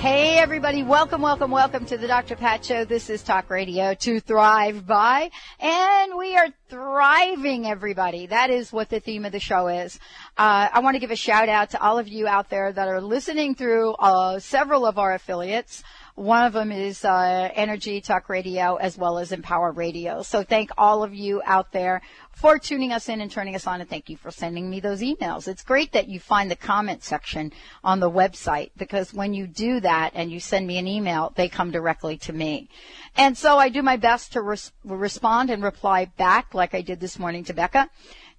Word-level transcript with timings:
Hey 0.00 0.38
everybody, 0.38 0.82
welcome, 0.82 1.20
welcome, 1.20 1.50
welcome 1.50 1.84
to 1.84 1.98
the 1.98 2.06
Dr. 2.06 2.34
Pat 2.34 2.64
Show. 2.64 2.86
This 2.86 3.10
is 3.10 3.22
Talk 3.22 3.50
Radio 3.50 3.92
to 3.92 4.18
Thrive 4.18 4.86
By, 4.86 5.30
and 5.60 6.16
we 6.16 6.38
are 6.38 6.48
thriving 6.70 7.66
everybody. 7.66 8.24
That 8.24 8.48
is 8.48 8.72
what 8.72 8.88
the 8.88 9.00
theme 9.00 9.26
of 9.26 9.32
the 9.32 9.38
show 9.38 9.68
is. 9.68 10.00
Uh, 10.38 10.68
I 10.72 10.80
want 10.80 10.94
to 10.94 11.00
give 11.00 11.10
a 11.10 11.16
shout 11.16 11.50
out 11.50 11.68
to 11.72 11.82
all 11.82 11.98
of 11.98 12.08
you 12.08 12.26
out 12.26 12.48
there 12.48 12.72
that 12.72 12.88
are 12.88 13.02
listening 13.02 13.54
through 13.54 13.92
uh, 13.96 14.38
several 14.38 14.86
of 14.86 14.96
our 14.96 15.12
affiliates. 15.12 15.82
One 16.20 16.44
of 16.44 16.52
them 16.52 16.70
is 16.70 17.02
uh, 17.02 17.48
Energy 17.54 18.02
Talk 18.02 18.28
Radio 18.28 18.76
as 18.76 18.98
well 18.98 19.18
as 19.18 19.32
Empower 19.32 19.72
Radio. 19.72 20.20
So 20.20 20.42
thank 20.42 20.68
all 20.76 21.02
of 21.02 21.14
you 21.14 21.40
out 21.46 21.72
there 21.72 22.02
for 22.30 22.58
tuning 22.58 22.92
us 22.92 23.08
in 23.08 23.22
and 23.22 23.30
turning 23.30 23.54
us 23.54 23.66
on 23.66 23.80
and 23.80 23.88
thank 23.88 24.10
you 24.10 24.18
for 24.18 24.30
sending 24.30 24.68
me 24.68 24.80
those 24.80 25.00
emails. 25.00 25.48
It's 25.48 25.62
great 25.62 25.92
that 25.92 26.10
you 26.10 26.20
find 26.20 26.50
the 26.50 26.56
comment 26.56 27.02
section 27.02 27.54
on 27.82 28.00
the 28.00 28.10
website 28.10 28.70
because 28.76 29.14
when 29.14 29.32
you 29.32 29.46
do 29.46 29.80
that 29.80 30.10
and 30.14 30.30
you 30.30 30.40
send 30.40 30.66
me 30.66 30.76
an 30.76 30.86
email, 30.86 31.32
they 31.36 31.48
come 31.48 31.70
directly 31.70 32.18
to 32.18 32.34
me. 32.34 32.68
And 33.16 33.34
so 33.34 33.56
I 33.56 33.70
do 33.70 33.80
my 33.80 33.96
best 33.96 34.34
to 34.34 34.42
res- 34.42 34.72
respond 34.84 35.48
and 35.48 35.62
reply 35.62 36.04
back 36.04 36.52
like 36.52 36.74
I 36.74 36.82
did 36.82 37.00
this 37.00 37.18
morning 37.18 37.44
to 37.44 37.54
Becca. 37.54 37.88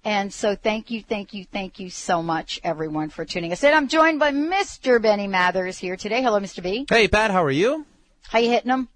And 0.04 0.32
so 0.32 0.56
thank 0.56 0.90
you, 0.90 1.00
thank 1.02 1.32
you, 1.32 1.44
thank 1.44 1.78
you 1.78 1.88
so 1.88 2.22
much, 2.22 2.60
everyone, 2.64 3.08
for 3.08 3.24
tuning 3.24 3.52
us 3.52 3.62
in. 3.62 3.72
I'm 3.72 3.86
joined 3.86 4.18
by 4.18 4.32
Mr. 4.32 5.00
Benny 5.00 5.28
Mathers 5.28 5.78
here 5.78 5.96
today. 5.96 6.22
Hello, 6.22 6.40
Mr. 6.40 6.62
B. 6.62 6.86
Hey, 6.88 7.06
Pat, 7.06 7.30
how 7.30 7.44
are 7.44 7.50
you? 7.52 7.86
How 8.28 8.40
you 8.40 8.50
hitting 8.50 8.68
them? 8.68 8.88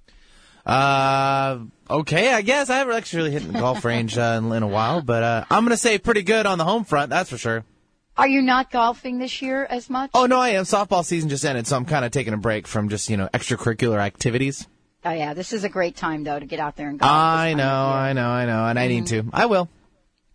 Uh, 0.65 1.61
okay, 1.89 2.33
I 2.33 2.43
guess. 2.43 2.71
I 2.71 2.79
haven't 2.79 2.97
actually 2.97 3.19
really 3.19 3.31
hit 3.33 3.53
the 3.53 3.59
golf 3.59 3.85
range 3.85 4.19
uh, 4.19 4.41
in, 4.43 4.51
in 4.51 4.65
a 4.65 4.67
while, 4.67 5.01
but 5.01 5.23
uh, 5.23 5.45
I'm 5.49 5.63
going 5.63 5.71
to 5.71 5.77
say 5.77 5.99
pretty 5.99 6.23
good 6.23 6.45
on 6.45 6.59
the 6.59 6.65
home 6.65 6.85
front, 6.85 7.11
that's 7.11 7.31
for 7.31 7.39
sure. 7.39 7.65
Are 8.17 8.27
you 8.27 8.43
not 8.43 8.73
golfing 8.73 9.19
this 9.19 9.43
year 9.43 9.65
as 9.65 9.89
much? 9.89 10.11
Oh, 10.13 10.27
no, 10.27 10.41
I 10.41 10.51
am. 10.51 10.65
Softball 10.65 11.05
season 11.05 11.29
just 11.29 11.45
ended, 11.45 11.69
so 11.69 11.77
I'm 11.77 11.85
kind 11.85 12.05
of 12.05 12.11
taking 12.11 12.33
a 12.33 12.39
break 12.39 12.67
from 12.67 12.89
just, 12.89 13.11
you 13.11 13.17
know, 13.17 13.29
extracurricular 13.33 14.01
activities. 14.01 14.67
Oh, 15.05 15.13
yeah. 15.13 15.35
This 15.35 15.53
is 15.53 15.63
a 15.63 15.69
great 15.69 15.95
time, 15.95 16.25
though, 16.25 16.39
to 16.41 16.47
get 16.47 16.59
out 16.59 16.75
there 16.75 16.89
and 16.89 16.99
golf. 16.99 17.13
I 17.13 17.55
know, 17.55 17.65
I 17.65 18.13
know, 18.13 18.29
I 18.29 18.47
know, 18.47 18.67
and 18.67 18.77
I 18.77 18.89
need 18.89 19.07
to. 19.09 19.25
I 19.33 19.47
will. 19.47 19.69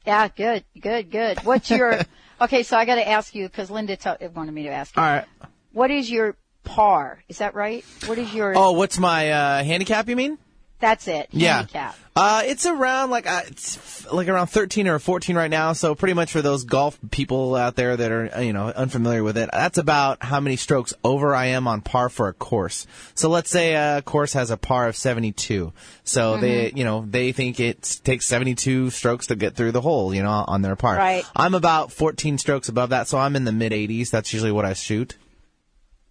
Yeah, 0.06 0.28
good, 0.30 0.64
good, 0.80 1.12
good. 1.12 1.40
What's 1.44 1.70
your, 1.70 2.02
okay, 2.42 2.64
so 2.64 2.78
I 2.78 2.86
got 2.86 2.96
to 2.96 3.08
ask 3.08 3.36
you, 3.36 3.48
because 3.48 3.70
Linda 3.70 3.96
t- 3.96 4.28
wanted 4.34 4.52
me 4.54 4.64
to 4.64 4.70
ask 4.70 4.96
you. 4.96 5.02
All 5.02 5.08
right. 5.10 5.26
What 5.74 5.92
is 5.92 6.10
your 6.10 6.36
par? 6.64 7.24
Is 7.30 7.38
that 7.38 7.54
right? 7.56 7.86
What 8.06 8.18
is 8.18 8.34
your, 8.34 8.54
Oh, 8.58 8.72
what's 8.72 8.98
my 8.98 9.32
uh, 9.32 9.64
handicap, 9.64 10.10
you 10.10 10.16
mean? 10.16 10.38
That's 10.82 11.08
it, 11.08 11.28
Yeah. 11.32 11.58
handicap. 11.58 11.96
Uh, 12.14 12.42
it's 12.46 12.66
around 12.66 13.10
like 13.10 13.26
uh, 13.26 13.42
it's 13.48 14.12
like 14.12 14.28
around 14.28 14.48
13 14.48 14.86
or 14.90 15.00
14 15.00 15.34
right 15.38 15.50
now. 15.50 15.72
So 15.72 15.96
pretty 15.96 16.14
much 16.14 16.30
for 16.34 16.42
those 16.42 16.66
golf 16.66 17.00
people 17.10 17.56
out 17.56 17.76
there 17.78 17.96
that 17.96 18.12
are 18.12 18.44
you 18.44 18.52
know 18.52 18.68
unfamiliar 18.68 19.24
with 19.24 19.38
it, 19.38 19.50
that's 19.54 19.78
about 19.78 20.22
how 20.22 20.42
many 20.42 20.58
strokes 20.58 20.94
over 21.06 21.34
I 21.34 21.46
am 21.48 21.70
on 21.70 21.80
par 21.80 22.10
for 22.10 22.28
a 22.28 22.34
course. 22.34 22.86
So 23.16 23.30
let's 23.30 23.50
say 23.50 23.76
a 23.76 24.02
course 24.02 24.34
has 24.34 24.52
a 24.52 24.58
par 24.58 24.90
of 24.90 24.98
72. 24.98 25.72
So 26.04 26.34
Mm-hmm. 26.34 26.42
they 26.42 26.72
you 26.76 26.84
know 26.84 27.06
they 27.10 27.32
think 27.32 27.62
it 27.62 28.02
takes 28.04 28.26
72 28.26 28.90
strokes 28.90 29.28
to 29.28 29.36
get 29.38 29.56
through 29.56 29.72
the 29.72 29.82
hole. 29.82 30.14
You 30.14 30.24
know 30.24 30.44
on 30.48 30.62
their 30.64 30.76
par. 30.76 30.98
Right. 30.98 31.24
I'm 31.34 31.56
about 31.56 31.94
14 31.94 32.38
strokes 32.40 32.68
above 32.68 32.90
that, 32.90 33.08
so 33.08 33.20
I'm 33.20 33.38
in 33.38 33.46
the 33.46 33.54
mid 33.54 33.72
80s. 33.72 34.10
That's 34.10 34.34
usually 34.34 34.52
what 34.52 34.66
I 34.66 34.74
shoot. 34.74 35.16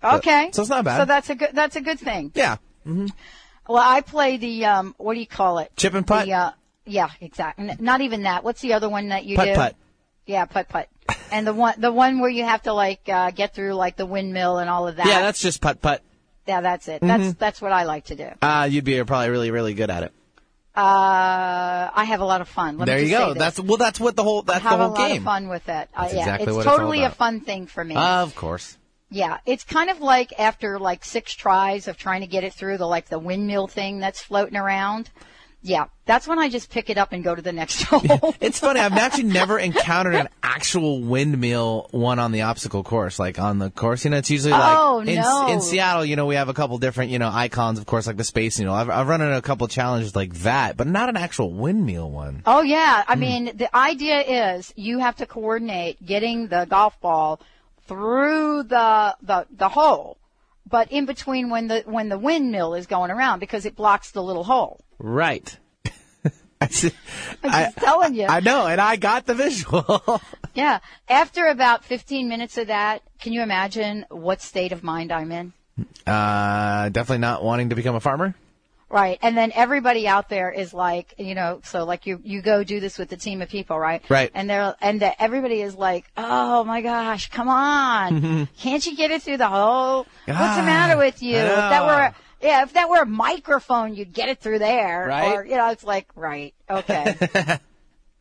Okay. 0.02 0.48
so 0.54 0.62
it's 0.62 0.70
not 0.70 0.84
bad. 0.86 0.96
So 0.96 1.04
that's 1.04 1.28
a 1.28 1.34
good, 1.34 1.50
that's 1.52 1.76
a 1.76 1.82
good 1.82 2.00
thing. 2.00 2.32
Yeah. 2.34 2.56
Well, 3.70 3.82
I 3.86 4.00
play 4.00 4.36
the, 4.36 4.64
um, 4.66 4.94
what 4.98 5.14
do 5.14 5.20
you 5.20 5.26
call 5.26 5.58
it? 5.58 5.70
Chip 5.76 5.94
and 5.94 6.04
putt? 6.06 6.26
The, 6.26 6.32
uh, 6.32 6.50
yeah, 6.86 7.10
exactly. 7.20 7.70
Not 7.78 8.00
even 8.00 8.24
that. 8.24 8.42
What's 8.42 8.60
the 8.60 8.72
other 8.72 8.88
one 8.88 9.08
that 9.08 9.24
you 9.24 9.36
Putt 9.36 9.46
do? 9.46 9.54
putt. 9.54 9.58
Putt. 9.58 9.76
Yeah, 10.26 10.44
putt 10.46 10.68
putt. 10.68 10.88
and 11.30 11.46
the 11.46 11.54
one, 11.54 11.74
the 11.78 11.92
one 11.92 12.18
where 12.18 12.30
you 12.30 12.44
have 12.44 12.62
to 12.62 12.72
like, 12.72 13.08
uh, 13.08 13.30
get 13.30 13.54
through 13.54 13.74
like 13.74 13.96
the 13.96 14.06
windmill 14.06 14.58
and 14.58 14.68
all 14.68 14.88
of 14.88 14.96
that. 14.96 15.06
Yeah, 15.06 15.20
that's 15.20 15.40
just 15.40 15.60
putt 15.60 15.80
putt. 15.80 16.02
yeah, 16.48 16.60
that's 16.60 16.88
it. 16.88 17.00
Mm-hmm. 17.00 17.06
That's, 17.06 17.34
that's 17.34 17.62
what 17.62 17.70
I 17.72 17.84
like 17.84 18.06
to 18.06 18.16
do. 18.16 18.28
Uh, 18.42 18.66
you'd 18.68 18.84
be 18.84 19.02
probably 19.04 19.30
really 19.30 19.52
really 19.52 19.74
good 19.74 19.90
at 19.90 20.02
it. 20.02 20.12
Uh, 20.74 21.90
I 21.94 22.04
have 22.08 22.20
a 22.20 22.24
lot 22.24 22.40
of 22.40 22.48
fun. 22.48 22.78
Let 22.78 22.86
me 22.86 22.92
there 22.94 23.02
you 23.02 23.10
go. 23.10 23.34
That's 23.34 23.60
well. 23.60 23.76
That's 23.76 23.98
what 24.00 24.16
the 24.16 24.22
whole. 24.22 24.42
That's 24.42 24.62
have 24.62 24.78
the 24.78 24.86
whole 24.86 24.96
a 24.96 24.98
lot 24.98 25.08
game. 25.08 25.18
of 25.18 25.24
fun 25.24 25.48
with 25.48 25.68
it. 25.68 25.88
Uh, 25.94 26.08
yeah, 26.12 26.18
exactly 26.20 26.46
it's 26.46 26.54
what 26.54 26.66
it's 26.66 26.76
totally 26.76 27.02
a 27.02 27.10
fun 27.10 27.40
thing 27.40 27.66
for 27.66 27.84
me. 27.84 27.96
Of 27.96 28.34
course. 28.34 28.78
Yeah, 29.10 29.38
it's 29.44 29.64
kind 29.64 29.90
of 29.90 30.00
like 30.00 30.32
after 30.38 30.78
like 30.78 31.04
six 31.04 31.34
tries 31.34 31.88
of 31.88 31.96
trying 31.96 32.20
to 32.20 32.28
get 32.28 32.44
it 32.44 32.54
through 32.54 32.78
the 32.78 32.86
like 32.86 33.08
the 33.08 33.18
windmill 33.18 33.66
thing 33.66 33.98
that's 33.98 34.22
floating 34.22 34.56
around. 34.56 35.10
Yeah, 35.62 35.86
that's 36.06 36.26
when 36.26 36.38
I 36.38 36.48
just 36.48 36.70
pick 36.70 36.88
it 36.88 36.96
up 36.96 37.12
and 37.12 37.22
go 37.22 37.34
to 37.34 37.42
the 37.42 37.52
next 37.52 37.82
hole. 37.90 38.34
It's 38.40 38.60
funny. 38.60 38.80
I've 38.80 38.94
actually 38.94 39.24
never 39.24 39.58
encountered 39.58 40.14
an 40.14 40.28
actual 40.42 41.02
windmill 41.02 41.88
one 41.90 42.18
on 42.18 42.32
the 42.32 42.42
obstacle 42.42 42.82
course, 42.82 43.18
like 43.18 43.38
on 43.38 43.58
the 43.58 43.70
course. 43.70 44.04
You 44.04 44.10
know, 44.10 44.16
it's 44.16 44.30
usually 44.30 44.52
like 44.52 44.78
Oh, 44.78 45.00
in, 45.00 45.16
no. 45.16 45.48
in 45.48 45.60
Seattle. 45.60 46.04
You 46.04 46.16
know, 46.16 46.24
we 46.24 46.36
have 46.36 46.48
a 46.48 46.54
couple 46.54 46.78
different 46.78 47.10
you 47.10 47.18
know 47.18 47.28
icons, 47.30 47.78
of 47.78 47.86
course, 47.86 48.06
like 48.06 48.16
the 48.16 48.24
space. 48.24 48.58
You 48.60 48.64
know, 48.64 48.72
I've, 48.72 48.88
I've 48.88 49.08
run 49.08 49.20
into 49.20 49.36
a 49.36 49.42
couple 49.42 49.66
challenges 49.66 50.14
like 50.14 50.32
that, 50.34 50.76
but 50.76 50.86
not 50.86 51.08
an 51.08 51.16
actual 51.16 51.52
windmill 51.52 52.10
one. 52.10 52.42
Oh 52.46 52.62
yeah. 52.62 53.04
I 53.08 53.14
hmm. 53.14 53.20
mean 53.20 53.44
the 53.56 53.76
idea 53.76 54.54
is 54.54 54.72
you 54.76 55.00
have 55.00 55.16
to 55.16 55.26
coordinate 55.26 56.04
getting 56.06 56.46
the 56.46 56.64
golf 56.64 56.98
ball 57.00 57.40
through 57.90 58.62
the 58.62 59.16
the 59.20 59.46
the 59.50 59.68
hole, 59.68 60.16
but 60.64 60.92
in 60.92 61.06
between 61.06 61.50
when 61.50 61.66
the 61.66 61.82
when 61.86 62.08
the 62.08 62.18
windmill 62.18 62.74
is 62.74 62.86
going 62.86 63.10
around 63.10 63.40
because 63.40 63.66
it 63.66 63.74
blocks 63.74 64.12
the 64.12 64.22
little 64.22 64.44
hole. 64.44 64.80
Right. 65.00 65.58
I, 66.62 66.68
I, 67.42 67.64
just 67.64 67.76
telling 67.78 68.14
you. 68.14 68.26
I 68.26 68.38
know, 68.40 68.66
and 68.66 68.80
I 68.80 68.94
got 68.94 69.26
the 69.26 69.34
visual. 69.34 70.20
yeah. 70.54 70.78
After 71.08 71.46
about 71.46 71.84
15 71.84 72.28
minutes 72.28 72.58
of 72.58 72.68
that, 72.68 73.02
can 73.18 73.32
you 73.32 73.42
imagine 73.42 74.06
what 74.10 74.40
state 74.40 74.70
of 74.70 74.84
mind 74.84 75.10
I'm 75.10 75.32
in? 75.32 75.52
uh, 76.06 76.90
definitely 76.90 77.18
not 77.18 77.42
wanting 77.42 77.70
to 77.70 77.74
become 77.74 77.96
a 77.96 78.00
farmer. 78.00 78.34
Right. 78.90 79.18
And 79.22 79.36
then 79.36 79.52
everybody 79.54 80.08
out 80.08 80.28
there 80.28 80.50
is 80.50 80.74
like, 80.74 81.14
you 81.16 81.36
know, 81.36 81.60
so 81.64 81.84
like 81.84 82.06
you, 82.06 82.20
you 82.24 82.42
go 82.42 82.64
do 82.64 82.80
this 82.80 82.98
with 82.98 83.12
a 83.12 83.16
team 83.16 83.40
of 83.40 83.48
people, 83.48 83.78
right? 83.78 84.02
Right. 84.10 84.30
And 84.34 84.50
they're, 84.50 84.74
and 84.80 85.00
the, 85.00 85.22
everybody 85.22 85.62
is 85.62 85.76
like, 85.76 86.10
oh 86.16 86.64
my 86.64 86.82
gosh, 86.82 87.30
come 87.30 87.48
on. 87.48 88.48
Can't 88.58 88.84
you 88.84 88.96
get 88.96 89.12
it 89.12 89.22
through 89.22 89.36
the 89.36 89.48
hole? 89.48 89.98
What's 90.24 90.26
the 90.26 90.32
Ah, 90.34 90.64
matter 90.66 90.98
with 90.98 91.22
you? 91.22 91.36
If 91.36 91.56
that 91.56 91.84
were, 91.84 92.14
yeah, 92.42 92.64
if 92.64 92.72
that 92.72 92.88
were 92.88 93.02
a 93.02 93.06
microphone, 93.06 93.94
you'd 93.94 94.12
get 94.12 94.28
it 94.28 94.40
through 94.40 94.58
there. 94.58 95.06
Right. 95.06 95.36
Or, 95.36 95.44
you 95.46 95.56
know, 95.56 95.70
it's 95.70 95.84
like, 95.84 96.08
right. 96.16 96.52
Okay. 96.68 97.16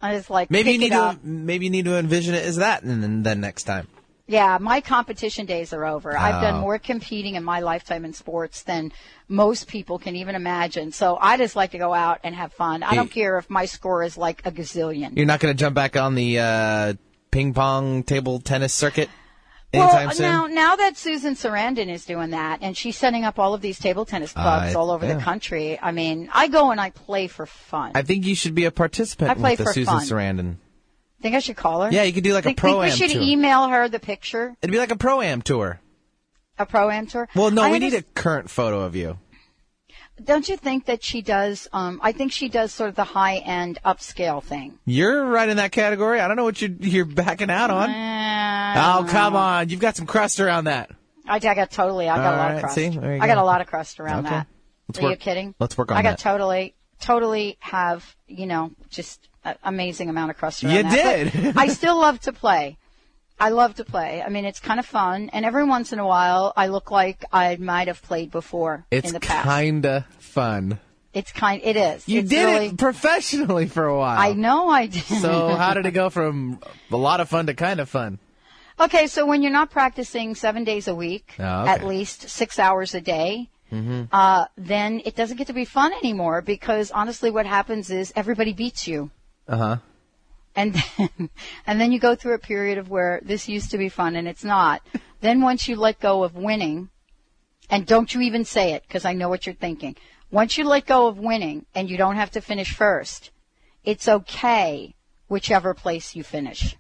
I 0.02 0.16
just 0.16 0.29
like, 0.29 0.52
Maybe 0.52 0.72
you 0.74 0.78
need 0.78 0.91
to 0.91 1.18
maybe 1.24 1.66
you 1.66 1.72
need 1.72 1.85
to 1.85 1.97
envision 1.97 2.34
it 2.34 2.46
as 2.46 2.58
that, 2.58 2.84
and 2.84 3.03
then, 3.03 3.24
then 3.24 3.41
next 3.41 3.63
time. 3.63 3.88
Yeah, 4.29 4.59
my 4.62 4.79
competition 4.79 5.47
days 5.47 5.73
are 5.73 5.84
over. 5.85 6.16
I've 6.16 6.40
done 6.40 6.62
more 6.62 6.78
competing 6.78 7.34
in 7.34 7.44
my 7.44 7.62
lifetime 7.62 8.06
in 8.06 8.13
sports 8.13 8.62
than 8.62 8.91
most 9.28 9.67
people 9.67 9.97
can 9.97 10.16
even 10.16 10.35
imagine. 10.35 10.91
So 10.91 11.17
I 11.19 11.35
just 11.35 11.56
like 11.56 11.72
to 11.72 11.79
go 11.79 11.95
out 11.95 12.19
and 12.23 12.35
have 12.35 12.53
fun. 12.53 12.84
I 12.84 12.94
don't 12.94 13.09
care 13.09 13.40
if 13.40 13.50
my 13.50 13.66
score 13.66 14.03
is 14.03 14.19
like 14.19 14.45
a 14.45 14.51
gazillion. 14.51 15.17
You're 15.17 15.25
not 15.25 15.40
going 15.40 15.51
to 15.51 15.59
jump 15.59 15.73
back 15.73 15.97
on 15.97 16.13
the 16.13 16.38
uh, 16.38 16.94
ping 17.31 17.56
pong 17.56 18.03
table 18.03 18.40
tennis 18.40 18.72
circuit 18.72 19.09
well, 19.73 19.90
anytime 19.90 20.16
soon. 20.16 20.25
now 20.28 20.46
now 20.46 20.75
that 20.75 20.96
Susan 20.96 21.34
Sarandon 21.34 21.90
is 21.90 22.06
doing 22.06 22.29
that 22.29 22.59
and 22.61 22.78
she's 22.78 22.97
setting 22.97 23.23
up 23.25 23.40
all 23.40 23.56
of 23.56 23.61
these 23.61 23.79
table 23.79 24.06
tennis 24.06 24.31
clubs 24.34 24.75
Uh, 24.75 24.79
all 24.79 24.91
over 24.91 25.07
yeah. 25.07 25.16
the 25.16 25.22
country, 25.22 25.79
I 25.81 25.91
mean, 25.91 26.29
I 26.31 26.50
go 26.50 26.69
and 26.69 26.79
I 26.79 26.91
play 26.91 27.25
for 27.28 27.47
fun. 27.47 27.94
I 27.96 28.03
think 28.03 28.25
you 28.25 28.35
should 28.35 28.53
be 28.53 28.66
a 28.66 28.72
participant 28.72 29.31
I 29.31 29.34
play 29.34 29.52
with 29.55 29.66
the 29.66 29.73
Susan 29.73 29.93
fun. 29.99 30.05
Sarandon. 30.05 30.55
Think 31.21 31.35
I 31.35 31.39
should 31.39 31.55
call 31.57 31.81
her. 31.81 31.91
Yeah, 31.91 32.03
you 32.03 32.13
could 32.13 32.23
do 32.23 32.33
like 32.33 32.43
think, 32.43 32.57
a 32.57 32.61
pro 32.61 32.81
think 32.81 32.83
am 32.93 32.99
we 32.99 33.07
should 33.07 33.11
tour. 33.11 33.21
email 33.21 33.67
her 33.69 33.87
the 33.89 33.99
picture, 33.99 34.55
It'd 34.61 34.71
be 34.71 34.77
like 34.79 34.91
a 34.91 34.95
pro 34.97 35.21
am 35.21 35.41
tour. 35.41 35.79
a 36.57 36.66
pro 36.66 36.89
am 36.89 37.07
tour. 37.07 37.27
Well, 37.35 37.51
no, 37.51 37.63
I 37.63 37.71
we 37.71 37.79
need 37.79 37.93
a 37.93 38.01
current 38.01 38.49
photo 38.49 38.81
of 38.81 38.95
you. 38.95 39.17
Don't 40.23 40.49
you 40.49 40.57
think 40.57 40.85
that 40.87 41.01
she 41.01 41.21
does? 41.21 41.69
Um, 41.71 42.01
I 42.03 42.11
think 42.11 42.33
she 42.33 42.49
does 42.49 42.73
sort 42.73 42.89
of 42.89 42.95
the 42.95 43.05
high 43.05 43.37
end 43.37 43.79
upscale 43.85 44.43
thing. 44.43 44.77
You're 44.85 45.25
right 45.25 45.47
in 45.47 45.55
that 45.57 45.71
category. 45.71 46.19
I 46.19 46.27
don't 46.27 46.35
know 46.35 46.43
what 46.43 46.61
you're, 46.61 46.71
you're 46.79 47.05
backing 47.05 47.49
out 47.49 47.69
on. 47.71 47.89
Uh, 47.89 48.73
Oh, 48.99 49.05
come 49.09 49.35
on. 49.35 49.69
You've 49.69 49.79
got 49.79 49.95
some 49.95 50.05
crust 50.05 50.39
around 50.41 50.66
that. 50.66 50.91
I, 51.25 51.35
I 51.35 51.39
got 51.39 51.71
totally. 51.71 52.09
I 52.09 52.17
got 52.17 52.25
All 52.25 52.33
a 52.33 52.37
lot 52.37 52.45
right, 52.47 52.55
of 52.55 52.59
crust. 52.61 52.75
see? 52.75 52.87
You 52.89 53.01
I 53.01 53.27
got 53.27 53.37
a 53.37 53.43
lot 53.43 53.61
of 53.61 53.67
crust 53.67 53.99
around 54.01 54.25
Okay. 54.25 54.35
that. 54.35 54.47
Let's 54.89 54.99
Are 54.99 55.01
you 55.03 55.07
work- 55.09 55.19
kidding? 55.19 55.55
let's 55.59 55.77
work 55.77 55.91
on 55.91 55.97
I 55.97 56.01
got 56.01 56.17
that. 56.17 56.19
totally, 56.19 56.75
totally 56.99 57.57
have 57.61 58.03
you 58.27 58.45
know 58.45 58.71
just 58.89 59.28
amazing 59.64 60.09
amount 60.09 60.32
of 60.32 60.38
crust 60.38 60.64
around 60.64 60.76
You 60.76 60.84
that. 60.84 61.32
did. 61.34 61.58
I 61.58 61.68
still 61.80 61.97
love 62.00 62.20
to 62.22 62.34
play. 62.34 62.78
I 63.40 63.50
love 63.50 63.76
to 63.76 63.86
play. 63.86 64.22
I 64.22 64.28
mean, 64.30 64.44
it's 64.46 64.59
kind 64.59 64.80
of 64.80 64.86
fun, 64.86 65.30
and 65.32 65.46
every 65.46 65.64
once 65.64 65.94
in 65.94 66.00
a 66.00 66.06
while, 66.06 66.52
I 66.58 66.68
look 66.68 66.91
like 66.91 67.24
I 67.32 67.56
might 67.56 67.88
have 67.88 68.02
played 68.03 68.32
before 68.32 68.86
It's 68.91 69.08
in 69.08 69.14
the 69.14 69.22
past. 69.22 69.47
kinda 69.47 70.06
fun. 70.20 70.80
It's 71.14 71.32
kind. 71.32 71.62
It 71.64 71.76
is. 71.78 72.08
You 72.08 72.20
It's 72.20 72.30
did 72.30 72.46
really- 72.46 72.66
it 72.68 72.78
professionally 72.78 73.66
for 73.68 73.86
a 73.86 73.97
while. 73.97 74.20
I 74.20 74.34
know 74.34 74.70
I 74.70 74.88
did. 74.88 75.03
So 75.03 75.56
how 75.56 75.74
did 75.74 75.86
it 75.86 75.91
go 75.91 76.09
from 76.09 76.59
a 76.91 76.97
lot 76.97 77.20
of 77.22 77.30
fun 77.30 77.47
to 77.47 77.53
kind 77.53 77.80
of 77.80 77.90
fun? 77.90 78.20
Okay, 78.80 79.08
so 79.08 79.26
when 79.26 79.41
you're 79.41 79.52
not 79.52 79.72
practicing 79.72 80.36
seven 80.36 80.64
days 80.64 80.88
a 80.88 80.94
week, 80.96 81.34
Oh, 81.40 81.44
okay. 81.44 81.50
Mm-hmm. 81.52 81.68
at 81.70 81.84
least 81.88 82.30
six 82.30 82.59
hours 82.59 82.94
a 82.94 83.02
day, 83.02 83.50
uh, 84.12 84.46
then 84.58 85.02
it 85.06 85.16
doesn't 85.16 85.38
get 85.38 85.47
to 85.47 85.53
be 85.53 85.66
fun 85.66 85.91
anymore 85.94 86.41
because 86.41 86.91
honestly, 86.91 87.32
what 87.32 87.46
happens 87.46 87.90
is 87.90 88.12
everybody 88.16 88.53
beats 88.53 88.88
you. 88.88 89.12
Uh 89.49 89.57
huh. 89.57 89.78
And 90.55 90.73
then, 90.97 91.29
and 91.67 91.81
then 91.81 91.91
you 91.91 91.99
go 91.99 92.16
through 92.16 92.35
a 92.35 92.40
period 92.40 92.78
of 92.78 92.90
where 92.90 93.19
this 93.23 93.49
used 93.49 93.72
to 93.72 93.78
be 93.78 93.90
fun 93.90 94.16
and 94.16 94.28
it's 94.28 94.43
not. 94.43 94.81
then 95.22 95.41
once 95.41 95.67
you 95.67 95.75
let 95.75 95.99
go 95.99 96.23
of 96.23 96.35
winning, 96.35 96.90
and 97.69 97.85
don't 97.85 98.13
you 98.13 98.22
even 98.22 98.46
say 98.46 98.73
it 98.73 98.84
because 98.87 99.05
I 99.05 99.13
know 99.13 99.29
what 99.29 99.46
you're 99.46 99.55
thinking. 99.55 99.96
Once 100.31 100.57
you 100.57 100.63
let 100.63 100.85
go 100.85 101.07
of 101.07 101.17
winning 101.17 101.66
and 101.75 101.90
you 101.90 101.97
don't 101.97 102.16
have 102.16 102.31
to 102.31 102.41
finish 102.41 102.73
first, 102.73 103.31
it's 103.84 104.07
okay 104.07 104.96
whichever 105.28 105.73
place 105.73 106.16
you 106.16 106.23
finish. 106.23 106.75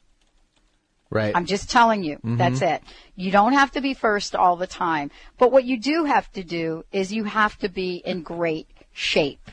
Right. 1.11 1.35
I'm 1.35 1.45
just 1.45 1.71
telling 1.71 2.03
you. 2.03 2.17
Mm-hmm. 2.17 2.37
That's 2.37 2.61
it. 2.61 2.83
You 3.15 3.31
don't 3.31 3.53
have 3.53 3.71
to 3.71 3.81
be 3.81 3.95
first 3.95 4.35
all 4.35 4.55
the 4.55 4.67
time. 4.67 5.09
But 5.39 5.51
what 5.51 5.63
you 5.63 5.79
do 5.79 6.05
have 6.05 6.31
to 6.33 6.43
do 6.43 6.85
is 6.91 7.11
you 7.11 7.23
have 7.23 7.57
to 7.59 7.69
be 7.69 8.03
in 8.05 8.21
great 8.21 8.67
shape. 8.91 9.49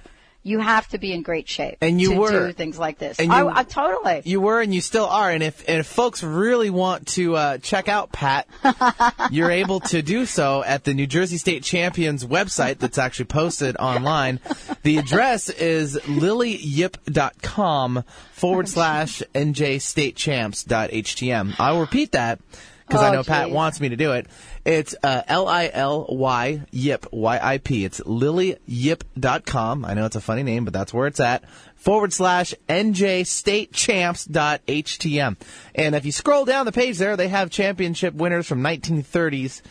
You 0.47 0.61
have 0.61 0.87
to 0.89 0.99
be 0.99 1.13
in 1.13 1.23
great 1.23 1.49
shape 1.49 1.79
And 1.81 2.01
you 2.01 2.11
to 2.13 2.19
were. 2.21 2.47
do 2.47 2.53
things 2.53 2.79
like 2.79 2.99
this. 2.99 3.19
And 3.19 3.33
you- 3.33 3.49
I, 3.49 3.59
I 3.61 3.65
totally. 3.65 4.23
You 4.25 4.41
were 4.41 4.61
and 4.61 4.73
you 4.73 4.81
still 4.81 5.07
are. 5.07 5.29
And 5.31 5.43
if, 5.43 5.69
and 5.69 5.81
if 5.81 5.87
folks 5.89 6.23
really 6.23 6.71
want 6.71 7.09
to 7.09 7.35
uh, 7.35 7.59
check 7.59 7.89
out 7.89 8.13
Pat, 8.13 8.47
you're 9.33 9.51
able 9.51 9.81
to 9.81 10.03
do 10.03 10.25
so 10.25 10.63
at 10.63 10.85
the 10.85 10.95
New 10.95 11.09
Jersey 11.09 11.37
State 11.39 11.65
Champions 11.65 12.25
website 12.25 12.79
that's 12.79 12.97
actually 12.97 13.25
posted 13.27 13.77
online. 13.79 14.39
The 14.85 14.99
address 14.99 15.49
is 15.49 15.97
lilyyip.com 16.05 18.05
forward 18.33 18.69
slash 18.69 19.23
njstatechamps.htm. 19.35 21.55
I'll 21.59 21.81
repeat 21.81 22.13
that 22.13 22.39
because 22.87 23.03
I 23.03 23.09
Oh, 23.09 23.13
know 23.15 23.23
Pat 23.25 23.51
wants 23.51 23.81
me 23.81 23.89
to 23.89 23.97
do 23.97 24.13
it. 24.13 24.27
It's 24.65 24.95
uh, 25.03 25.23
L-I-L-Y 25.27 26.63
Yip, 26.71 27.07
Y-I-P. 27.13 27.85
It's 27.85 28.01
lilyyip.com. 28.01 29.85
I 29.85 29.95
know 29.95 30.07
it's 30.07 30.17
a 30.17 30.21
funny 30.21 30.43
name, 30.43 30.65
but 30.65 30.73
that's 30.73 30.93
where 30.95 31.07
it's 31.07 31.21
at. 31.21 31.45
Forward 31.77 32.13
slash 32.13 32.55
njstatechamps.htm. 32.69 35.37
And 35.75 35.95
if 35.95 36.05
you 36.05 36.13
scroll 36.13 36.45
down 36.45 36.67
the 36.67 36.73
page 36.73 36.99
there, 36.99 37.17
they 37.17 37.29
have 37.29 37.51
championship 37.51 38.15
winners 38.15 38.47
from 38.47 38.61
1930s 38.63 39.63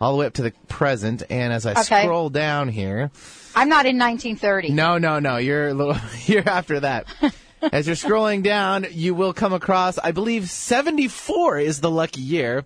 all 0.00 0.12
the 0.12 0.18
way 0.18 0.26
up 0.26 0.34
to 0.34 0.42
the 0.42 0.52
present. 0.68 1.22
And 1.30 1.52
as 1.52 1.66
I 1.66 1.72
Okay. 1.72 2.02
scroll 2.02 2.30
down 2.30 2.68
here, 2.68 3.10
I'm 3.54 3.68
not 3.68 3.86
in 3.86 3.98
1930. 3.98 4.70
no, 4.72 4.98
no, 4.98 5.18
no. 5.18 5.36
You're 5.36 5.68
a 5.68 5.74
little. 5.74 5.96
You're 6.26 6.48
after 6.48 6.80
that. 6.80 7.06
As 7.70 7.86
you're 7.86 7.96
scrolling 7.96 8.42
down, 8.42 8.86
you 8.90 9.14
will 9.14 9.32
come 9.32 9.52
across. 9.52 9.98
I 9.98 10.12
believe 10.12 10.50
74 10.50 11.58
is 11.58 11.80
the 11.80 11.90
lucky 11.90 12.20
year, 12.20 12.64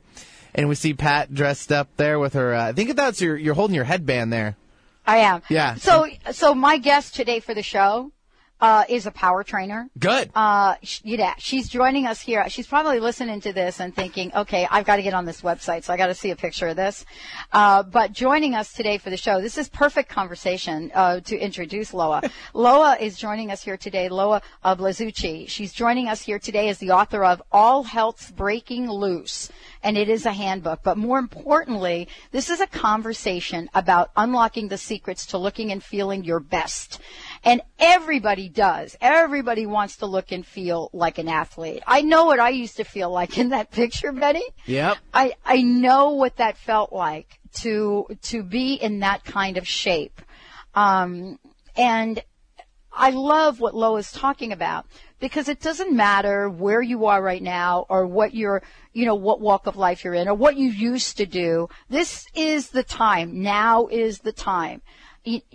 and 0.55 0.69
we 0.69 0.75
see 0.75 0.95
Pat 0.95 1.35
dressed 1.35 1.71
up 1.71 1.89
there 1.97 2.19
with 2.19 2.33
her. 2.33 2.55
Uh, 2.55 2.69
I 2.69 2.73
think 2.73 2.97
that's 2.97 3.21
your. 3.21 3.37
You're 3.37 3.55
holding 3.55 3.75
your 3.75 3.85
headband 3.85 4.33
there. 4.33 4.57
I 5.07 5.19
am. 5.19 5.43
Yeah. 5.49 5.77
So, 5.77 6.09
so 6.33 6.55
my 6.55 6.79
guest 6.79 7.15
today 7.15 7.41
for 7.41 7.55
the 7.55 7.63
show 7.63 8.11
uh, 8.61 8.85
is 8.89 9.07
a 9.07 9.11
power 9.11 9.45
trainer. 9.45 9.91
Good. 9.99 10.31
Uh, 10.35 10.77
sh- 10.83 11.01
yeah, 11.05 11.35
she's 11.39 11.69
joining 11.69 12.07
us 12.07 12.21
here. 12.21 12.49
She's 12.49 12.67
probably 12.67 13.01
listening 13.01 13.41
to 13.43 13.53
this 13.53 13.81
and 13.81 13.95
thinking, 13.95 14.33
okay, 14.35 14.67
I've 14.71 14.87
got 14.87 14.97
to 14.97 15.03
get 15.03 15.15
on 15.15 15.27
this 15.27 15.43
website, 15.43 15.85
so 15.85 15.93
I 15.93 15.97
got 15.97 16.07
to 16.07 16.15
see 16.15 16.31
a 16.31 16.37
picture 16.37 16.69
of 16.69 16.77
this. 16.77 17.05
Uh, 17.53 17.83
but 17.83 18.13
joining 18.13 18.55
us 18.55 18.73
today 18.73 18.97
for 18.99 19.11
the 19.11 19.17
show, 19.17 19.41
this 19.41 19.59
is 19.59 19.69
perfect 19.69 20.09
conversation 20.09 20.91
uh, 20.95 21.21
to 21.21 21.39
introduce 21.39 21.93
Loa. 21.93 22.23
Loa 22.55 22.97
is 22.99 23.19
joining 23.19 23.51
us 23.51 23.63
here 23.63 23.77
today. 23.77 24.09
Loa 24.09 24.41
uh, 24.65 24.75
Blasucci. 24.75 25.49
She's 25.49 25.73
joining 25.73 26.09
us 26.09 26.23
here 26.23 26.39
today 26.39 26.69
as 26.69 26.79
the 26.79 26.93
author 26.93 27.25
of 27.25 27.43
All 27.53 27.83
Health's 27.83 28.31
Breaking 28.31 28.91
Loose. 28.91 29.51
And 29.83 29.99
it 29.99 30.09
is 30.09 30.27
a 30.27 30.33
handbook, 30.33 30.83
but 30.83 30.97
more 30.97 31.19
importantly, 31.19 32.09
this 32.33 32.51
is 32.51 32.61
a 32.61 32.67
conversation 32.67 33.71
about 33.75 34.11
unlocking 34.17 34.69
the 34.69 34.79
secrets 34.79 35.27
to 35.27 35.39
looking 35.39 35.71
and 35.71 35.83
feeling 35.83 36.25
your 36.25 36.41
best. 36.41 37.01
And 37.47 37.63
everybody 37.79 38.49
does. 38.49 38.97
Everybody 39.01 39.67
wants 39.67 39.99
to 39.99 40.07
look 40.07 40.33
and 40.33 40.45
feel 40.45 40.91
like 40.93 41.19
an 41.19 41.29
athlete. 41.29 41.81
I 41.87 42.03
know 42.03 42.25
what 42.25 42.41
I 42.41 42.49
used 42.49 42.79
to 42.79 42.85
feel 42.85 43.09
like 43.09 43.39
in 43.39 43.51
that 43.51 43.71
picture, 43.71 44.11
Betty. 44.11 44.43
Yep. 44.67 44.97
I, 45.15 45.35
I 45.45 45.63
know 45.63 46.11
what 46.11 46.39
that 46.39 46.59
felt 46.59 46.93
like 46.93 47.39
to, 47.59 48.09
to 48.23 48.43
be 48.43 48.75
in 48.75 48.99
that 48.99 49.25
kind 49.25 49.59
of 49.59 49.69
shape. 49.69 50.21
Um, 50.75 51.39
and 51.77 52.21
I 52.93 53.11
love 53.11 53.61
what 53.61 53.77
Loa's 53.77 54.11
talking 54.11 54.51
about 54.51 54.87
because 55.21 55.49
it 55.49 55.61
doesn't 55.61 55.95
matter 55.95 56.51
where 56.51 56.83
you 56.83 57.07
are 57.07 57.23
right 57.23 57.43
now 57.43 57.87
or 57.89 58.09
what 58.09 58.35
your, 58.35 58.63
you 58.93 59.07
know, 59.07 59.15
what 59.15 59.41
walk 59.41 59.69
of 59.69 59.77
life 59.77 60.03
you're 60.03 60.15
in 60.15 60.27
or 60.27 60.35
what 60.35 60.57
you 60.57 60.69
used 60.69 61.19
to 61.19 61.27
do. 61.27 61.69
This 61.89 62.27
is 62.35 62.71
the 62.71 62.83
time. 62.83 63.43
Now 63.43 63.87
is 63.87 64.19
the 64.19 64.33
time. 64.33 64.83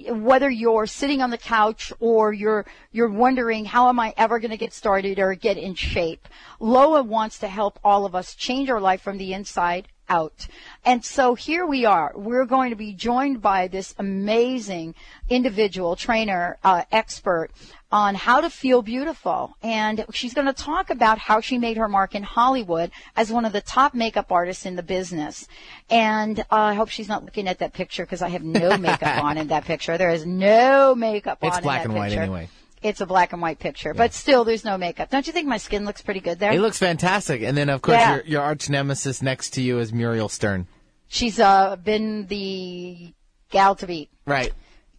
Whether 0.10 0.50
you're 0.50 0.88
sitting 0.88 1.22
on 1.22 1.30
the 1.30 1.38
couch 1.38 1.94
or 2.00 2.34
you're, 2.34 2.66
you're 2.92 3.10
wondering 3.10 3.66
how 3.66 3.90
am 3.90 4.00
I 4.00 4.14
ever 4.18 4.40
going 4.40 4.52
to 4.52 4.58
get 4.58 4.74
started 4.74 5.18
or 5.18 5.34
get 5.34 5.58
in 5.58 5.76
shape. 5.76 6.28
Loa 6.60 7.04
wants 7.04 7.40
to 7.40 7.48
help 7.48 7.80
all 7.84 8.06
of 8.06 8.14
us 8.14 8.36
change 8.36 8.70
our 8.70 8.82
life 8.82 9.02
from 9.02 9.18
the 9.18 9.34
inside 9.34 9.88
out. 10.10 10.48
And 10.84 11.06
so 11.06 11.36
here 11.36 11.66
we 11.66 11.86
are. 11.86 12.12
We're 12.16 12.46
going 12.46 12.72
to 12.72 12.76
be 12.76 12.94
joined 12.94 13.42
by 13.42 13.70
this 13.70 13.96
amazing 13.98 14.94
individual 15.30 15.96
trainer, 15.96 16.58
uh, 16.64 16.84
expert 16.92 17.52
on 17.92 18.16
how 18.16 18.42
to 18.42 18.50
feel 18.50 18.82
beautiful. 18.82 19.56
And 19.62 20.06
she's 20.14 20.34
going 20.34 20.48
to 20.48 20.54
talk 20.54 20.90
about 20.90 21.18
how 21.20 21.42
she 21.42 21.58
made 21.58 21.78
her 21.78 21.88
mark 21.88 22.16
in 22.16 22.24
Hollywood 22.24 22.92
as 23.16 23.32
one 23.32 23.46
of 23.46 23.54
the 23.54 23.62
top 23.62 23.94
makeup 23.94 24.32
artists 24.32 24.66
in 24.66 24.76
the 24.76 24.84
business. 24.84 25.48
And 25.90 26.40
uh, 26.40 26.44
I 26.52 26.74
hope 26.76 26.90
she's 26.90 27.08
not 27.10 27.26
looking 27.26 27.48
at 27.48 27.60
that 27.60 27.74
picture 27.74 28.04
because 28.06 28.22
I 28.22 28.30
have 28.30 28.44
no 28.44 28.78
makeup 28.78 29.24
on 29.24 29.38
in 29.38 29.48
that 29.48 29.66
picture. 29.66 29.98
There 29.98 30.10
is 30.12 30.26
no 30.26 30.96
makeup 30.96 31.40
It's 31.42 31.58
on 31.58 31.64
black 31.64 31.86
in 31.86 31.92
that 31.92 31.94
and 31.96 32.00
white 32.00 32.10
picture. 32.10 32.22
anyway. 32.22 32.50
It's 32.82 33.00
a 33.00 33.06
black 33.06 33.32
and 33.32 33.42
white 33.44 33.60
picture, 33.60 33.94
but 33.94 34.12
still 34.12 34.44
there's 34.44 34.66
no 34.66 34.76
makeup. 34.76 35.12
Don't 35.12 35.28
you 35.28 35.34
think 35.34 35.48
my 35.48 35.58
skin 35.58 35.86
looks 35.86 36.02
pretty 36.02 36.20
good 36.20 36.40
there? 36.40 36.52
It 36.52 36.62
looks 36.62 36.80
fantastic. 36.80 37.44
And 37.44 37.56
then, 37.56 37.70
of 37.70 37.84
course, 37.84 37.98
Yeah. 38.00 38.16
your, 38.16 38.24
your 38.26 38.42
arch 38.42 38.72
nemesis 38.72 39.22
next 39.22 39.52
to 39.52 39.62
you 39.62 39.78
is 39.78 39.94
Muriel 39.94 40.30
Stern. 40.30 40.66
She's 41.08 41.40
uh, 41.40 41.76
been 41.76 42.26
the 42.26 43.14
gal 43.52 43.76
to 43.76 43.86
beat. 43.86 44.10
Right. 44.26 44.52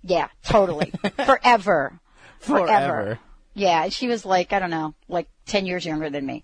Yeah, 0.05 0.29
totally. 0.45 0.93
Forever. 1.27 1.99
Forever. 2.43 3.19
Yeah, 3.55 3.91
she 3.91 4.09
was 4.09 4.25
like, 4.25 4.53
I 4.53 4.59
don't 4.59 4.71
know, 4.71 4.95
like 5.09 5.28
10 5.47 5.66
years 5.66 5.85
younger 5.85 6.09
than 6.09 6.25
me. 6.25 6.43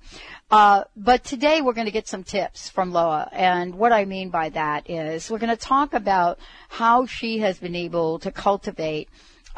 Uh, 0.50 0.84
but 0.94 1.24
today 1.24 1.62
we're 1.62 1.72
going 1.72 1.86
to 1.86 1.92
get 1.92 2.06
some 2.06 2.22
tips 2.22 2.68
from 2.68 2.92
Loa. 2.92 3.30
And 3.32 3.76
what 3.76 3.92
I 3.92 4.04
mean 4.04 4.28
by 4.28 4.50
that 4.50 4.90
is 4.90 5.30
we're 5.30 5.38
going 5.38 5.56
to 5.56 5.56
talk 5.56 5.94
about 5.94 6.38
how 6.68 7.06
she 7.06 7.38
has 7.38 7.58
been 7.58 7.74
able 7.74 8.18
to 8.18 8.30
cultivate 8.30 9.08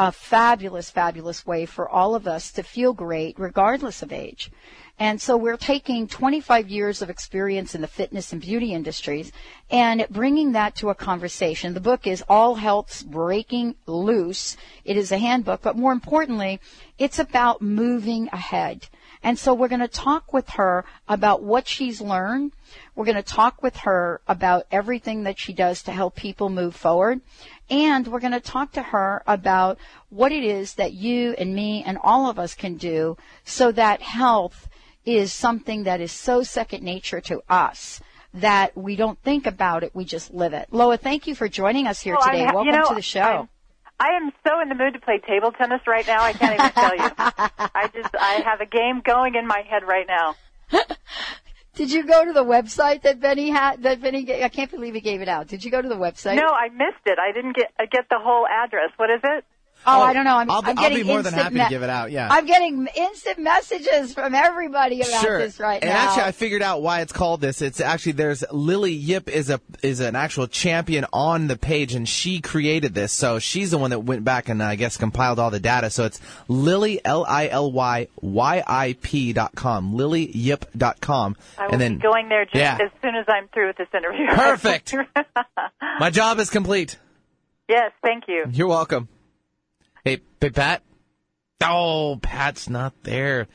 a 0.00 0.10
fabulous, 0.10 0.90
fabulous 0.90 1.46
way 1.46 1.66
for 1.66 1.86
all 1.86 2.14
of 2.14 2.26
us 2.26 2.50
to 2.52 2.62
feel 2.62 2.94
great 2.94 3.38
regardless 3.38 4.00
of 4.00 4.10
age. 4.10 4.50
And 4.98 5.20
so 5.20 5.36
we're 5.36 5.58
taking 5.58 6.08
25 6.08 6.70
years 6.70 7.02
of 7.02 7.10
experience 7.10 7.74
in 7.74 7.82
the 7.82 7.86
fitness 7.86 8.32
and 8.32 8.40
beauty 8.40 8.72
industries 8.72 9.30
and 9.70 10.06
bringing 10.08 10.52
that 10.52 10.74
to 10.76 10.88
a 10.88 10.94
conversation. 10.94 11.74
The 11.74 11.80
book 11.80 12.06
is 12.06 12.24
All 12.30 12.54
Health's 12.54 13.02
Breaking 13.02 13.74
Loose. 13.84 14.56
It 14.86 14.96
is 14.96 15.12
a 15.12 15.18
handbook, 15.18 15.60
but 15.60 15.76
more 15.76 15.92
importantly, 15.92 16.60
it's 16.96 17.18
about 17.18 17.60
moving 17.60 18.30
ahead. 18.32 18.88
And 19.22 19.38
so 19.38 19.52
we're 19.52 19.68
going 19.68 19.80
to 19.80 19.88
talk 19.88 20.32
with 20.32 20.48
her 20.50 20.84
about 21.08 21.42
what 21.42 21.68
she's 21.68 22.00
learned. 22.00 22.52
We're 22.94 23.04
going 23.04 23.16
to 23.16 23.22
talk 23.22 23.62
with 23.62 23.76
her 23.78 24.20
about 24.26 24.66
everything 24.70 25.24
that 25.24 25.38
she 25.38 25.52
does 25.52 25.82
to 25.82 25.92
help 25.92 26.16
people 26.16 26.48
move 26.48 26.74
forward. 26.74 27.20
And 27.68 28.06
we're 28.08 28.20
going 28.20 28.32
to 28.32 28.40
talk 28.40 28.72
to 28.72 28.82
her 28.82 29.22
about 29.26 29.78
what 30.08 30.32
it 30.32 30.42
is 30.42 30.74
that 30.74 30.94
you 30.94 31.34
and 31.38 31.54
me 31.54 31.82
and 31.84 31.98
all 32.02 32.30
of 32.30 32.38
us 32.38 32.54
can 32.54 32.76
do 32.76 33.16
so 33.44 33.70
that 33.72 34.00
health 34.00 34.68
is 35.04 35.32
something 35.32 35.84
that 35.84 36.00
is 36.00 36.12
so 36.12 36.42
second 36.42 36.82
nature 36.82 37.20
to 37.20 37.42
us 37.48 38.00
that 38.32 38.76
we 38.76 38.96
don't 38.96 39.18
think 39.22 39.46
about 39.46 39.82
it, 39.82 39.94
we 39.94 40.04
just 40.04 40.32
live 40.32 40.52
it. 40.52 40.68
Loa, 40.70 40.96
thank 40.96 41.26
you 41.26 41.34
for 41.34 41.48
joining 41.48 41.86
us 41.86 42.00
here 42.00 42.16
I'm 42.20 42.30
today. 42.30 42.44
ha- 42.44 42.52
Welcome 42.54 42.66
you 42.74 42.78
know, 42.80 42.88
to 42.88 42.94
the 42.94 43.02
show. 43.02 43.20
I'm- 43.20 43.48
I 44.00 44.16
am 44.16 44.32
so 44.46 44.60
in 44.62 44.70
the 44.70 44.74
mood 44.74 44.94
to 44.94 45.00
play 45.00 45.18
table 45.18 45.52
tennis 45.52 45.82
right 45.86 46.06
now. 46.06 46.22
I 46.22 46.32
can't 46.32 46.54
even 46.54 46.70
tell 46.72 46.96
you. 46.96 47.10
I 47.18 47.90
just 47.92 48.16
I 48.18 48.42
have 48.46 48.62
a 48.62 48.66
game 48.66 49.02
going 49.04 49.34
in 49.34 49.46
my 49.46 49.62
head 49.68 49.82
right 49.86 50.06
now. 50.08 50.36
Did 51.74 51.92
you 51.92 52.06
go 52.06 52.24
to 52.24 52.32
the 52.32 52.44
website 52.44 53.02
that 53.02 53.20
Benny 53.20 53.50
had? 53.50 53.82
That 53.82 54.00
Benny, 54.00 54.24
ga- 54.24 54.42
I 54.42 54.48
can't 54.48 54.70
believe 54.70 54.94
he 54.94 55.00
gave 55.00 55.20
it 55.20 55.28
out. 55.28 55.48
Did 55.48 55.64
you 55.64 55.70
go 55.70 55.80
to 55.80 55.88
the 55.88 55.96
website? 55.96 56.36
No, 56.36 56.46
I 56.48 56.68
missed 56.70 57.04
it. 57.06 57.18
I 57.18 57.32
didn't 57.32 57.54
get 57.56 57.72
uh, 57.78 57.84
get 57.90 58.08
the 58.08 58.18
whole 58.18 58.46
address. 58.46 58.90
What 58.96 59.10
is 59.10 59.20
it? 59.22 59.44
Oh, 59.86 60.02
I 60.02 60.12
don't 60.12 60.24
know. 60.24 60.36
I'm, 60.36 60.50
I'll, 60.50 60.58
I'm 60.58 60.66
I'll 60.66 60.74
getting 60.74 60.98
be 60.98 61.04
more 61.04 61.22
than 61.22 61.32
instant 61.32 61.56
happy 61.56 61.68
to 61.68 61.74
give 61.74 61.82
it 61.82 61.90
out. 61.90 62.10
Yeah. 62.10 62.28
I'm 62.30 62.44
getting 62.44 62.86
instant 62.94 63.38
messages 63.38 64.12
from 64.12 64.34
everybody 64.34 65.00
about 65.00 65.22
sure. 65.22 65.38
this 65.38 65.58
right 65.58 65.82
and 65.82 65.90
now. 65.90 65.98
And 65.98 66.08
actually, 66.08 66.22
I 66.24 66.32
figured 66.32 66.62
out 66.62 66.82
why 66.82 67.00
it's 67.00 67.12
called 67.12 67.40
this. 67.40 67.62
It's 67.62 67.80
actually 67.80 68.12
there's 68.12 68.44
Lily 68.52 68.92
Yip 68.92 69.28
is 69.28 69.48
a 69.48 69.60
is 69.82 70.00
an 70.00 70.16
actual 70.16 70.46
champion 70.46 71.06
on 71.12 71.46
the 71.46 71.56
page, 71.56 71.94
and 71.94 72.08
she 72.08 72.40
created 72.40 72.94
this. 72.94 73.12
So 73.12 73.38
she's 73.38 73.70
the 73.70 73.78
one 73.78 73.90
that 73.90 74.00
went 74.00 74.24
back 74.24 74.48
and 74.48 74.60
uh, 74.60 74.66
I 74.66 74.76
guess 74.76 74.96
compiled 74.96 75.38
all 75.38 75.50
the 75.50 75.60
data. 75.60 75.90
So 75.90 76.04
it's 76.04 76.20
Lily 76.48 77.00
L 77.04 77.24
I 77.26 77.48
L 77.48 77.72
Y 77.72 78.08
Y 78.20 78.62
I 78.66 78.96
P 79.00 79.32
dot 79.32 79.54
com, 79.54 79.94
LilyYip 79.94 80.64
dot 80.76 81.00
com, 81.00 81.36
I 81.56 81.66
will 81.66 81.72
and 81.72 81.80
then 81.80 81.96
be 81.96 82.02
going 82.02 82.28
there 82.28 82.44
just 82.44 82.56
yeah. 82.56 82.78
as 82.80 82.90
soon 83.00 83.14
as 83.16 83.24
I'm 83.28 83.48
through 83.48 83.68
with 83.68 83.76
this 83.76 83.88
interview. 83.94 84.26
Perfect. 84.34 84.94
My 85.98 86.10
job 86.10 86.38
is 86.38 86.50
complete. 86.50 86.98
yes, 87.68 87.92
thank 88.02 88.24
you. 88.28 88.44
You're 88.50 88.68
welcome. 88.68 89.08
Hey, 90.04 90.20
hey, 90.40 90.50
Pat. 90.50 90.82
Oh, 91.62 92.18
Pat's 92.22 92.68
not 92.70 92.94
there. 93.02 93.46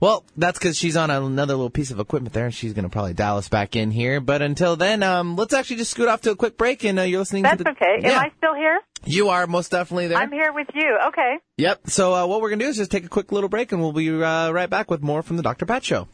Well, 0.00 0.24
that's 0.36 0.58
because 0.58 0.76
she's 0.78 0.96
on 0.96 1.10
another 1.10 1.54
little 1.54 1.70
piece 1.70 1.90
of 1.90 1.98
equipment 1.98 2.32
there, 2.32 2.44
and 2.44 2.54
she's 2.54 2.72
going 2.72 2.84
to 2.84 2.88
probably 2.88 3.14
dial 3.14 3.36
us 3.38 3.48
back 3.48 3.74
in 3.74 3.90
here. 3.90 4.20
But 4.20 4.42
until 4.42 4.76
then, 4.76 5.02
um, 5.02 5.34
let's 5.34 5.52
actually 5.52 5.76
just 5.76 5.90
scoot 5.90 6.06
off 6.08 6.20
to 6.22 6.30
a 6.30 6.36
quick 6.36 6.56
break, 6.56 6.84
and 6.84 7.00
uh, 7.00 7.02
you're 7.02 7.18
listening 7.18 7.42
That's 7.42 7.58
to 7.58 7.64
the. 7.64 7.70
okay. 7.70 7.98
Yeah, 8.02 8.10
Am 8.12 8.18
I 8.20 8.32
still 8.36 8.54
here? 8.54 8.78
you 9.04 9.30
are 9.30 9.46
most 9.48 9.70
definitely 9.72 10.06
there. 10.08 10.18
I'm 10.18 10.30
here 10.30 10.52
with 10.52 10.68
you. 10.74 10.98
Okay. 11.08 11.38
Yep. 11.56 11.88
So 11.90 12.14
uh, 12.14 12.26
what 12.26 12.40
we're 12.42 12.50
going 12.50 12.60
to 12.60 12.66
do 12.66 12.68
is 12.68 12.76
just 12.76 12.90
take 12.92 13.04
a 13.06 13.08
quick 13.08 13.32
little 13.32 13.48
break, 13.48 13.72
and 13.72 13.80
we'll 13.80 13.92
be 13.92 14.08
uh, 14.10 14.50
right 14.52 14.70
back 14.70 14.88
with 14.90 15.02
more 15.02 15.22
from 15.22 15.36
the 15.36 15.42
Dr. 15.42 15.66
Pat 15.66 15.82
Show. 15.84 16.06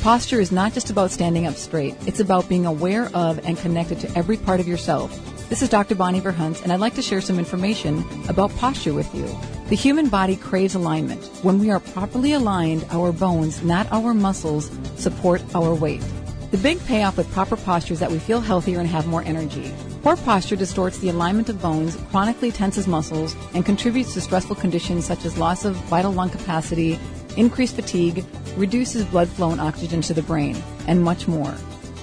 Posture 0.00 0.40
is 0.40 0.52
not 0.52 0.72
just 0.72 0.88
about 0.88 1.10
standing 1.10 1.46
up 1.46 1.56
straight. 1.56 1.94
It's 2.06 2.20
about 2.20 2.48
being 2.48 2.64
aware 2.64 3.10
of 3.14 3.44
and 3.44 3.58
connected 3.58 4.00
to 4.00 4.16
every 4.16 4.36
part 4.36 4.60
of 4.60 4.68
yourself. 4.68 5.12
This 5.48 5.62
is 5.62 5.70
Dr. 5.70 5.94
Bonnie 5.94 6.20
Verhunts, 6.20 6.62
and 6.62 6.70
I'd 6.70 6.80
like 6.80 6.94
to 6.96 7.02
share 7.02 7.22
some 7.22 7.38
information 7.38 8.04
about 8.28 8.54
posture 8.56 8.92
with 8.92 9.14
you. 9.14 9.26
The 9.70 9.76
human 9.76 10.10
body 10.10 10.36
craves 10.36 10.74
alignment. 10.74 11.24
When 11.42 11.58
we 11.58 11.70
are 11.70 11.80
properly 11.80 12.34
aligned, 12.34 12.84
our 12.90 13.12
bones, 13.12 13.62
not 13.62 13.90
our 13.90 14.12
muscles, 14.12 14.70
support 14.96 15.42
our 15.54 15.74
weight. 15.74 16.02
The 16.50 16.58
big 16.58 16.84
payoff 16.84 17.16
with 17.16 17.32
proper 17.32 17.56
posture 17.56 17.94
is 17.94 18.00
that 18.00 18.10
we 18.10 18.18
feel 18.18 18.42
healthier 18.42 18.78
and 18.78 18.88
have 18.90 19.06
more 19.06 19.22
energy. 19.22 19.72
Poor 20.02 20.16
posture 20.16 20.54
distorts 20.54 20.98
the 20.98 21.08
alignment 21.08 21.48
of 21.48 21.62
bones, 21.62 21.96
chronically 22.10 22.52
tenses 22.52 22.86
muscles, 22.86 23.34
and 23.54 23.64
contributes 23.64 24.12
to 24.14 24.20
stressful 24.20 24.56
conditions 24.56 25.06
such 25.06 25.24
as 25.24 25.38
loss 25.38 25.64
of 25.64 25.76
vital 25.86 26.12
lung 26.12 26.28
capacity, 26.28 26.98
increased 27.38 27.74
fatigue, 27.74 28.22
reduces 28.58 29.06
blood 29.06 29.30
flow 29.30 29.50
and 29.50 29.62
oxygen 29.62 30.02
to 30.02 30.12
the 30.12 30.22
brain, 30.22 30.62
and 30.86 31.02
much 31.02 31.26
more. 31.26 31.54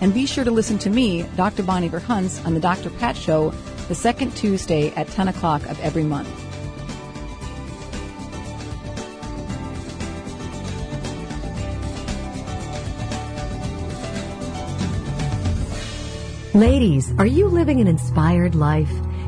and 0.00 0.12
be 0.12 0.26
sure 0.26 0.44
to 0.44 0.50
listen 0.50 0.78
to 0.78 0.90
me, 0.90 1.22
Dr. 1.36 1.62
Bonnie 1.62 1.88
Verhunts, 1.88 2.44
on 2.44 2.54
the 2.54 2.60
Dr. 2.60 2.90
Pat 2.90 3.16
Show 3.16 3.52
the 3.88 3.94
second 3.94 4.36
Tuesday 4.36 4.90
at 4.94 5.08
10 5.08 5.28
o'clock 5.28 5.64
of 5.66 5.80
every 5.80 6.04
month. 6.04 6.28
Ladies, 16.54 17.12
are 17.18 17.26
you 17.26 17.48
living 17.48 17.80
an 17.80 17.86
inspired 17.86 18.54
life? 18.54 18.90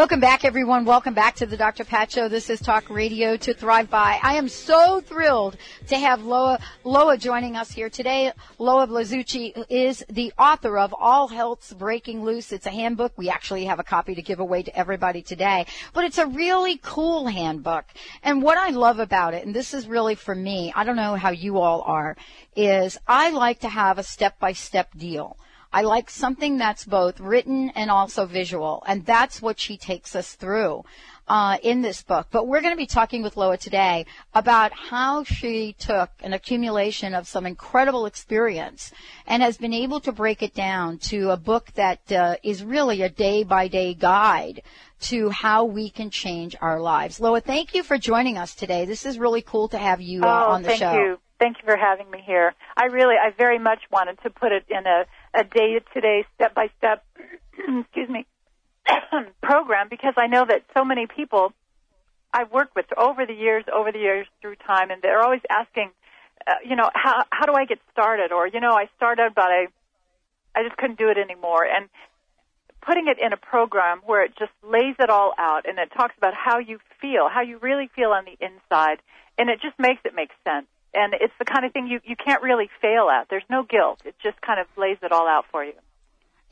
Welcome 0.00 0.20
back, 0.20 0.46
everyone. 0.46 0.86
Welcome 0.86 1.12
back 1.12 1.34
to 1.36 1.46
the 1.46 1.58
Dr. 1.58 1.84
Pat 1.84 2.10
Show. 2.10 2.26
This 2.26 2.48
is 2.48 2.58
Talk 2.58 2.88
Radio 2.88 3.36
to 3.36 3.52
Thrive 3.52 3.90
By. 3.90 4.18
I 4.22 4.36
am 4.36 4.48
so 4.48 5.02
thrilled 5.02 5.58
to 5.88 5.98
have 5.98 6.24
Loa, 6.24 6.58
Loa 6.84 7.18
joining 7.18 7.54
us 7.54 7.70
here 7.70 7.90
today. 7.90 8.32
Loa 8.58 8.86
Blasucci 8.86 9.62
is 9.68 10.02
the 10.08 10.32
author 10.38 10.78
of 10.78 10.94
All 10.98 11.28
Health's 11.28 11.74
Breaking 11.74 12.24
Loose. 12.24 12.50
It's 12.50 12.64
a 12.64 12.70
handbook. 12.70 13.12
We 13.18 13.28
actually 13.28 13.66
have 13.66 13.78
a 13.78 13.84
copy 13.84 14.14
to 14.14 14.22
give 14.22 14.40
away 14.40 14.62
to 14.62 14.74
everybody 14.74 15.20
today, 15.20 15.66
but 15.92 16.04
it's 16.04 16.16
a 16.16 16.26
really 16.26 16.78
cool 16.82 17.26
handbook. 17.26 17.84
And 18.22 18.42
what 18.42 18.56
I 18.56 18.70
love 18.70 19.00
about 19.00 19.34
it, 19.34 19.44
and 19.44 19.54
this 19.54 19.74
is 19.74 19.86
really 19.86 20.14
for 20.14 20.34
me, 20.34 20.72
I 20.74 20.84
don't 20.84 20.96
know 20.96 21.16
how 21.16 21.28
you 21.28 21.58
all 21.58 21.82
are, 21.82 22.16
is 22.56 22.96
I 23.06 23.32
like 23.32 23.60
to 23.60 23.68
have 23.68 23.98
a 23.98 24.02
step-by-step 24.02 24.96
deal. 24.96 25.36
I 25.72 25.82
like 25.82 26.10
something 26.10 26.58
that's 26.58 26.84
both 26.84 27.20
written 27.20 27.70
and 27.70 27.90
also 27.90 28.26
visual, 28.26 28.82
and 28.86 29.06
that's 29.06 29.40
what 29.40 29.60
she 29.60 29.76
takes 29.76 30.16
us 30.16 30.34
through 30.34 30.84
uh, 31.30 31.58
in 31.62 31.80
this 31.80 32.02
book. 32.02 32.26
But 32.32 32.48
we're 32.48 32.60
going 32.60 32.72
to 32.72 32.76
be 32.76 32.86
talking 32.86 33.22
with 33.22 33.36
Loa 33.36 33.56
today 33.56 34.04
about 34.34 34.72
how 34.72 35.22
she 35.22 35.74
took 35.78 36.10
an 36.22 36.32
accumulation 36.32 37.14
of 37.14 37.28
some 37.28 37.46
incredible 37.46 38.04
experience 38.06 38.92
and 39.28 39.42
has 39.42 39.56
been 39.56 39.72
able 39.72 40.00
to 40.00 40.12
break 40.12 40.42
it 40.42 40.54
down 40.54 40.98
to 40.98 41.30
a 41.30 41.36
book 41.36 41.70
that 41.76 42.10
uh, 42.10 42.34
is 42.42 42.64
really 42.64 43.02
a 43.02 43.08
day-by-day 43.08 43.94
guide 43.94 44.62
to 45.02 45.30
how 45.30 45.64
we 45.64 45.88
can 45.88 46.10
change 46.10 46.56
our 46.60 46.80
lives. 46.80 47.20
Loa, 47.20 47.40
thank 47.40 47.74
you 47.74 47.84
for 47.84 47.96
joining 47.96 48.36
us 48.36 48.56
today. 48.56 48.84
This 48.84 49.06
is 49.06 49.18
really 49.18 49.40
cool 49.40 49.68
to 49.68 49.78
have 49.78 50.00
you 50.00 50.22
uh, 50.22 50.26
oh, 50.26 50.50
on 50.50 50.62
the 50.62 50.68
thank 50.68 50.80
show. 50.80 50.90
Thank 50.90 51.06
you. 51.06 51.18
Thank 51.38 51.56
you 51.58 51.64
for 51.64 51.76
having 51.76 52.10
me 52.10 52.22
here. 52.26 52.54
I 52.76 52.86
really, 52.86 53.14
I 53.14 53.30
very 53.30 53.58
much 53.58 53.78
wanted 53.90 54.18
to 54.24 54.30
put 54.30 54.52
it 54.52 54.64
in 54.68 54.86
a 54.86 55.06
a 55.34 55.44
day-to-day, 55.44 56.24
step-by-step, 56.34 57.04
excuse 57.80 58.08
me, 58.08 58.26
program 59.42 59.88
because 59.88 60.14
I 60.16 60.26
know 60.26 60.44
that 60.46 60.64
so 60.76 60.84
many 60.84 61.06
people 61.06 61.52
I've 62.32 62.52
worked 62.52 62.76
with 62.76 62.86
over 62.96 63.26
the 63.26 63.34
years, 63.34 63.64
over 63.72 63.92
the 63.92 63.98
years 63.98 64.26
through 64.40 64.56
time, 64.66 64.90
and 64.90 65.02
they're 65.02 65.22
always 65.22 65.40
asking, 65.50 65.90
uh, 66.46 66.54
you 66.64 66.76
know, 66.76 66.90
how 66.94 67.24
how 67.30 67.46
do 67.46 67.52
I 67.52 67.64
get 67.64 67.78
started? 67.92 68.32
Or 68.32 68.46
you 68.46 68.60
know, 68.60 68.72
I 68.72 68.88
started, 68.96 69.32
but 69.34 69.46
I 69.46 69.66
I 70.54 70.62
just 70.62 70.76
couldn't 70.76 70.98
do 70.98 71.08
it 71.08 71.18
anymore. 71.18 71.64
And 71.64 71.88
putting 72.82 73.08
it 73.08 73.18
in 73.18 73.32
a 73.32 73.36
program 73.36 74.00
where 74.06 74.24
it 74.24 74.32
just 74.38 74.52
lays 74.62 74.94
it 74.98 75.10
all 75.10 75.34
out 75.38 75.68
and 75.68 75.78
it 75.78 75.90
talks 75.94 76.14
about 76.16 76.34
how 76.34 76.58
you 76.58 76.78
feel, 77.00 77.28
how 77.28 77.42
you 77.42 77.58
really 77.58 77.90
feel 77.94 78.10
on 78.10 78.24
the 78.24 78.36
inside, 78.44 79.02
and 79.38 79.50
it 79.50 79.60
just 79.60 79.78
makes 79.78 80.00
it 80.04 80.14
make 80.14 80.30
sense. 80.44 80.66
And 80.94 81.14
it's 81.14 81.34
the 81.38 81.44
kind 81.44 81.64
of 81.64 81.72
thing 81.72 81.86
you 81.86 82.00
you 82.04 82.16
can't 82.16 82.42
really 82.42 82.68
fail 82.80 83.08
at. 83.08 83.28
There's 83.30 83.44
no 83.48 83.62
guilt. 83.62 84.00
It 84.04 84.14
just 84.22 84.40
kind 84.40 84.60
of 84.60 84.66
lays 84.76 84.98
it 85.02 85.12
all 85.12 85.28
out 85.28 85.44
for 85.50 85.64
you. 85.64 85.74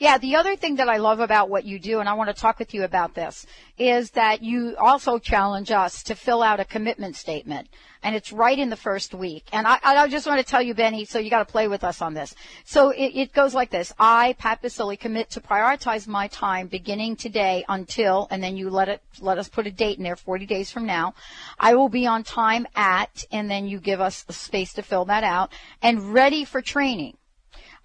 Yeah, 0.00 0.16
the 0.16 0.36
other 0.36 0.54
thing 0.54 0.76
that 0.76 0.88
I 0.88 0.98
love 0.98 1.18
about 1.18 1.50
what 1.50 1.64
you 1.64 1.80
do, 1.80 1.98
and 1.98 2.08
I 2.08 2.14
want 2.14 2.28
to 2.28 2.40
talk 2.40 2.60
with 2.60 2.72
you 2.72 2.84
about 2.84 3.14
this, 3.14 3.44
is 3.78 4.12
that 4.12 4.44
you 4.44 4.76
also 4.78 5.18
challenge 5.18 5.72
us 5.72 6.04
to 6.04 6.14
fill 6.14 6.40
out 6.40 6.60
a 6.60 6.64
commitment 6.64 7.16
statement. 7.16 7.68
And 8.04 8.14
it's 8.14 8.32
right 8.32 8.56
in 8.56 8.70
the 8.70 8.76
first 8.76 9.12
week. 9.12 9.48
And 9.52 9.66
I, 9.66 9.80
I 9.82 10.06
just 10.06 10.24
want 10.24 10.38
to 10.38 10.48
tell 10.48 10.62
you, 10.62 10.72
Benny, 10.72 11.04
so 11.04 11.18
you 11.18 11.30
got 11.30 11.44
to 11.44 11.52
play 11.52 11.66
with 11.66 11.82
us 11.82 12.00
on 12.00 12.14
this. 12.14 12.32
So 12.64 12.90
it, 12.90 13.10
it 13.16 13.32
goes 13.32 13.54
like 13.54 13.70
this. 13.70 13.92
I, 13.98 14.36
Pat 14.38 14.62
Baccili, 14.62 14.96
commit 14.96 15.30
to 15.30 15.40
prioritize 15.40 16.06
my 16.06 16.28
time 16.28 16.68
beginning 16.68 17.16
today 17.16 17.64
until, 17.68 18.28
and 18.30 18.40
then 18.40 18.56
you 18.56 18.70
let 18.70 18.88
it, 18.88 19.02
let 19.20 19.36
us 19.36 19.48
put 19.48 19.66
a 19.66 19.72
date 19.72 19.98
in 19.98 20.04
there, 20.04 20.14
40 20.14 20.46
days 20.46 20.70
from 20.70 20.86
now. 20.86 21.14
I 21.58 21.74
will 21.74 21.88
be 21.88 22.06
on 22.06 22.22
time 22.22 22.68
at, 22.76 23.24
and 23.32 23.50
then 23.50 23.66
you 23.66 23.80
give 23.80 24.00
us 24.00 24.22
the 24.22 24.32
space 24.32 24.74
to 24.74 24.82
fill 24.82 25.06
that 25.06 25.24
out, 25.24 25.52
and 25.82 26.14
ready 26.14 26.44
for 26.44 26.62
training. 26.62 27.17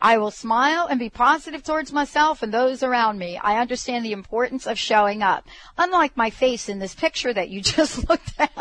I 0.03 0.17
will 0.17 0.31
smile 0.31 0.85
and 0.85 0.99
be 0.99 1.09
positive 1.09 1.63
towards 1.63 1.93
myself 1.93 2.43
and 2.43 2.53
those 2.53 2.83
around 2.83 3.19
me. 3.19 3.37
I 3.37 3.61
understand 3.61 4.03
the 4.03 4.11
importance 4.11 4.67
of 4.67 4.77
showing 4.77 5.23
up. 5.23 5.47
Unlike 5.77 6.17
my 6.17 6.29
face 6.29 6.67
in 6.67 6.79
this 6.79 6.93
picture 6.93 7.33
that 7.33 7.49
you 7.49 7.61
just 7.77 8.09
looked 8.09 8.33
at. 8.37 8.51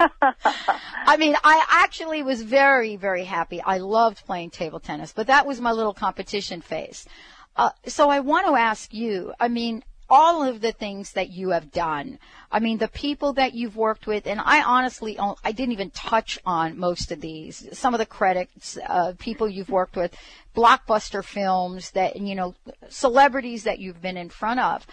I 0.00 1.18
mean, 1.18 1.36
I 1.44 1.62
actually 1.68 2.22
was 2.22 2.40
very, 2.40 2.96
very 2.96 3.24
happy. 3.24 3.60
I 3.60 3.76
loved 3.76 4.24
playing 4.24 4.48
table 4.48 4.80
tennis, 4.80 5.12
but 5.12 5.26
that 5.26 5.46
was 5.46 5.60
my 5.60 5.72
little 5.72 5.92
competition 5.92 6.62
face. 6.62 7.04
Uh, 7.54 7.70
so 7.86 8.08
I 8.08 8.20
want 8.20 8.46
to 8.46 8.54
ask 8.54 8.94
you, 8.94 9.34
I 9.38 9.48
mean, 9.48 9.84
all 10.10 10.42
of 10.42 10.60
the 10.60 10.72
things 10.72 11.12
that 11.12 11.30
you 11.30 11.50
have 11.50 11.70
done. 11.70 12.18
I 12.50 12.60
mean, 12.60 12.78
the 12.78 12.88
people 12.88 13.34
that 13.34 13.54
you've 13.54 13.76
worked 13.76 14.06
with, 14.06 14.26
and 14.26 14.40
I 14.42 14.62
honestly, 14.62 15.18
I 15.18 15.52
didn't 15.52 15.72
even 15.72 15.90
touch 15.90 16.38
on 16.46 16.78
most 16.78 17.12
of 17.12 17.20
these. 17.20 17.68
Some 17.72 17.94
of 17.94 17.98
the 17.98 18.06
credits, 18.06 18.78
uh, 18.88 19.12
people 19.18 19.48
you've 19.48 19.68
worked 19.68 19.96
with, 19.96 20.16
blockbuster 20.56 21.22
films 21.22 21.90
that, 21.90 22.16
you 22.16 22.34
know, 22.34 22.54
celebrities 22.88 23.64
that 23.64 23.78
you've 23.78 24.00
been 24.00 24.16
in 24.16 24.30
front 24.30 24.60
of. 24.60 24.86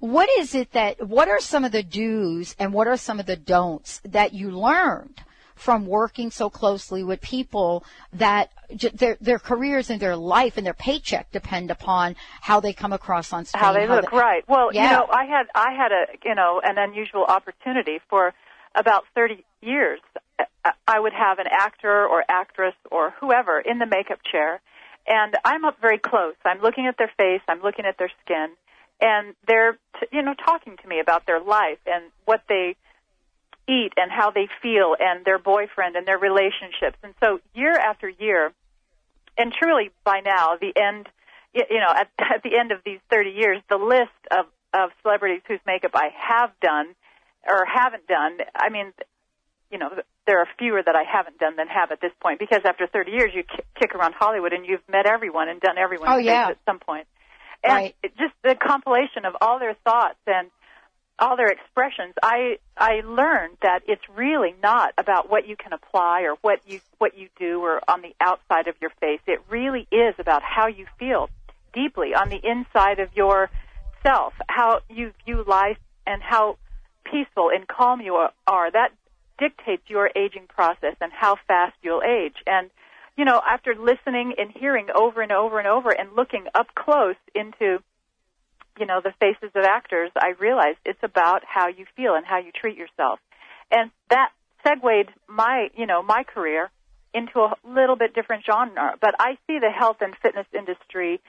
What 0.00 0.28
is 0.38 0.54
it 0.54 0.72
that, 0.72 1.08
what 1.08 1.28
are 1.28 1.40
some 1.40 1.64
of 1.64 1.72
the 1.72 1.82
do's 1.82 2.54
and 2.58 2.72
what 2.72 2.86
are 2.86 2.96
some 2.96 3.18
of 3.18 3.26
the 3.26 3.36
don'ts 3.36 4.00
that 4.04 4.32
you 4.32 4.50
learned 4.50 5.22
from 5.58 5.86
working 5.86 6.30
so 6.30 6.48
closely 6.48 7.02
with 7.02 7.20
people 7.20 7.84
that 8.12 8.50
their 8.94 9.16
their 9.20 9.38
careers 9.38 9.90
and 9.90 10.00
their 10.00 10.16
life 10.16 10.56
and 10.56 10.66
their 10.66 10.74
paycheck 10.74 11.30
depend 11.32 11.70
upon 11.70 12.16
how 12.40 12.60
they 12.60 12.72
come 12.72 12.92
across 12.92 13.32
on 13.32 13.44
screen. 13.44 13.62
How 13.62 13.72
they 13.72 13.86
look, 13.88 14.10
they, 14.10 14.16
right? 14.16 14.44
Well, 14.48 14.70
yeah. 14.72 14.84
you 14.84 14.90
know, 14.96 15.06
I 15.10 15.24
had 15.24 15.46
I 15.54 15.72
had 15.72 15.92
a 15.92 16.04
you 16.24 16.34
know 16.34 16.60
an 16.62 16.78
unusual 16.78 17.24
opportunity 17.24 18.00
for 18.08 18.34
about 18.74 19.04
30 19.14 19.44
years. 19.60 20.00
Uh, 20.38 20.70
I 20.86 21.00
would 21.00 21.12
have 21.12 21.38
an 21.38 21.46
actor 21.50 22.06
or 22.06 22.24
actress 22.28 22.74
or 22.90 23.14
whoever 23.20 23.60
in 23.60 23.78
the 23.78 23.86
makeup 23.86 24.20
chair, 24.30 24.60
and 25.06 25.34
I'm 25.44 25.64
up 25.64 25.80
very 25.80 25.98
close. 25.98 26.34
I'm 26.44 26.60
looking 26.60 26.86
at 26.86 26.96
their 26.98 27.10
face. 27.16 27.40
I'm 27.48 27.62
looking 27.62 27.84
at 27.84 27.98
their 27.98 28.10
skin, 28.24 28.48
and 29.00 29.34
they're 29.46 29.78
t- 29.98 30.06
you 30.12 30.22
know 30.22 30.34
talking 30.34 30.76
to 30.82 30.88
me 30.88 31.00
about 31.00 31.26
their 31.26 31.40
life 31.40 31.78
and 31.86 32.04
what 32.26 32.42
they 32.48 32.76
eat 33.68 33.92
and 33.96 34.10
how 34.10 34.30
they 34.30 34.48
feel 34.62 34.96
and 34.98 35.24
their 35.24 35.38
boyfriend 35.38 35.96
and 35.96 36.06
their 36.06 36.18
relationships. 36.18 36.96
And 37.02 37.14
so 37.22 37.40
year 37.54 37.72
after 37.72 38.08
year, 38.08 38.52
and 39.36 39.52
truly 39.52 39.90
by 40.04 40.20
now, 40.24 40.56
the 40.60 40.72
end, 40.74 41.08
you 41.54 41.78
know, 41.78 41.92
at, 41.94 42.08
at 42.18 42.42
the 42.42 42.58
end 42.58 42.72
of 42.72 42.80
these 42.84 43.00
30 43.10 43.30
years, 43.30 43.62
the 43.68 43.76
list 43.76 44.18
of, 44.30 44.46
of 44.74 44.90
celebrities 45.02 45.42
whose 45.46 45.60
makeup 45.66 45.92
I 45.94 46.08
have 46.16 46.50
done 46.60 46.94
or 47.46 47.64
haven't 47.64 48.06
done, 48.06 48.38
I 48.56 48.70
mean, 48.70 48.92
you 49.70 49.78
know, 49.78 49.90
there 50.26 50.40
are 50.40 50.48
fewer 50.58 50.82
that 50.82 50.96
I 50.96 51.04
haven't 51.04 51.38
done 51.38 51.56
than 51.56 51.68
have 51.68 51.92
at 51.92 52.00
this 52.00 52.12
point 52.20 52.38
because 52.38 52.62
after 52.64 52.86
30 52.86 53.12
years, 53.12 53.30
you 53.34 53.44
kick 53.78 53.94
around 53.94 54.14
Hollywood 54.14 54.52
and 54.52 54.64
you've 54.66 54.86
met 54.88 55.06
everyone 55.06 55.48
and 55.48 55.60
done 55.60 55.76
everyone's 55.78 56.12
oh, 56.12 56.16
yeah. 56.18 56.48
at 56.48 56.58
some 56.66 56.78
point. 56.78 57.06
And 57.62 57.72
right. 57.72 57.96
it, 58.02 58.12
just 58.16 58.34
the 58.42 58.54
compilation 58.54 59.24
of 59.24 59.34
all 59.40 59.58
their 59.58 59.74
thoughts 59.84 60.18
and 60.26 60.48
all 61.18 61.36
their 61.36 61.50
expressions, 61.50 62.14
I 62.22 62.58
I 62.76 63.00
learned 63.04 63.58
that 63.62 63.80
it's 63.86 64.02
really 64.14 64.54
not 64.62 64.92
about 64.96 65.30
what 65.30 65.48
you 65.48 65.56
can 65.56 65.72
apply 65.72 66.22
or 66.22 66.36
what 66.42 66.60
you 66.66 66.80
what 66.98 67.18
you 67.18 67.28
do 67.38 67.60
or 67.60 67.80
on 67.88 68.02
the 68.02 68.14
outside 68.20 68.68
of 68.68 68.76
your 68.80 68.90
face. 69.00 69.20
It 69.26 69.40
really 69.48 69.86
is 69.90 70.14
about 70.18 70.42
how 70.42 70.68
you 70.68 70.86
feel 70.98 71.28
deeply 71.72 72.14
on 72.14 72.28
the 72.28 72.40
inside 72.42 73.00
of 73.00 73.10
your 73.14 73.50
self, 74.02 74.32
how 74.48 74.80
you 74.88 75.12
view 75.24 75.44
life 75.46 75.78
and 76.06 76.22
how 76.22 76.56
peaceful 77.04 77.50
and 77.54 77.66
calm 77.66 78.00
you 78.00 78.28
are. 78.46 78.70
That 78.70 78.92
dictates 79.38 79.82
your 79.88 80.10
aging 80.14 80.46
process 80.48 80.96
and 81.00 81.12
how 81.12 81.36
fast 81.46 81.74
you'll 81.82 82.02
age. 82.02 82.36
And 82.46 82.70
you 83.16 83.24
know, 83.24 83.42
after 83.44 83.74
listening 83.74 84.34
and 84.38 84.52
hearing 84.52 84.86
over 84.94 85.20
and 85.20 85.32
over 85.32 85.58
and 85.58 85.66
over 85.66 85.90
and 85.90 86.10
looking 86.14 86.46
up 86.54 86.68
close 86.76 87.16
into 87.34 87.82
you 88.78 88.86
know, 88.86 89.00
the 89.02 89.12
faces 89.20 89.50
of 89.54 89.64
actors, 89.64 90.10
I 90.16 90.32
realized 90.38 90.78
it's 90.84 91.02
about 91.02 91.42
how 91.44 91.68
you 91.68 91.86
feel 91.96 92.14
and 92.14 92.24
how 92.26 92.38
you 92.38 92.52
treat 92.52 92.76
yourself. 92.76 93.18
And 93.70 93.90
that 94.10 94.30
segued 94.66 95.10
my, 95.28 95.68
you 95.76 95.86
know, 95.86 96.02
my 96.02 96.24
career 96.24 96.70
into 97.14 97.40
a 97.40 97.54
little 97.66 97.96
bit 97.96 98.14
different 98.14 98.44
genre. 98.44 98.96
But 99.00 99.14
I 99.18 99.38
see 99.46 99.58
the 99.58 99.70
health 99.70 99.98
and 100.00 100.14
fitness 100.22 100.46
industry, 100.56 101.20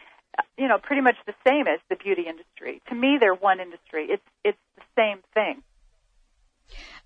you 0.58 0.68
know, 0.68 0.78
pretty 0.78 1.02
much 1.02 1.16
the 1.26 1.34
same 1.46 1.68
as 1.68 1.80
the 1.90 1.96
beauty 1.96 2.24
industry. 2.28 2.82
To 2.90 2.96
me, 2.96 3.18
they're 3.20 3.36
one 3.36 3.60
industry. 3.60 4.08
It's 4.10 4.24
it's 4.44 4.58
the 4.78 4.84
same 4.96 5.20
thing. 5.34 5.64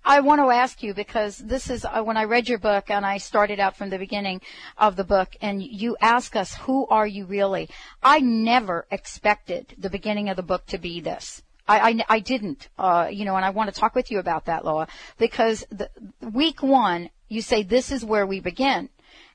I 0.06 0.20
want 0.20 0.40
to 0.40 0.50
ask 0.50 0.82
you 0.82 0.92
because 0.92 1.38
this 1.38 1.70
is 1.70 1.86
uh, 1.86 2.02
when 2.02 2.18
I 2.18 2.24
read 2.24 2.46
your 2.46 2.58
book 2.58 2.90
and 2.90 3.06
I 3.06 3.16
started 3.16 3.58
out 3.58 3.76
from 3.76 3.88
the 3.88 3.98
beginning 3.98 4.42
of 4.76 4.96
the 4.96 5.04
book 5.04 5.34
and 5.40 5.62
you 5.62 5.96
ask 5.98 6.36
us, 6.36 6.54
who 6.54 6.86
are 6.88 7.06
you 7.06 7.24
really? 7.24 7.70
I 8.02 8.20
never 8.20 8.86
expected 8.90 9.74
the 9.78 9.88
beginning 9.88 10.28
of 10.28 10.36
the 10.36 10.42
book 10.42 10.66
to 10.66 10.78
be 10.78 11.00
this. 11.00 11.42
I, 11.66 11.78
I, 11.78 12.16
I 12.16 12.18
didn't, 12.20 12.68
uh, 12.78 13.08
you 13.10 13.24
know, 13.24 13.36
and 13.36 13.46
I 13.46 13.50
want 13.50 13.72
to 13.72 13.80
talk 13.80 13.94
with 13.94 14.10
you 14.10 14.18
about 14.18 14.44
that, 14.44 14.66
Loa, 14.66 14.88
because 15.16 15.64
the, 15.70 15.88
week 16.20 16.62
one, 16.62 17.08
you 17.28 17.40
say 17.40 17.62
this 17.62 17.90
is 17.90 18.04
where 18.04 18.26
we 18.26 18.40
begin. 18.40 18.90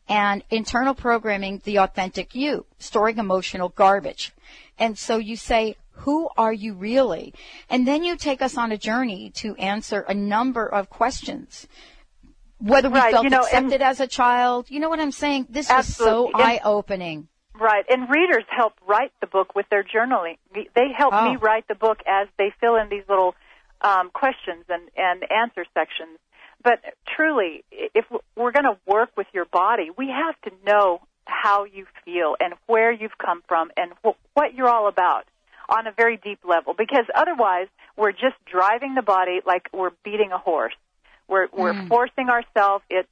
And 0.07 0.43
internal 0.51 0.93
programming, 0.93 1.61
the 1.63 1.79
authentic 1.79 2.35
you, 2.35 2.65
storing 2.77 3.17
emotional 3.17 3.69
garbage. 3.69 4.33
And 4.77 4.97
so 4.97 5.17
you 5.17 5.35
say, 5.35 5.77
who 5.99 6.29
are 6.37 6.53
you 6.53 6.73
really? 6.73 7.33
And 7.69 7.87
then 7.87 8.03
you 8.03 8.15
take 8.15 8.41
us 8.41 8.57
on 8.57 8.71
a 8.71 8.77
journey 8.77 9.31
to 9.35 9.55
answer 9.55 10.01
a 10.01 10.13
number 10.13 10.65
of 10.65 10.89
questions. 10.89 11.67
Whether 12.59 12.89
we 12.89 12.99
right, 12.99 13.13
felt 13.13 13.23
you 13.23 13.29
know, 13.29 13.41
accepted 13.41 13.81
as 13.81 13.99
a 13.99 14.07
child. 14.07 14.69
You 14.69 14.79
know 14.79 14.89
what 14.89 14.99
I'm 14.99 15.11
saying? 15.11 15.47
This 15.49 15.69
absolutely. 15.69 16.15
was 16.15 16.33
so 16.33 16.41
eye 16.41 16.59
opening. 16.63 17.27
Right. 17.59 17.85
And 17.89 18.09
readers 18.09 18.45
help 18.49 18.73
write 18.87 19.11
the 19.21 19.27
book 19.27 19.55
with 19.55 19.65
their 19.69 19.83
journaling. 19.83 20.37
They 20.53 20.89
help 20.97 21.13
oh. 21.13 21.31
me 21.31 21.37
write 21.37 21.67
the 21.67 21.75
book 21.75 21.99
as 22.07 22.27
they 22.37 22.53
fill 22.61 22.75
in 22.75 22.89
these 22.89 23.03
little 23.09 23.35
um, 23.81 24.09
questions 24.13 24.65
and, 24.69 24.89
and 24.95 25.23
answer 25.29 25.65
sections. 25.73 26.17
But 26.63 26.79
truly, 27.15 27.63
if 27.71 28.05
we're 28.35 28.51
going 28.51 28.65
to 28.65 28.77
work 28.85 29.09
with 29.15 29.27
your 29.33 29.45
body, 29.45 29.89
we 29.97 30.07
have 30.07 30.35
to 30.43 30.51
know 30.65 30.99
how 31.25 31.65
you 31.65 31.85
feel 32.03 32.35
and 32.39 32.53
where 32.67 32.91
you've 32.91 33.17
come 33.17 33.41
from 33.47 33.71
and 33.77 33.91
wh- 34.03 34.17
what 34.35 34.53
you're 34.53 34.67
all 34.67 34.87
about 34.87 35.25
on 35.69 35.87
a 35.87 35.91
very 35.91 36.17
deep 36.17 36.39
level 36.43 36.73
because 36.77 37.05
otherwise 37.15 37.67
we're 37.95 38.11
just 38.11 38.35
driving 38.45 38.95
the 38.95 39.01
body 39.01 39.41
like 39.45 39.69
we're 39.73 39.91
beating 40.03 40.31
a 40.31 40.37
horse. 40.37 40.75
We're 41.27 41.47
we're 41.53 41.73
Mm. 41.73 41.87
forcing 41.87 42.29
ourselves. 42.29 42.83
It's 42.89 43.07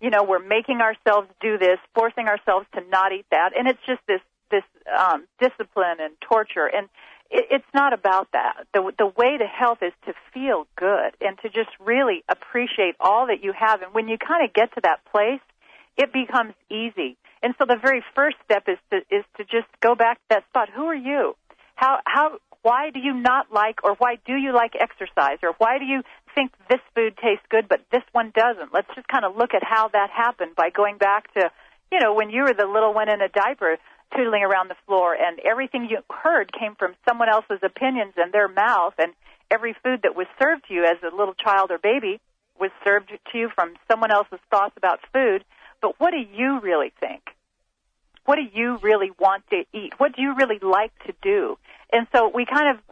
you 0.00 0.10
know 0.10 0.22
we're 0.24 0.38
making 0.44 0.80
ourselves 0.80 1.28
do 1.40 1.58
this, 1.58 1.78
forcing 1.94 2.28
ourselves 2.28 2.66
to 2.74 2.80
not 2.88 3.12
eat 3.12 3.26
that, 3.30 3.50
and 3.56 3.68
it's 3.68 3.80
just 3.86 4.00
this 4.06 4.20
this 4.50 4.64
um, 4.96 5.24
discipline 5.40 5.96
and 6.00 6.14
torture. 6.20 6.66
And 6.66 6.88
it, 7.30 7.46
it's 7.50 7.72
not 7.74 7.92
about 7.92 8.28
that. 8.32 8.66
The 8.72 8.92
the 8.96 9.06
way 9.06 9.36
to 9.38 9.44
health 9.46 9.78
is 9.82 9.92
to 10.06 10.14
feel 10.32 10.66
good 10.76 11.12
and 11.20 11.38
to 11.42 11.48
just 11.48 11.70
really 11.80 12.22
appreciate 12.28 12.94
all 13.00 13.26
that 13.26 13.42
you 13.42 13.52
have. 13.52 13.82
And 13.82 13.92
when 13.94 14.08
you 14.08 14.18
kind 14.18 14.44
of 14.44 14.52
get 14.52 14.72
to 14.74 14.80
that 14.82 15.04
place, 15.10 15.40
it 15.96 16.12
becomes 16.12 16.54
easy. 16.70 17.16
And 17.44 17.54
so 17.58 17.66
the 17.68 17.76
very 17.76 18.02
first 18.14 18.36
step 18.46 18.64
is 18.68 18.78
to 18.88 18.96
is 19.14 19.24
to 19.36 19.44
just 19.44 19.68
go 19.82 19.94
back 19.94 20.16
to 20.16 20.24
that 20.30 20.44
spot. 20.48 20.70
Who 20.74 20.86
are 20.86 20.94
you? 20.94 21.36
How 21.74 21.98
how 22.06 22.38
why 22.62 22.88
do 22.88 22.98
you 22.98 23.12
not 23.12 23.52
like 23.52 23.84
or 23.84 23.96
why 23.98 24.16
do 24.24 24.32
you 24.32 24.54
like 24.54 24.72
exercise 24.80 25.44
or 25.44 25.52
why 25.58 25.76
do 25.76 25.84
you 25.84 26.00
think 26.34 26.52
this 26.70 26.80
food 26.94 27.12
tastes 27.20 27.44
good 27.50 27.68
but 27.68 27.84
this 27.92 28.02
one 28.12 28.32
doesn't? 28.34 28.72
Let's 28.72 28.88
just 28.94 29.06
kind 29.08 29.26
of 29.26 29.36
look 29.36 29.52
at 29.52 29.62
how 29.62 29.88
that 29.88 30.08
happened 30.08 30.56
by 30.56 30.70
going 30.70 30.96
back 30.96 31.34
to, 31.34 31.50
you 31.92 32.00
know, 32.00 32.14
when 32.14 32.30
you 32.30 32.48
were 32.48 32.56
the 32.56 32.64
little 32.64 32.94
one 32.94 33.12
in 33.12 33.20
a 33.20 33.28
diaper 33.28 33.76
tootling 34.16 34.42
around 34.42 34.70
the 34.70 34.80
floor, 34.86 35.12
and 35.12 35.38
everything 35.44 35.88
you 35.90 35.98
heard 36.08 36.50
came 36.52 36.74
from 36.78 36.94
someone 37.06 37.28
else's 37.28 37.60
opinions 37.62 38.14
and 38.16 38.32
their 38.32 38.48
mouth, 38.48 38.94
and 38.96 39.12
every 39.50 39.74
food 39.84 40.00
that 40.04 40.16
was 40.16 40.26
served 40.40 40.64
to 40.68 40.72
you 40.74 40.84
as 40.84 40.96
a 41.02 41.14
little 41.14 41.34
child 41.34 41.70
or 41.70 41.78
baby 41.78 42.20
was 42.58 42.70
served 42.84 43.08
to 43.10 43.38
you 43.38 43.50
from 43.54 43.74
someone 43.90 44.12
else's 44.12 44.40
thoughts 44.50 44.74
about 44.76 45.00
food. 45.12 45.44
But 45.82 46.00
what 46.00 46.12
do 46.12 46.18
you 46.18 46.60
really 46.62 46.92
think? 47.00 47.33
What 48.24 48.36
do 48.36 48.42
you 48.52 48.78
really 48.82 49.10
want 49.18 49.44
to 49.50 49.64
eat? 49.72 49.94
What 49.98 50.16
do 50.16 50.22
you 50.22 50.34
really 50.34 50.58
like 50.60 50.92
to 51.06 51.12
do? 51.22 51.58
And 51.92 52.06
so 52.14 52.30
we 52.34 52.46
kind 52.46 52.76
of, 52.76 52.82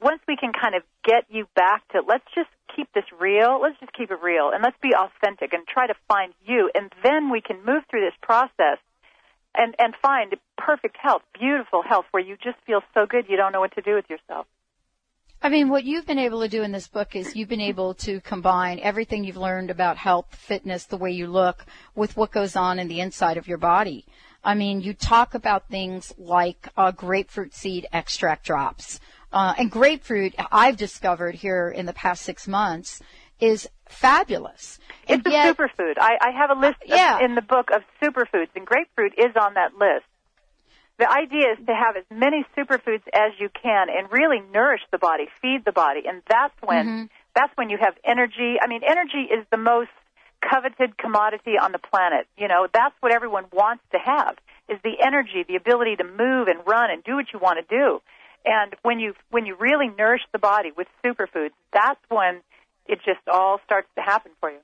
once 0.00 0.20
we 0.26 0.36
can 0.36 0.52
kind 0.52 0.74
of 0.74 0.82
get 1.04 1.24
you 1.28 1.46
back 1.54 1.86
to, 1.92 2.00
let's 2.06 2.24
just 2.34 2.48
keep 2.74 2.88
this 2.94 3.04
real, 3.18 3.60
let's 3.60 3.78
just 3.80 3.92
keep 3.92 4.10
it 4.10 4.18
real, 4.22 4.50
and 4.52 4.62
let's 4.62 4.78
be 4.80 4.92
authentic 4.94 5.52
and 5.52 5.66
try 5.66 5.86
to 5.86 5.94
find 6.08 6.32
you, 6.46 6.70
and 6.74 6.90
then 7.02 7.30
we 7.30 7.40
can 7.40 7.58
move 7.64 7.82
through 7.90 8.00
this 8.00 8.16
process 8.22 8.78
and, 9.54 9.74
and 9.78 9.94
find 10.00 10.34
perfect 10.56 10.96
health, 11.00 11.22
beautiful 11.38 11.82
health, 11.82 12.06
where 12.12 12.22
you 12.22 12.36
just 12.42 12.56
feel 12.66 12.80
so 12.94 13.04
good 13.06 13.26
you 13.28 13.36
don't 13.36 13.52
know 13.52 13.60
what 13.60 13.74
to 13.74 13.82
do 13.82 13.94
with 13.94 14.08
yourself. 14.08 14.46
I 15.42 15.48
mean, 15.48 15.70
what 15.70 15.84
you've 15.84 16.06
been 16.06 16.18
able 16.18 16.42
to 16.42 16.48
do 16.48 16.62
in 16.62 16.70
this 16.70 16.86
book 16.86 17.16
is 17.16 17.34
you've 17.34 17.48
been 17.48 17.62
able 17.62 17.94
to 17.94 18.20
combine 18.20 18.78
everything 18.80 19.24
you've 19.24 19.38
learned 19.38 19.70
about 19.70 19.96
health, 19.96 20.34
fitness, 20.34 20.84
the 20.84 20.98
way 20.98 21.10
you 21.12 21.28
look, 21.28 21.64
with 21.94 22.16
what 22.16 22.30
goes 22.30 22.56
on 22.56 22.78
in 22.78 22.88
the 22.88 23.00
inside 23.00 23.38
of 23.38 23.48
your 23.48 23.58
body. 23.58 24.04
I 24.42 24.54
mean, 24.54 24.80
you 24.80 24.94
talk 24.94 25.34
about 25.34 25.68
things 25.68 26.12
like 26.18 26.68
uh, 26.76 26.92
grapefruit 26.92 27.54
seed 27.54 27.86
extract 27.92 28.44
drops. 28.44 29.00
Uh, 29.32 29.54
and 29.58 29.70
grapefruit, 29.70 30.34
I've 30.50 30.76
discovered 30.76 31.34
here 31.34 31.68
in 31.68 31.86
the 31.86 31.92
past 31.92 32.22
six 32.22 32.48
months, 32.48 33.00
is 33.38 33.68
fabulous. 33.88 34.78
It's 35.06 35.24
and 35.24 35.32
yet, 35.32 35.48
a 35.48 35.54
superfood. 35.54 35.94
I, 35.98 36.16
I 36.20 36.30
have 36.36 36.56
a 36.56 36.60
list 36.60 36.78
yeah. 36.86 37.24
in 37.24 37.34
the 37.34 37.42
book 37.42 37.70
of 37.70 37.82
superfoods, 38.02 38.48
and 38.54 38.66
grapefruit 38.66 39.12
is 39.18 39.34
on 39.40 39.54
that 39.54 39.74
list. 39.74 40.06
The 40.98 41.10
idea 41.10 41.52
is 41.52 41.66
to 41.66 41.74
have 41.74 41.96
as 41.96 42.04
many 42.10 42.44
superfoods 42.56 43.02
as 43.14 43.32
you 43.38 43.48
can 43.48 43.88
and 43.88 44.12
really 44.12 44.40
nourish 44.52 44.82
the 44.92 44.98
body, 44.98 45.28
feed 45.40 45.64
the 45.64 45.72
body, 45.72 46.02
and 46.06 46.22
that's 46.28 46.54
when 46.62 46.86
mm-hmm. 46.86 47.04
that's 47.34 47.52
when 47.56 47.70
you 47.70 47.78
have 47.80 47.94
energy. 48.04 48.56
I 48.62 48.68
mean, 48.68 48.82
energy 48.86 49.32
is 49.32 49.46
the 49.50 49.56
most 49.56 49.88
coveted 50.50 50.98
commodity 50.98 51.52
on 51.60 51.72
the 51.72 51.78
planet. 51.78 52.26
You 52.36 52.48
know, 52.48 52.66
that's 52.72 52.94
what 53.00 53.14
everyone 53.14 53.44
wants 53.52 53.84
to 53.92 53.98
have 53.98 54.36
is 54.68 54.78
the 54.82 55.04
energy, 55.04 55.44
the 55.46 55.56
ability 55.56 55.96
to 55.96 56.04
move 56.04 56.48
and 56.48 56.58
run 56.66 56.90
and 56.90 57.02
do 57.04 57.16
what 57.16 57.26
you 57.32 57.38
want 57.38 57.58
to 57.58 57.76
do. 57.76 58.00
And 58.44 58.74
when 58.82 59.00
you 59.00 59.14
when 59.30 59.44
you 59.44 59.56
really 59.58 59.88
nourish 59.88 60.22
the 60.32 60.38
body 60.38 60.70
with 60.76 60.86
superfoods, 61.04 61.50
that's 61.72 62.00
when 62.08 62.40
it 62.86 62.98
just 63.04 63.20
all 63.30 63.60
starts 63.64 63.88
to 63.96 64.02
happen 64.02 64.32
for 64.40 64.50
you. 64.50 64.58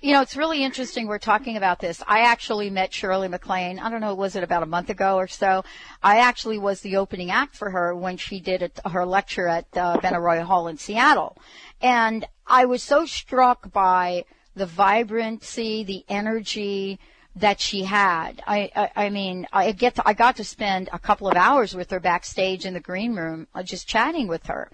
You 0.00 0.14
know, 0.14 0.22
it's 0.22 0.36
really 0.36 0.64
interesting 0.64 1.06
we're 1.06 1.18
talking 1.18 1.56
about 1.58 1.80
this. 1.80 2.02
I 2.06 2.20
actually 2.20 2.70
met 2.70 2.94
Shirley 2.94 3.28
MacLaine, 3.28 3.78
I 3.78 3.90
don't 3.90 4.00
know, 4.00 4.14
was 4.14 4.34
it 4.34 4.42
about 4.42 4.62
a 4.62 4.66
month 4.66 4.88
ago 4.88 5.16
or 5.16 5.28
so? 5.28 5.64
I 6.02 6.20
actually 6.20 6.58
was 6.58 6.80
the 6.80 6.96
opening 6.96 7.30
act 7.30 7.56
for 7.56 7.68
her 7.70 7.94
when 7.94 8.16
she 8.16 8.40
did 8.40 8.72
a, 8.84 8.88
her 8.88 9.04
lecture 9.04 9.46
at 9.48 9.66
uh, 9.76 9.98
Benaroya 9.98 10.44
Hall 10.44 10.68
in 10.68 10.78
Seattle. 10.78 11.36
And 11.82 12.26
I 12.46 12.64
was 12.64 12.82
so 12.82 13.04
struck 13.04 13.70
by 13.70 14.24
the 14.56 14.66
vibrancy, 14.66 15.84
the 15.84 16.04
energy 16.08 16.98
that 17.36 17.60
she 17.60 17.84
had. 17.84 18.42
I, 18.46 18.70
I, 18.74 18.90
I 19.04 19.10
mean, 19.10 19.46
I 19.52 19.70
get 19.72 19.96
to, 19.96 20.02
I 20.08 20.14
got 20.14 20.36
to 20.36 20.44
spend 20.44 20.88
a 20.92 20.98
couple 20.98 21.28
of 21.28 21.36
hours 21.36 21.74
with 21.74 21.90
her 21.90 22.00
backstage 22.00 22.64
in 22.64 22.74
the 22.74 22.80
green 22.80 23.14
room, 23.14 23.46
uh, 23.54 23.62
just 23.62 23.86
chatting 23.86 24.26
with 24.26 24.46
her. 24.46 24.70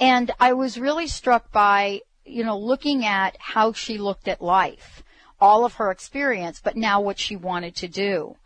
And 0.00 0.30
I 0.40 0.54
was 0.54 0.80
really 0.80 1.06
struck 1.06 1.52
by 1.52 2.00
you 2.28 2.44
know, 2.44 2.58
looking 2.58 3.04
at 3.04 3.36
how 3.38 3.72
she 3.72 3.98
looked 3.98 4.28
at 4.28 4.42
life, 4.42 5.02
all 5.40 5.64
of 5.64 5.74
her 5.74 5.90
experience, 5.90 6.60
but 6.62 6.76
now 6.76 7.00
what 7.00 7.18
she 7.18 7.36
wanted 7.36 7.74
to 7.76 7.88
do. 7.88 8.36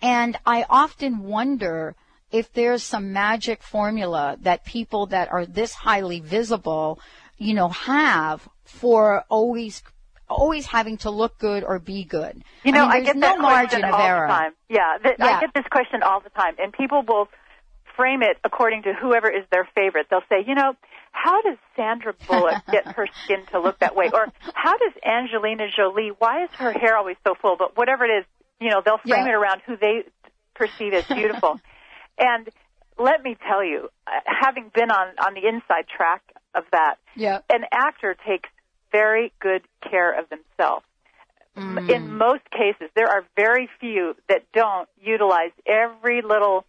And 0.00 0.38
I 0.46 0.64
often 0.70 1.24
wonder 1.24 1.94
if 2.30 2.52
there's 2.52 2.82
some 2.82 3.12
magic 3.12 3.62
formula 3.62 4.36
that 4.40 4.64
people 4.64 5.06
that 5.06 5.30
are 5.30 5.46
this 5.46 5.74
highly 5.74 6.20
visible, 6.20 7.00
you 7.38 7.54
know, 7.54 7.68
have 7.68 8.48
for 8.64 9.24
always 9.28 9.82
always 10.28 10.66
having 10.66 10.96
to 10.98 11.10
look 11.10 11.38
good 11.38 11.64
or 11.64 11.78
be 11.78 12.04
good. 12.04 12.42
You 12.62 12.72
know, 12.72 12.84
I, 12.86 12.98
mean, 12.98 13.02
I 13.02 13.04
get 13.04 13.16
no 13.16 13.28
that 13.28 13.40
margin 13.40 13.68
question 13.80 13.84
of 13.84 13.94
all 13.94 14.06
error. 14.06 14.26
the 14.26 14.32
time. 14.32 14.52
Yeah, 14.68 14.96
th- 15.02 15.16
yeah, 15.18 15.26
I 15.26 15.40
get 15.40 15.54
this 15.54 15.64
question 15.70 16.02
all 16.02 16.20
the 16.20 16.30
time, 16.30 16.54
and 16.58 16.72
people 16.72 17.02
will 17.06 17.28
frame 17.96 18.22
it 18.22 18.38
according 18.44 18.82
to 18.84 18.92
whoever 18.92 19.30
is 19.30 19.44
their 19.52 19.68
favorite. 19.74 20.06
They'll 20.10 20.22
say, 20.28 20.44
you 20.46 20.54
know, 20.54 20.74
how 21.12 21.42
does 21.42 21.56
Sandra 21.76 22.14
Bullock 22.28 22.64
get 22.72 22.86
her 22.86 23.06
skin 23.24 23.44
to 23.52 23.60
look 23.60 23.78
that 23.78 23.94
way? 23.94 24.10
Or 24.12 24.26
how 24.54 24.76
does 24.76 24.92
Angelina 25.04 25.66
Jolie, 25.74 26.10
why 26.18 26.44
is 26.44 26.50
her 26.54 26.72
hair 26.72 26.96
always 26.96 27.16
so 27.26 27.34
full? 27.40 27.56
But 27.56 27.76
whatever 27.76 28.04
it 28.04 28.10
is, 28.20 28.24
you 28.60 28.70
know, 28.70 28.82
they'll 28.84 28.98
frame 28.98 29.26
Yeah. 29.26 29.32
it 29.32 29.34
around 29.34 29.62
who 29.66 29.76
they 29.76 30.02
perceive 30.54 30.92
as 30.92 31.04
beautiful. 31.06 31.60
and 32.18 32.48
let 32.98 33.22
me 33.22 33.36
tell 33.46 33.64
you, 33.64 33.88
uh, 34.06 34.10
having 34.26 34.70
been 34.74 34.90
on, 34.90 35.08
on 35.24 35.34
the 35.34 35.46
inside 35.48 35.86
track 35.88 36.22
of 36.54 36.64
that, 36.72 36.96
Yeah. 37.16 37.40
an 37.52 37.64
actor 37.72 38.16
takes 38.26 38.48
very 38.94 39.32
good 39.40 39.62
care 39.90 40.16
of 40.16 40.26
themselves. 40.28 40.86
Mm. 41.56 41.90
In 41.90 42.16
most 42.16 42.44
cases, 42.50 42.88
there 42.94 43.08
are 43.08 43.24
very 43.36 43.68
few 43.80 44.14
that 44.28 44.42
don't 44.52 44.88
utilize 45.02 45.52
every 45.66 46.22
little 46.22 46.64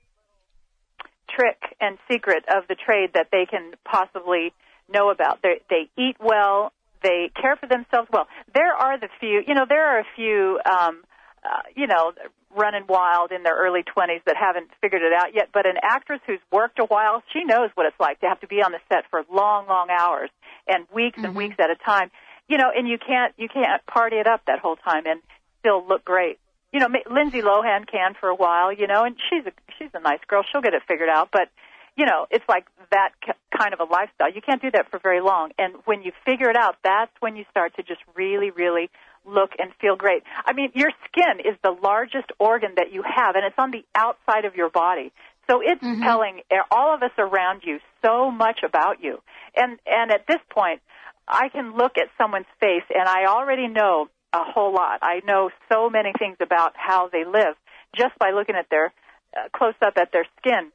trick 1.30 1.60
and 1.80 1.98
secret 2.12 2.44
of 2.50 2.68
the 2.68 2.76
trade 2.76 3.12
that 3.14 3.28
they 3.32 3.46
can 3.46 3.74
possibly 3.84 4.54
know 4.92 5.12
about. 5.12 5.42
They, 5.42 5.62
they 5.70 5.90
eat 5.98 6.18
well. 6.20 6.72
They 7.04 7.32
care 7.40 7.56
for 7.56 7.68
themselves 7.68 8.10
well. 8.12 8.28
There 8.54 8.74
are 8.74 9.00
the 9.00 9.10
few, 9.20 9.44
you 9.48 9.54
know, 9.54 9.66
there 9.68 9.86
are 9.86 10.00
a 10.00 10.08
few, 10.16 10.60
um, 10.66 11.04
uh, 11.44 11.62
you 11.76 11.88
know, 11.88 12.14
running 12.56 12.86
wild 12.88 13.32
in 13.32 13.44
their 13.44 13.56
early 13.56 13.84
20s 13.84 14.24
that 14.26 14.36
haven't 14.38 14.70
figured 14.82 15.02
it 15.02 15.14
out 15.14 15.36
yet. 15.36 15.50
But 15.54 15.66
an 15.68 15.76
actress 15.84 16.22
who's 16.26 16.40
worked 16.52 16.80
a 16.80 16.86
while, 16.86 17.22
she 17.32 17.44
knows 17.44 17.70
what 17.76 17.86
it's 17.86 18.00
like 18.00 18.20
to 18.22 18.28
have 18.28 18.40
to 18.42 18.48
be 18.48 18.64
on 18.64 18.72
the 18.72 18.80
set 18.90 19.04
for 19.10 19.24
long, 19.32 19.68
long 19.68 19.90
hours 19.90 20.30
and 20.68 20.86
weeks 20.92 21.18
and 21.22 21.34
Mhm. 21.34 21.38
weeks 21.38 21.56
at 21.60 21.70
a 21.70 21.76
time. 21.76 22.12
You 22.48 22.58
know, 22.58 22.70
and 22.76 22.88
you 22.88 22.98
can't 22.98 23.34
you 23.38 23.50
can't 23.50 23.86
party 23.86 24.18
it 24.18 24.28
up 24.28 24.46
that 24.46 24.60
whole 24.60 24.76
time 24.76 25.06
and 25.06 25.22
still 25.60 25.84
look 25.86 26.06
great. 26.06 26.40
You 26.72 26.80
know, 26.80 26.88
Lindsay 27.10 27.42
Lohan 27.42 27.88
can 27.88 28.14
for 28.16 28.30
a 28.30 28.36
while, 28.36 28.72
you 28.72 28.86
know, 28.88 29.04
and 29.04 29.16
she's 29.30 29.46
a 29.46 29.52
she's 29.78 29.90
a 29.94 30.00
nice 30.00 30.20
girl. 30.28 30.44
She'll 30.44 30.62
get 30.62 30.74
it 30.74 30.84
figured 30.88 31.10
out, 31.10 31.30
but 31.32 31.50
you 31.96 32.06
know, 32.06 32.28
it's 32.30 32.48
like 32.50 32.66
that 32.92 33.12
kind 33.58 33.74
of 33.74 33.80
a 33.80 33.86
lifestyle. 33.86 34.30
You 34.30 34.42
can't 34.42 34.62
do 34.62 34.70
that 34.72 34.92
for 34.92 35.00
very 35.00 35.22
long. 35.22 35.52
And 35.58 35.76
when 35.86 36.02
you 36.04 36.12
figure 36.26 36.50
it 36.50 36.58
out, 36.58 36.76
that's 36.84 37.12
when 37.22 37.36
you 37.38 37.46
start 37.50 37.74
to 37.78 37.84
just 37.84 38.02
really, 38.16 38.52
really 38.52 38.90
look 39.26 39.52
and 39.60 39.72
feel 39.82 39.96
great. 39.96 40.24
I 40.46 40.54
mean, 40.54 40.72
your 40.74 40.92
skin 41.08 41.40
is 41.40 41.58
the 41.64 41.72
largest 41.72 42.32
organ 42.40 42.72
that 42.78 42.92
you 42.92 43.04
have, 43.04 43.36
and 43.36 43.46
it's 43.46 43.58
on 43.58 43.72
the 43.72 43.86
outside 43.96 44.46
of 44.46 44.56
your 44.56 44.70
body. 44.70 45.12
So 45.50 45.62
it's 45.62 45.82
Mhm. 45.82 46.02
telling 46.02 46.42
all 46.72 46.94
of 46.94 47.04
us 47.04 47.12
around 47.18 47.64
you 47.64 47.80
so 48.04 48.32
much 48.32 48.64
about 48.64 49.04
you. 49.04 49.22
And 49.56 49.80
and 49.86 50.12
at 50.12 50.26
this 50.28 50.42
point, 50.50 50.82
I 51.28 51.50
can 51.50 51.76
look 51.76 51.98
at 51.98 52.10
someone's 52.18 52.48
face 52.60 52.84
and 52.90 53.08
I 53.08 53.26
already 53.26 53.68
know 53.68 54.10
a 54.34 54.44
whole 54.44 54.74
lot. 54.74 55.00
I 55.02 55.22
know 55.26 55.52
so 55.72 55.90
many 55.90 56.14
things 56.18 56.38
about 56.40 56.74
how 56.76 57.10
they 57.10 57.26
live 57.26 57.56
just 57.96 58.18
by 58.20 58.32
looking 58.32 58.56
at 58.56 58.70
their 58.70 58.92
uh, 59.38 59.50
close 59.54 59.76
up 59.82 59.98
at 59.98 60.12
their 60.12 60.26
skin. 60.38 60.72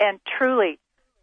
And 0.00 0.20
truly, 0.38 0.78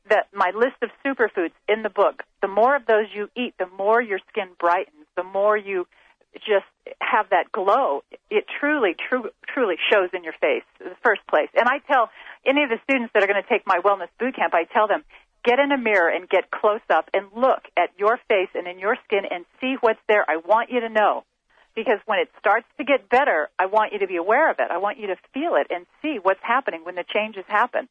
that 0.10 0.28
my 0.34 0.52
list 0.56 0.78
of 0.82 0.90
superfoods 1.06 1.54
in 1.68 1.84
the 1.84 1.90
book, 1.90 2.24
the 2.42 2.48
more 2.48 2.76
of 2.76 2.86
those 2.86 3.08
you 3.14 3.30
eat, 3.36 3.54
the 3.58 3.68
more 3.68 4.02
your 4.02 4.20
skin 4.30 4.50
brightens, 4.60 5.06
the 5.16 5.24
more 5.24 5.58
you 5.58 5.88
just 6.36 6.66
have 7.02 7.30
that 7.32 7.52
glow. 7.52 8.04
It 8.30 8.46
truly, 8.60 8.96
true, 9.10 9.30
truly 9.48 9.76
shows 9.92 10.10
in 10.14 10.24
your 10.24 10.34
face, 10.34 10.64
in 10.80 10.90
the 10.90 10.98
first 11.04 11.22
place. 11.28 11.50
And 11.56 11.68
I 11.68 11.80
tell 11.80 12.10
any 12.46 12.64
of 12.64 12.70
the 12.70 12.80
students 12.84 13.12
that 13.14 13.24
are 13.24 13.28
going 13.28 13.42
to 13.42 13.50
take 13.50 13.66
my 13.66 13.80
wellness 13.80 14.10
boot 14.20 14.36
camp, 14.36 14.54
I 14.54 14.66
tell 14.66 14.88
them, 14.88 15.04
get 15.44 15.60
in 15.60 15.72
a 15.72 15.78
mirror 15.78 16.10
and 16.10 16.28
get 16.30 16.52
close 16.52 16.82
up 16.90 17.10
and 17.14 17.28
look 17.36 17.64
at 17.78 17.90
your 17.98 18.20
face 18.28 18.50
and 18.54 18.68
in 18.68 18.80
your 18.80 18.98
skin 19.06 19.24
and 19.30 19.46
see 19.62 19.76
what's 19.82 20.00
there. 20.08 20.26
I 20.28 20.38
want 20.38 20.72
you 20.72 20.82
to 20.82 20.90
know. 20.90 21.24
Because 21.76 22.00
when 22.08 22.20
it 22.20 22.30
starts 22.40 22.66
to 22.78 22.84
get 22.84 23.10
better, 23.10 23.50
I 23.58 23.68
want 23.68 23.94
you 23.94 24.00
to 24.00 24.08
be 24.08 24.18
aware 24.18 24.50
of 24.52 24.58
it. 24.60 24.68
I 24.70 24.80
want 24.80 25.00
you 25.00 25.08
to 25.08 25.16
feel 25.34 25.56
it 25.56 25.68
and 25.70 25.86
see 26.02 26.18
what's 26.22 26.42
happening 26.42 26.82
when 26.84 26.96
the 26.96 27.06
changes 27.08 27.46
happen. 27.48 27.88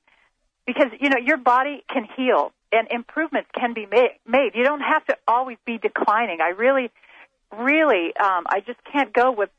Because, 0.66 0.88
you 1.00 1.08
know, 1.08 1.16
your 1.16 1.38
body 1.38 1.84
can 1.90 2.06
heal 2.16 2.52
and 2.70 2.88
improvements 2.90 3.48
can 3.58 3.72
be 3.72 3.86
ma- 3.90 4.12
made. 4.26 4.50
You 4.54 4.64
don't 4.64 4.82
have 4.82 5.06
to 5.06 5.16
always 5.26 5.56
be 5.64 5.78
declining. 5.78 6.40
I 6.42 6.50
really, 6.50 6.90
really, 7.56 8.12
um, 8.16 8.44
I 8.48 8.60
just 8.66 8.78
can't 8.92 9.12
go 9.12 9.32
with 9.32 9.50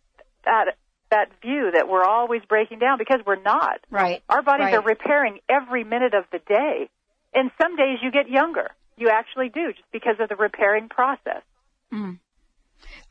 that, 0.46 0.76
that 1.12 1.30
view 1.42 1.72
that 1.74 1.88
we're 1.88 2.04
always 2.04 2.42
breaking 2.48 2.80
down 2.80 2.98
because 2.98 3.20
we're 3.26 3.42
not. 3.42 3.80
Right. 3.90 4.22
Our 4.30 4.42
bodies 4.42 4.66
Right. 4.66 4.76
are 4.76 4.82
repairing 4.82 5.40
every 5.50 5.84
minute 5.84 6.14
of 6.14 6.26
the 6.32 6.40
day. 6.40 6.90
And 7.34 7.52
some 7.62 7.76
days 7.76 8.00
you 8.02 8.12
get 8.12 8.30
younger. 8.30 8.72
You 8.98 9.10
actually 9.10 9.50
do 9.50 9.72
just 9.72 9.92
because 9.92 10.16
of 10.20 10.30
the 10.30 10.36
repairing 10.36 10.90
process. 10.90 11.44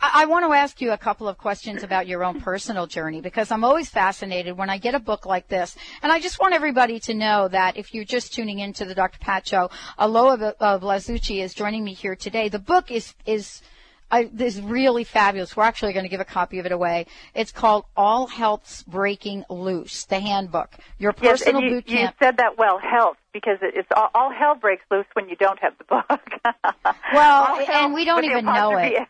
I, 0.01 0.23
I 0.23 0.27
want 0.27 0.45
to 0.47 0.53
ask 0.53 0.81
you 0.81 0.93
a 0.93 0.99
couple 0.99 1.29
of 1.29 1.39
questions 1.39 1.83
about 1.83 2.07
your 2.07 2.25
own 2.25 2.41
personal 2.41 2.87
journey 2.87 3.21
because 3.21 3.51
I'm 3.51 3.65
always 3.65 3.89
fascinated 3.89 4.57
when 4.57 4.71
I 4.71 4.79
get 4.79 4.95
a 4.95 4.99
book 4.99 5.27
like 5.27 5.49
this. 5.49 5.77
And 6.03 6.13
I 6.13 6.21
just 6.21 6.41
want 6.41 6.55
everybody 6.55 7.01
to 7.01 7.15
know 7.15 7.49
that 7.49 7.77
if 7.77 7.95
you're 7.95 8.05
just 8.05 8.33
tuning 8.33 8.59
into 8.59 8.85
the 8.85 8.95
Dr. 8.95 9.19
Pat 9.19 9.47
Show, 9.47 9.71
Aloha 9.99 10.53
uh, 10.61 10.79
Blasucci 10.79 11.43
is 11.43 11.55
joining 11.55 11.85
me 11.85 11.95
here 11.95 12.17
today. 12.17 12.49
The 12.49 12.59
book 12.59 12.91
is, 12.91 13.15
is, 13.27 13.63
I, 14.11 14.25
this 14.33 14.57
is 14.57 14.63
really 14.63 15.05
fabulous. 15.05 15.57
We're 15.57 15.65
actually 15.65 15.93
going 15.93 16.05
to 16.05 16.09
give 16.09 16.21
a 16.21 16.25
copy 16.25 16.59
of 16.59 16.67
it 16.67 16.73
away. 16.73 17.07
It's 17.35 17.53
called 17.53 17.85
All 17.97 18.27
Health's 18.27 18.83
Breaking 18.85 19.45
Loose, 19.51 20.05
the 20.07 20.19
handbook. 20.21 20.75
Your 20.99 21.13
personal 21.13 21.57
and 21.63 21.65
you, 21.65 21.71
boot 21.77 21.87
camp. 21.87 22.15
you 22.21 22.27
said 22.27 22.39
that 22.39 22.57
well, 22.57 22.79
health, 22.79 23.19
because 23.35 23.59
it- 23.61 23.75
it's 23.77 23.89
all, 23.95 24.09
all 24.15 24.31
hell 24.33 24.55
breaks 24.55 24.85
loose 24.91 25.05
when 25.13 25.29
you 25.29 25.37
don't 25.37 25.59
have 25.61 25.75
the 25.79 25.85
book. 25.85 26.21
Well, 27.13 27.59
and 27.71 27.95
we 27.95 28.05
don't 28.05 28.25
even 28.25 28.45
know 28.45 28.77
it. 28.77 29.07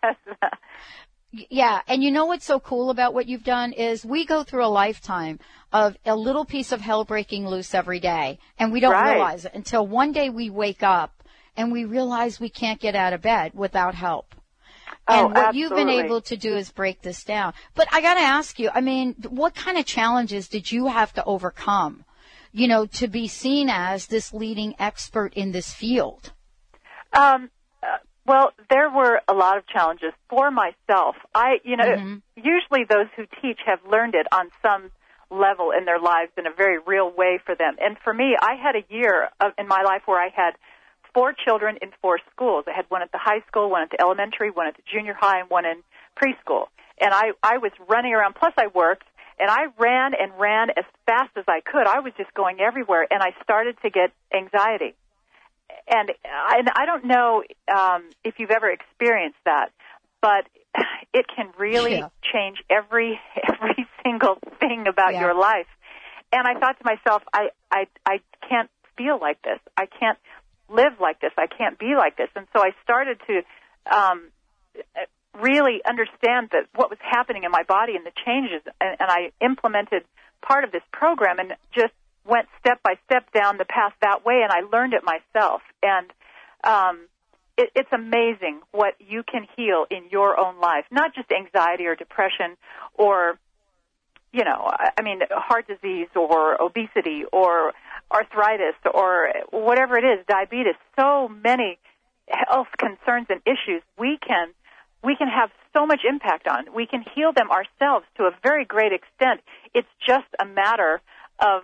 Yeah, 1.51 1.81
and 1.87 2.03
you 2.03 2.11
know 2.11 2.25
what's 2.27 2.45
so 2.47 2.59
cool 2.59 2.89
about 2.91 3.13
what 3.13 3.27
you've 3.29 3.45
done 3.45 3.73
is 3.73 4.05
we 4.05 4.25
go 4.25 4.43
through 4.45 4.65
a 4.65 4.69
lifetime 4.69 5.39
of 5.73 5.97
a 6.07 6.17
little 6.17 6.45
piece 6.47 6.73
of 6.73 6.81
hell 6.81 7.05
breaking 7.05 7.47
loose 7.47 7.75
every 7.75 8.01
day, 8.01 8.39
and 8.59 8.73
we 8.73 8.81
don't 8.81 8.93
Right. 8.93 9.13
realize 9.13 9.45
it 9.45 9.53
until 9.55 9.87
one 9.87 10.13
day 10.13 10.31
we 10.31 10.49
wake 10.49 10.83
up 10.83 11.23
and 11.57 11.71
we 11.71 11.85
realize 11.85 12.41
we 12.41 12.49
can't 12.49 12.81
get 12.81 12.95
out 12.95 13.13
of 13.13 13.21
bed 13.21 13.53
without 13.55 13.95
help. 13.95 14.35
Oh, 15.09 15.27
and 15.27 15.35
what 15.35 15.55
you've 15.55 15.75
been 15.75 15.89
able 15.89 16.21
to 16.23 16.37
do 16.37 16.57
is 16.57 16.71
break 16.71 17.01
this 17.03 17.25
down. 17.25 17.55
But 17.75 17.89
I 17.93 18.01
got 18.01 18.15
to 18.15 18.21
ask 18.21 18.59
you, 18.59 18.71
I 18.75 18.81
mean, 18.81 19.15
what 19.29 19.55
kind 19.55 19.79
of 19.79 19.87
challenges 19.87 20.49
did 20.49 20.71
you 20.71 20.87
have 20.89 21.13
to 21.15 21.25
overcome, 21.25 22.05
you 22.53 22.69
know, 22.69 22.87
to 22.87 23.09
be 23.09 23.27
seen 23.29 23.71
as 23.71 24.07
this 24.07 24.33
leading 24.35 24.75
expert 24.79 25.33
in 25.35 25.53
this 25.53 25.73
field? 25.73 26.33
Um, 27.13 27.51
uh, 27.83 27.97
well, 28.27 28.53
there 28.69 28.91
were 28.91 29.23
a 29.27 29.33
lot 29.33 29.57
of 29.57 29.67
challenges 29.67 30.13
for 30.29 30.51
myself. 30.51 31.17
I, 31.35 31.61
you 31.65 31.77
know, 31.77 31.87
Mhm. 31.87 32.23
usually 32.37 32.85
those 32.85 33.07
who 33.17 33.25
teach 33.41 33.61
have 33.65 33.81
learned 33.87 34.15
it 34.15 34.27
on 34.33 34.51
some 34.61 34.91
level 35.31 35.71
in 35.71 35.85
their 35.87 35.99
lives 35.99 36.33
in 36.37 36.47
a 36.47 36.53
very 36.53 36.79
real 36.79 37.11
way 37.11 37.39
for 37.45 37.55
them. 37.55 37.77
And 37.81 37.99
for 37.99 38.13
me, 38.13 38.37
I 38.41 38.55
had 38.55 38.77
a 38.77 38.85
year 38.91 39.31
of, 39.41 39.53
in 39.59 39.69
my 39.69 39.83
life 39.83 40.03
where 40.07 40.21
I 40.21 40.29
had 40.29 40.57
four 41.15 41.33
children 41.33 41.79
in 41.83 41.91
four 42.01 42.19
schools. 42.33 42.65
I 42.67 42.73
had 42.73 42.87
one 42.89 43.03
at 43.03 43.13
the 43.13 43.19
high 43.19 43.41
school, 43.49 43.71
one 43.71 43.83
at 43.83 43.91
the 43.91 44.01
elementary, 44.01 44.51
one 44.51 44.67
at 44.67 44.77
the 44.77 44.83
junior 44.93 45.15
high, 45.15 45.41
and 45.41 45.51
one 45.51 45.65
in 45.65 45.83
preschool. 46.17 46.67
And 47.01 47.13
I, 47.15 47.33
I 47.43 47.59
was 47.59 47.73
running 47.89 48.13
around, 48.15 48.35
plus 48.35 48.53
I 48.59 48.67
worked, 48.69 49.05
and 49.39 49.51
I 49.51 49.67
ran 49.79 50.13
and 50.15 50.33
ran 50.39 50.71
as 50.71 50.85
fast 51.07 51.31
as 51.37 51.45
I 51.47 51.61
could. 51.61 51.87
I 51.87 52.01
was 52.01 52.13
just 52.17 52.33
going 52.35 52.61
everywhere, 52.61 53.07
and 53.11 53.23
I 53.23 53.31
started 53.43 53.77
to 53.83 53.91
get 53.91 54.11
anxiety 54.35 54.95
and 55.87 56.11
I, 56.25 56.59
and 56.59 56.69
I 56.75 56.87
don't 56.87 57.05
know 57.05 57.43
um, 57.75 58.05
if 58.25 58.35
you've 58.39 58.51
ever 58.51 58.71
experienced 58.71 59.39
that, 59.45 59.71
but 60.21 60.47
it 61.15 61.27
can 61.35 61.51
really 61.59 61.93
Yeah. 61.93 62.09
change 62.33 62.59
every 62.71 63.19
every 63.49 63.87
single 64.05 64.39
thing 64.61 64.87
about 64.89 65.13
Yeah. 65.15 65.21
your 65.21 65.35
life. 65.35 65.67
And 66.33 66.47
I 66.47 66.59
thought 66.59 66.79
to 66.79 66.85
myself, 66.85 67.23
I 67.33 67.51
I 67.71 67.87
I 68.07 68.21
can't 68.49 68.71
feel 68.97 69.19
like 69.21 69.41
this. 69.43 69.61
I 69.77 69.87
can't 69.87 70.19
live 70.69 71.01
like 71.01 71.21
this. 71.21 71.33
I 71.37 71.47
can't 71.47 71.79
be 71.79 71.95
like 71.97 72.17
this. 72.17 72.29
And 72.37 72.47
so 72.55 72.63
I 72.63 72.71
started 72.83 73.19
to 73.27 73.43
um, 73.95 74.29
really 75.41 75.81
understand 75.89 76.51
that 76.53 76.67
what 76.75 76.91
was 76.91 76.99
happening 77.01 77.45
in 77.45 77.51
my 77.51 77.63
body 77.63 77.97
and 77.97 78.05
the 78.05 78.13
changes, 78.25 78.63
and, 78.81 78.97
and 79.01 79.11
I 79.11 79.33
implemented 79.41 80.05
part 80.43 80.65
of 80.65 80.73
this 80.73 80.83
program 80.93 81.39
and 81.39 81.55
just 81.75 81.93
went 82.25 82.47
step 82.61 82.83
by 82.83 82.95
step 83.07 83.33
down 83.33 83.57
the 83.57 83.65
path 83.65 83.93
that 84.03 84.25
way, 84.25 84.43
and 84.43 84.53
I 84.53 84.61
learned 84.71 84.95
it 84.95 85.03
myself. 85.03 85.63
And 85.83 86.11
um, 86.65 87.09
it, 87.57 87.71
it's 87.75 87.93
amazing 87.93 88.61
what 88.71 88.95
you 88.99 89.23
can 89.23 89.47
heal 89.57 89.87
in 89.91 90.11
your 90.11 90.39
own 90.39 90.61
life, 90.61 90.85
not 90.91 91.15
just 91.15 91.31
anxiety 91.33 91.87
or 91.87 91.95
depression 91.95 92.57
or 92.95 93.39
you 94.31 94.45
know, 94.45 94.71
I 94.71 94.91
I 94.99 95.03
mean, 95.03 95.21
heart 95.31 95.67
disease 95.67 96.09
or 96.15 96.61
obesity 96.61 97.25
or 97.33 97.73
arthritis 98.11 98.75
or 98.93 99.29
whatever 99.51 99.99
it 99.99 100.05
is, 100.05 100.25
diabetes, 100.27 100.75
so 100.99 101.29
many 101.29 101.79
health 102.29 102.69
concerns 102.79 103.27
and 103.31 103.41
issues 103.47 103.83
we 103.99 104.19
can 104.27 104.49
we 105.03 105.15
can 105.17 105.29
have 105.29 105.51
so 105.77 105.87
much 105.87 106.01
impact 106.09 106.49
on. 106.49 106.75
We 106.75 106.87
can 106.87 107.05
heal 107.15 107.33
them 107.33 107.51
ourselves 107.51 108.05
to 108.17 108.25
a 108.25 108.31
very 108.43 108.65
great 108.65 108.93
extent. 108.93 109.41
It's 109.73 109.89
just 110.07 110.27
a 110.41 110.45
matter 110.45 111.01
of 111.39 111.63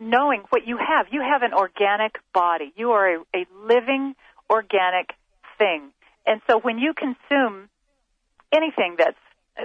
knowing 0.00 0.42
what 0.50 0.66
you 0.66 0.76
have. 0.76 1.06
You 1.10 1.22
have 1.22 1.42
an 1.42 1.54
organic 1.54 2.16
body. 2.34 2.72
You 2.76 2.90
are 2.90 3.16
a, 3.16 3.20
a 3.34 3.46
living 3.66 4.14
organic 4.50 5.14
thing. 5.56 5.92
And 6.26 6.40
so 6.48 6.58
when 6.58 6.78
you 6.78 6.92
consume 6.94 7.68
anything 8.52 8.96
that's 8.98 9.18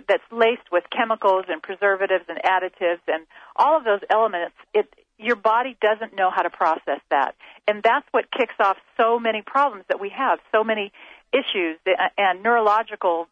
that's 0.07 0.23
laced 0.31 0.71
with 0.71 0.83
chemicals 0.95 1.45
and 1.49 1.63
preservatives 1.63 2.25
and 2.29 2.37
additives 2.45 3.01
and 3.07 3.25
all 3.55 3.75
of 3.75 3.83
those 3.83 4.01
elements, 4.11 4.55
it 4.71 4.87
your 5.19 5.35
body 5.35 5.77
doesn't 5.81 6.15
know 6.15 6.31
how 6.31 6.41
to 6.41 6.49
process 6.49 7.01
that. 7.11 7.35
And 7.67 7.83
that's 7.83 8.07
what 8.11 8.25
kicks 8.31 8.55
off 8.59 8.77
so 8.97 9.19
many 9.19 9.41
problems 9.41 9.83
that 9.89 9.99
we 9.99 10.09
have, 10.09 10.39
so 10.51 10.63
many 10.63 10.91
issues 11.31 11.77
and 12.17 12.41
neurological 12.41 13.27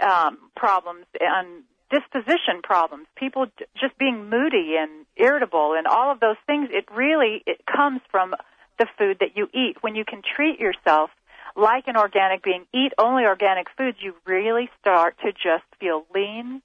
um, 0.00 0.38
problems 0.54 1.06
and 1.20 1.64
disposition 1.90 2.62
problems, 2.62 3.06
people 3.16 3.46
just 3.80 3.96
being 3.98 4.28
moody 4.28 4.74
and 4.78 5.06
irritable 5.16 5.74
and 5.76 5.86
all 5.86 6.10
of 6.10 6.20
those 6.20 6.36
things, 6.46 6.68
it 6.72 6.84
really 6.94 7.42
it 7.46 7.60
comes 7.66 8.00
from 8.10 8.34
the 8.78 8.86
food 8.98 9.18
that 9.20 9.36
you 9.36 9.48
eat. 9.54 9.76
When 9.80 9.94
you 9.94 10.04
can 10.04 10.22
treat 10.22 10.58
yourself 10.58 11.10
like 11.54 11.88
an 11.88 11.96
organic 11.96 12.42
being, 12.42 12.66
eat 12.74 12.92
only 12.98 13.24
organic 13.24 13.68
foods, 13.76 13.98
you 14.00 14.14
really 14.26 14.68
start 14.80 15.16
to 15.24 15.32
just 15.32 15.64
feel 15.80 16.04
lean 16.14 16.60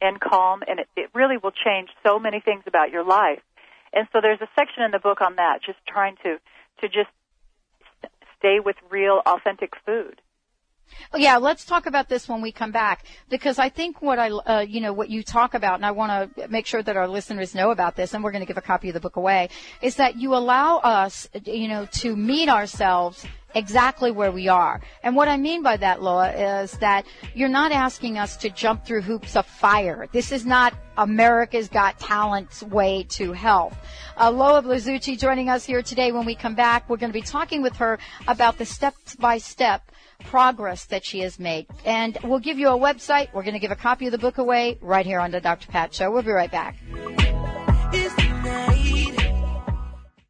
and 0.00 0.18
calm, 0.18 0.62
and 0.66 0.80
it, 0.80 0.88
it 0.96 1.10
really 1.14 1.36
will 1.36 1.52
change 1.52 1.90
so 2.04 2.18
many 2.18 2.40
things 2.40 2.62
about 2.66 2.90
your 2.90 3.04
life. 3.04 3.40
And 3.92 4.06
so 4.12 4.20
there's 4.22 4.40
a 4.40 4.48
section 4.58 4.82
in 4.82 4.90
the 4.90 4.98
book 4.98 5.20
on 5.20 5.36
that, 5.36 5.60
just 5.64 5.78
trying 5.86 6.16
to 6.22 6.38
to 6.80 6.88
just 6.88 7.10
stay 8.38 8.58
with 8.64 8.76
real, 8.90 9.20
authentic 9.26 9.72
food. 9.84 10.20
Oh, 11.12 11.18
yeah, 11.18 11.36
let's 11.36 11.64
talk 11.64 11.86
about 11.86 12.08
this 12.08 12.28
when 12.28 12.40
we 12.40 12.52
come 12.52 12.72
back 12.72 13.04
because 13.28 13.58
I 13.58 13.68
think 13.68 14.02
what 14.02 14.18
I, 14.18 14.30
uh, 14.30 14.60
you 14.60 14.80
know, 14.80 14.92
what 14.92 15.08
you 15.08 15.22
talk 15.22 15.54
about, 15.54 15.74
and 15.74 15.86
I 15.86 15.92
want 15.92 16.34
to 16.36 16.48
make 16.48 16.66
sure 16.66 16.82
that 16.82 16.96
our 16.96 17.06
listeners 17.06 17.54
know 17.54 17.70
about 17.70 17.96
this, 17.96 18.12
and 18.14 18.24
we're 18.24 18.32
going 18.32 18.42
to 18.42 18.46
give 18.46 18.56
a 18.56 18.62
copy 18.62 18.88
of 18.88 18.94
the 18.94 19.00
book 19.00 19.16
away, 19.16 19.50
is 19.82 19.96
that 19.96 20.16
you 20.16 20.34
allow 20.34 20.78
us, 20.78 21.28
you 21.44 21.68
know, 21.68 21.86
to 21.86 22.16
meet 22.16 22.48
ourselves 22.48 23.24
exactly 23.54 24.10
where 24.10 24.32
we 24.32 24.48
are. 24.48 24.80
And 25.02 25.16
what 25.16 25.28
I 25.28 25.36
mean 25.36 25.62
by 25.62 25.76
that, 25.78 26.02
Loa, 26.02 26.30
is 26.62 26.72
that 26.78 27.06
you're 27.34 27.48
not 27.48 27.72
asking 27.72 28.18
us 28.18 28.36
to 28.38 28.50
jump 28.50 28.84
through 28.84 29.02
hoops 29.02 29.36
of 29.36 29.46
fire. 29.46 30.08
This 30.12 30.32
is 30.32 30.46
not 30.46 30.74
America's 30.96 31.68
Got 31.68 31.98
Talent's 31.98 32.62
way 32.62 33.04
to 33.10 33.32
health. 33.32 33.76
Uh, 34.18 34.30
Loa 34.30 34.62
Blasucci 34.62 35.18
joining 35.18 35.48
us 35.48 35.64
here 35.64 35.82
today. 35.82 36.12
When 36.12 36.26
we 36.26 36.34
come 36.34 36.54
back, 36.54 36.88
we're 36.88 36.96
going 36.96 37.12
to 37.12 37.18
be 37.18 37.24
talking 37.24 37.62
with 37.62 37.76
her 37.76 37.98
about 38.28 38.58
the 38.58 38.66
step 38.66 38.94
by 39.18 39.38
step 39.38 39.90
progress 40.24 40.84
that 40.86 41.04
she 41.04 41.20
has 41.20 41.38
made. 41.38 41.66
And 41.84 42.18
we'll 42.22 42.38
give 42.38 42.58
you 42.58 42.68
a 42.68 42.78
website. 42.78 43.32
We're 43.32 43.42
going 43.42 43.54
to 43.54 43.60
give 43.60 43.70
a 43.70 43.76
copy 43.76 44.06
of 44.06 44.12
the 44.12 44.18
book 44.18 44.38
away 44.38 44.78
right 44.80 45.06
here 45.06 45.20
on 45.20 45.30
the 45.30 45.40
Dr. 45.40 45.68
Pat 45.68 45.94
Show. 45.94 46.10
We'll 46.10 46.22
be 46.22 46.30
right 46.30 46.50
back. 46.50 46.76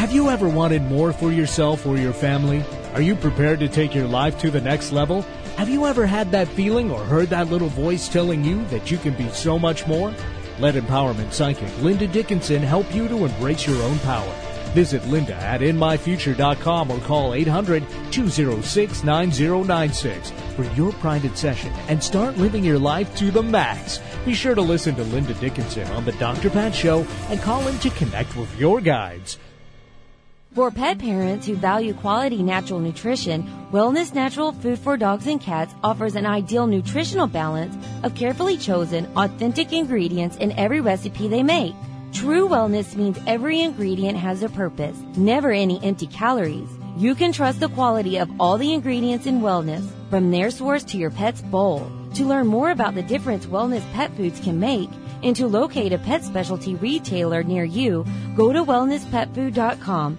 Have 0.00 0.12
you 0.12 0.30
ever 0.30 0.48
wanted 0.48 0.80
more 0.84 1.12
for 1.12 1.30
yourself 1.30 1.84
or 1.84 1.98
your 1.98 2.14
family? 2.14 2.64
Are 2.94 3.02
you 3.02 3.14
prepared 3.14 3.60
to 3.60 3.68
take 3.68 3.94
your 3.94 4.06
life 4.06 4.38
to 4.38 4.50
the 4.50 4.58
next 4.58 4.92
level? 4.92 5.20
Have 5.58 5.68
you 5.68 5.84
ever 5.84 6.06
had 6.06 6.30
that 6.30 6.48
feeling 6.48 6.90
or 6.90 7.04
heard 7.04 7.28
that 7.28 7.48
little 7.48 7.68
voice 7.68 8.08
telling 8.08 8.42
you 8.42 8.64
that 8.68 8.90
you 8.90 8.96
can 8.96 9.12
be 9.12 9.28
so 9.28 9.58
much 9.58 9.86
more? 9.86 10.10
Let 10.58 10.74
empowerment 10.74 11.34
psychic 11.34 11.68
Linda 11.82 12.06
Dickinson 12.06 12.62
help 12.62 12.92
you 12.94 13.08
to 13.08 13.26
embrace 13.26 13.66
your 13.66 13.76
own 13.82 13.98
power. 13.98 14.34
Visit 14.72 15.06
Linda 15.06 15.34
at 15.34 15.60
InMyFuture.com 15.60 16.90
or 16.90 16.98
call 17.00 17.34
800 17.34 17.84
206 18.10 19.04
9096. 19.04 20.30
for 20.56 20.64
your 20.76 20.92
private 20.92 21.36
session 21.36 21.74
and 21.88 22.02
start 22.02 22.38
living 22.38 22.64
your 22.64 22.78
life 22.78 23.14
to 23.16 23.30
the 23.30 23.42
max. 23.42 24.00
Be 24.24 24.32
sure 24.32 24.54
to 24.54 24.62
listen 24.62 24.94
to 24.94 25.02
Linda 25.02 25.34
Dickinson 25.34 25.86
on 25.88 26.06
the 26.06 26.12
Dr. 26.12 26.48
Pat 26.48 26.74
Show 26.74 27.06
and 27.28 27.38
call 27.42 27.68
in 27.68 27.78
to 27.80 27.90
connect 27.90 28.34
with 28.34 28.58
your 28.58 28.80
guides. 28.80 29.36
For 30.52 30.72
pet 30.72 30.98
parents 30.98 31.46
who 31.46 31.54
value 31.54 31.94
quality 31.94 32.42
natural 32.42 32.80
nutrition, 32.80 33.48
Wellness 33.70 34.12
Natural 34.12 34.50
Food 34.50 34.80
for 34.80 34.96
Dogs 34.96 35.28
and 35.28 35.40
Cats 35.40 35.72
offers 35.84 36.16
an 36.16 36.26
ideal 36.26 36.66
nutritional 36.66 37.28
balance 37.28 37.76
of 38.02 38.16
carefully 38.16 38.56
chosen, 38.56 39.06
authentic 39.14 39.72
ingredients 39.72 40.36
in 40.38 40.50
every 40.58 40.80
recipe 40.80 41.28
they 41.28 41.44
make. 41.44 41.76
True 42.12 42.48
wellness 42.48 42.96
means 42.96 43.16
every 43.28 43.60
ingredient 43.60 44.18
has 44.18 44.42
a 44.42 44.48
purpose, 44.48 44.96
never 45.16 45.52
any 45.52 45.80
empty 45.84 46.08
calories. 46.08 46.68
You 46.96 47.14
can 47.14 47.30
trust 47.30 47.60
the 47.60 47.68
quality 47.68 48.18
of 48.18 48.28
all 48.40 48.58
the 48.58 48.74
ingredients 48.74 49.26
in 49.26 49.42
wellness, 49.42 49.88
from 50.10 50.32
their 50.32 50.50
source 50.50 50.82
to 50.84 50.98
your 50.98 51.10
pet's 51.10 51.42
bowl. 51.42 51.88
To 52.14 52.24
learn 52.24 52.48
more 52.48 52.72
about 52.72 52.96
the 52.96 53.04
difference 53.04 53.46
wellness 53.46 53.88
pet 53.92 54.10
foods 54.16 54.40
can 54.40 54.58
make, 54.58 54.90
and 55.22 55.36
to 55.36 55.46
locate 55.46 55.92
a 55.92 55.98
pet 55.98 56.24
specialty 56.24 56.74
retailer 56.74 57.44
near 57.44 57.62
you, 57.62 58.04
go 58.34 58.52
to 58.52 58.64
wellnesspetfood.com. 58.64 60.18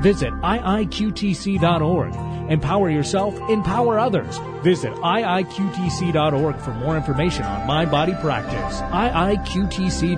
Visit 0.00 0.32
iiqtc.org. 0.34 2.14
Empower 2.50 2.90
yourself, 2.90 3.38
empower 3.48 3.98
others. 3.98 4.38
Visit 4.62 4.92
iiqtc.org 4.92 6.60
for 6.60 6.74
more 6.74 6.96
information 6.96 7.44
on 7.44 7.66
mind 7.66 7.90
body 7.90 8.14
practice. 8.14 8.80
iiqtc.org. 8.80 10.14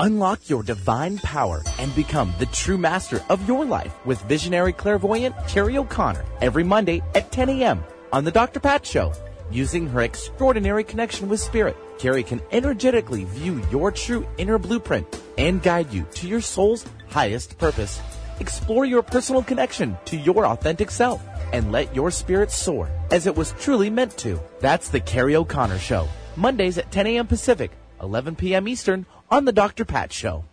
Unlock 0.00 0.48
your 0.50 0.64
divine 0.64 1.18
power 1.18 1.62
and 1.78 1.94
become 1.94 2.34
the 2.38 2.46
true 2.46 2.76
master 2.76 3.22
of 3.28 3.46
your 3.46 3.64
life 3.64 3.94
with 4.04 4.20
visionary 4.22 4.72
clairvoyant 4.72 5.34
Carrie 5.46 5.78
O'Connor 5.78 6.24
every 6.40 6.64
Monday 6.64 7.00
at 7.14 7.30
10 7.30 7.48
a.m. 7.48 7.84
on 8.12 8.24
The 8.24 8.32
Dr. 8.32 8.58
Pat 8.60 8.84
Show. 8.84 9.12
Using 9.50 9.86
her 9.88 10.00
extraordinary 10.00 10.82
connection 10.82 11.28
with 11.28 11.38
spirit, 11.38 11.76
Carrie 11.98 12.24
can 12.24 12.40
energetically 12.50 13.24
view 13.24 13.62
your 13.70 13.92
true 13.92 14.26
inner 14.36 14.58
blueprint 14.58 15.06
and 15.38 15.62
guide 15.62 15.92
you 15.92 16.04
to 16.14 16.26
your 16.26 16.40
soul's 16.40 16.84
highest 17.08 17.56
purpose. 17.58 18.00
Explore 18.40 18.84
your 18.84 19.02
personal 19.02 19.42
connection 19.42 19.96
to 20.06 20.16
your 20.16 20.46
authentic 20.46 20.90
self 20.90 21.22
and 21.52 21.70
let 21.72 21.94
your 21.94 22.10
spirit 22.10 22.50
soar 22.50 22.90
as 23.10 23.26
it 23.26 23.36
was 23.36 23.52
truly 23.60 23.90
meant 23.90 24.16
to. 24.18 24.40
That's 24.60 24.88
the 24.88 25.00
Carrie 25.00 25.36
O'Connor 25.36 25.78
Show. 25.78 26.08
Mondays 26.36 26.78
at 26.78 26.90
10 26.90 27.06
a.m. 27.06 27.26
Pacific, 27.26 27.70
11 28.02 28.36
p.m. 28.36 28.66
Eastern 28.68 29.06
on 29.30 29.44
The 29.44 29.52
Dr. 29.52 29.84
Pat 29.84 30.12
Show. 30.12 30.44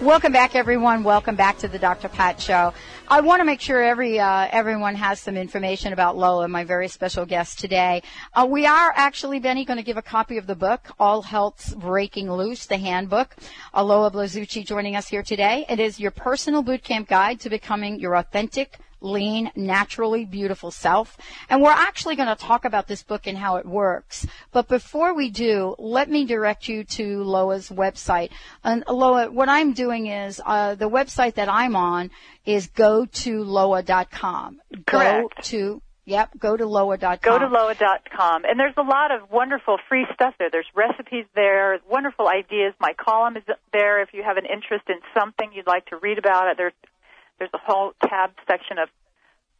Welcome 0.00 0.32
back, 0.32 0.54
everyone. 0.54 1.04
Welcome 1.04 1.36
back 1.36 1.58
to 1.58 1.68
the 1.68 1.78
Dr. 1.78 2.08
Pat 2.08 2.40
Show. 2.40 2.72
I 3.12 3.22
want 3.22 3.40
to 3.40 3.44
make 3.44 3.60
sure 3.60 3.82
every 3.82 4.20
uh, 4.20 4.46
everyone 4.52 4.94
has 4.94 5.18
some 5.18 5.36
information 5.36 5.92
about 5.92 6.16
Loa, 6.16 6.46
my 6.46 6.62
very 6.62 6.86
special 6.86 7.26
guest 7.26 7.58
today. 7.58 8.04
Uh, 8.34 8.46
we 8.48 8.66
are 8.66 8.92
actually, 8.94 9.40
Benny, 9.40 9.64
going 9.64 9.78
to 9.78 9.82
give 9.82 9.96
a 9.96 10.02
copy 10.02 10.38
of 10.38 10.46
the 10.46 10.54
book, 10.54 10.92
All 10.96 11.20
Health's 11.20 11.74
Breaking 11.74 12.30
Loose, 12.30 12.66
the 12.66 12.78
handbook. 12.78 13.34
Aloha 13.74 14.10
Blasucci 14.10 14.64
joining 14.64 14.94
us 14.94 15.08
here 15.08 15.24
today. 15.24 15.66
It 15.68 15.80
is 15.80 15.98
your 15.98 16.12
personal 16.12 16.62
boot 16.62 16.84
camp 16.84 17.08
guide 17.08 17.40
to 17.40 17.50
becoming 17.50 17.98
your 17.98 18.14
authentic, 18.14 18.78
lean, 19.00 19.50
naturally 19.54 20.24
beautiful 20.24 20.70
self. 20.70 21.16
And 21.48 21.62
we're 21.62 21.70
actually 21.70 22.16
going 22.16 22.28
to 22.28 22.36
talk 22.36 22.64
about 22.64 22.86
this 22.86 23.02
book 23.02 23.26
and 23.26 23.36
how 23.36 23.56
it 23.56 23.66
works. 23.66 24.26
But 24.52 24.68
before 24.68 25.14
we 25.14 25.30
do, 25.30 25.74
let 25.78 26.10
me 26.10 26.24
direct 26.24 26.68
you 26.68 26.84
to 26.84 27.22
Loa's 27.24 27.68
website. 27.68 28.30
And 28.64 28.84
Loa, 28.88 29.30
what 29.30 29.48
I'm 29.48 29.72
doing 29.72 30.06
is 30.06 30.40
uh, 30.44 30.74
the 30.74 30.88
website 30.88 31.34
that 31.34 31.48
I'm 31.48 31.76
on 31.76 32.10
is 32.44 32.66
go 32.68 33.04
to 33.04 33.44
loa.com. 33.44 34.60
Correct. 34.86 35.36
Go 35.36 35.42
to 35.42 35.82
Yep, 36.06 36.40
go 36.40 36.56
to 36.56 36.66
loa.com. 36.66 37.18
Go 37.22 37.38
to 37.38 37.46
loa.com. 37.46 38.44
And 38.44 38.58
there's 38.58 38.74
a 38.76 38.82
lot 38.82 39.12
of 39.12 39.30
wonderful 39.30 39.78
free 39.88 40.06
stuff 40.12 40.34
there. 40.40 40.50
There's 40.50 40.66
recipes 40.74 41.26
there, 41.36 41.78
wonderful 41.88 42.26
ideas. 42.26 42.74
My 42.80 42.94
column 42.94 43.36
is 43.36 43.44
there 43.72 44.02
if 44.02 44.08
you 44.12 44.24
have 44.24 44.36
an 44.36 44.44
interest 44.44 44.86
in 44.88 44.96
something 45.16 45.52
you'd 45.54 45.68
like 45.68 45.86
to 45.86 45.96
read 45.96 46.18
about 46.18 46.50
it. 46.50 46.56
There's 46.56 46.72
there's 47.40 47.50
a 47.52 47.58
whole 47.58 47.92
tab 48.06 48.30
section 48.46 48.78
of 48.78 48.88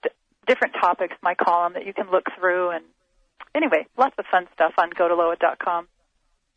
d- 0.05 0.11
different 0.47 0.75
topics, 0.81 1.15
my 1.23 1.35
column, 1.35 1.73
that 1.73 1.87
you 1.87 1.93
can 1.93 2.11
look 2.13 2.27
through. 2.39 2.71
And 2.71 2.85
anyway, 3.55 3.87
lots 3.99 4.15
of 4.19 4.27
fun 4.31 4.47
stuff 4.55 4.75
on 4.79 4.91
gotoloa.com. 4.91 5.89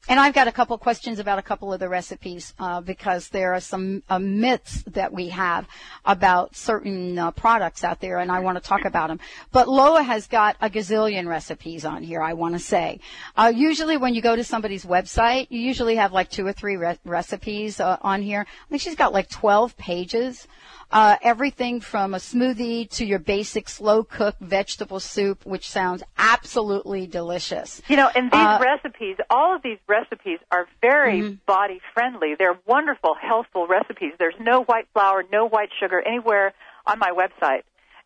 And 0.10 0.20
I've 0.20 0.34
got 0.34 0.50
a 0.50 0.52
couple 0.52 0.78
questions 0.78 1.20
about 1.20 1.40
a 1.40 1.42
couple 1.42 1.72
of 1.72 1.80
the 1.80 1.88
recipes 1.88 2.54
uh, 2.60 2.82
because 2.82 3.30
there 3.30 3.54
are 3.54 3.62
some 3.62 4.04
uh, 4.10 4.20
myths 4.20 4.84
that 4.88 5.14
we 5.14 5.30
have 5.30 5.66
about 6.04 6.58
certain 6.58 7.18
uh, 7.18 7.32
products 7.32 7.86
out 7.86 8.02
there, 8.02 8.18
and 8.18 8.30
I 8.30 8.40
want 8.40 8.62
to 8.62 8.68
talk 8.68 8.84
about 8.84 9.08
them. 9.08 9.22
But 9.54 9.70
Loa 9.70 10.04
has 10.04 10.28
got 10.28 10.58
a 10.60 10.70
gazillion 10.70 11.26
recipes 11.26 11.86
on 11.86 12.04
here. 12.04 12.22
I 12.22 12.34
want 12.34 12.54
to 12.54 12.60
say. 12.60 13.00
Uh, 13.38 13.54
usually, 13.56 13.96
when 13.96 14.14
you 14.14 14.22
go 14.22 14.36
to 14.36 14.44
somebody's 14.44 14.84
website, 14.84 15.48
you 15.52 15.62
usually 15.62 15.96
have 15.96 16.12
like 16.12 16.30
two 16.30 16.46
or 16.46 16.52
three 16.52 16.76
re- 16.76 17.00
recipes 17.06 17.80
uh, 17.80 17.96
on 18.02 18.22
here. 18.22 18.46
I 18.46 18.70
think 18.70 18.82
she's 18.82 18.96
got 18.96 19.14
like 19.14 19.30
12 19.30 19.78
pages. 19.78 20.50
Uh, 20.93 21.17
everything 21.23 21.82
from 21.82 22.13
a 22.13 22.17
smoothie 22.17 22.88
to 22.88 23.03
your 23.03 23.17
basic 23.17 23.67
slow 23.67 24.03
cooked 24.03 24.39
vegetable 24.39 24.99
soup, 24.99 25.43
which 25.43 25.67
sounds 25.67 26.03
absolutely 26.19 27.08
delicious. 27.08 27.82
You 27.88 27.97
know, 27.97 28.10
and 28.15 28.29
these 28.32 28.39
Uh, 28.39 28.60
recipes, 28.62 29.17
all 29.32 29.56
of 29.56 29.63
these 29.63 29.79
recipes 29.88 30.38
are 30.51 30.67
very 30.82 31.21
Mm-hmm. 31.21 31.36
body 31.47 31.82
friendly. 31.95 32.36
They're 32.38 32.60
wonderful, 32.67 33.15
healthful 33.19 33.65
recipes. 33.65 34.13
There's 34.19 34.39
no 34.39 34.63
white 34.63 34.88
flour, 34.93 35.23
no 35.32 35.47
white 35.47 35.71
sugar 35.79 35.99
anywhere 35.99 36.53
on 36.86 36.99
my 36.99 37.10
website. 37.10 37.63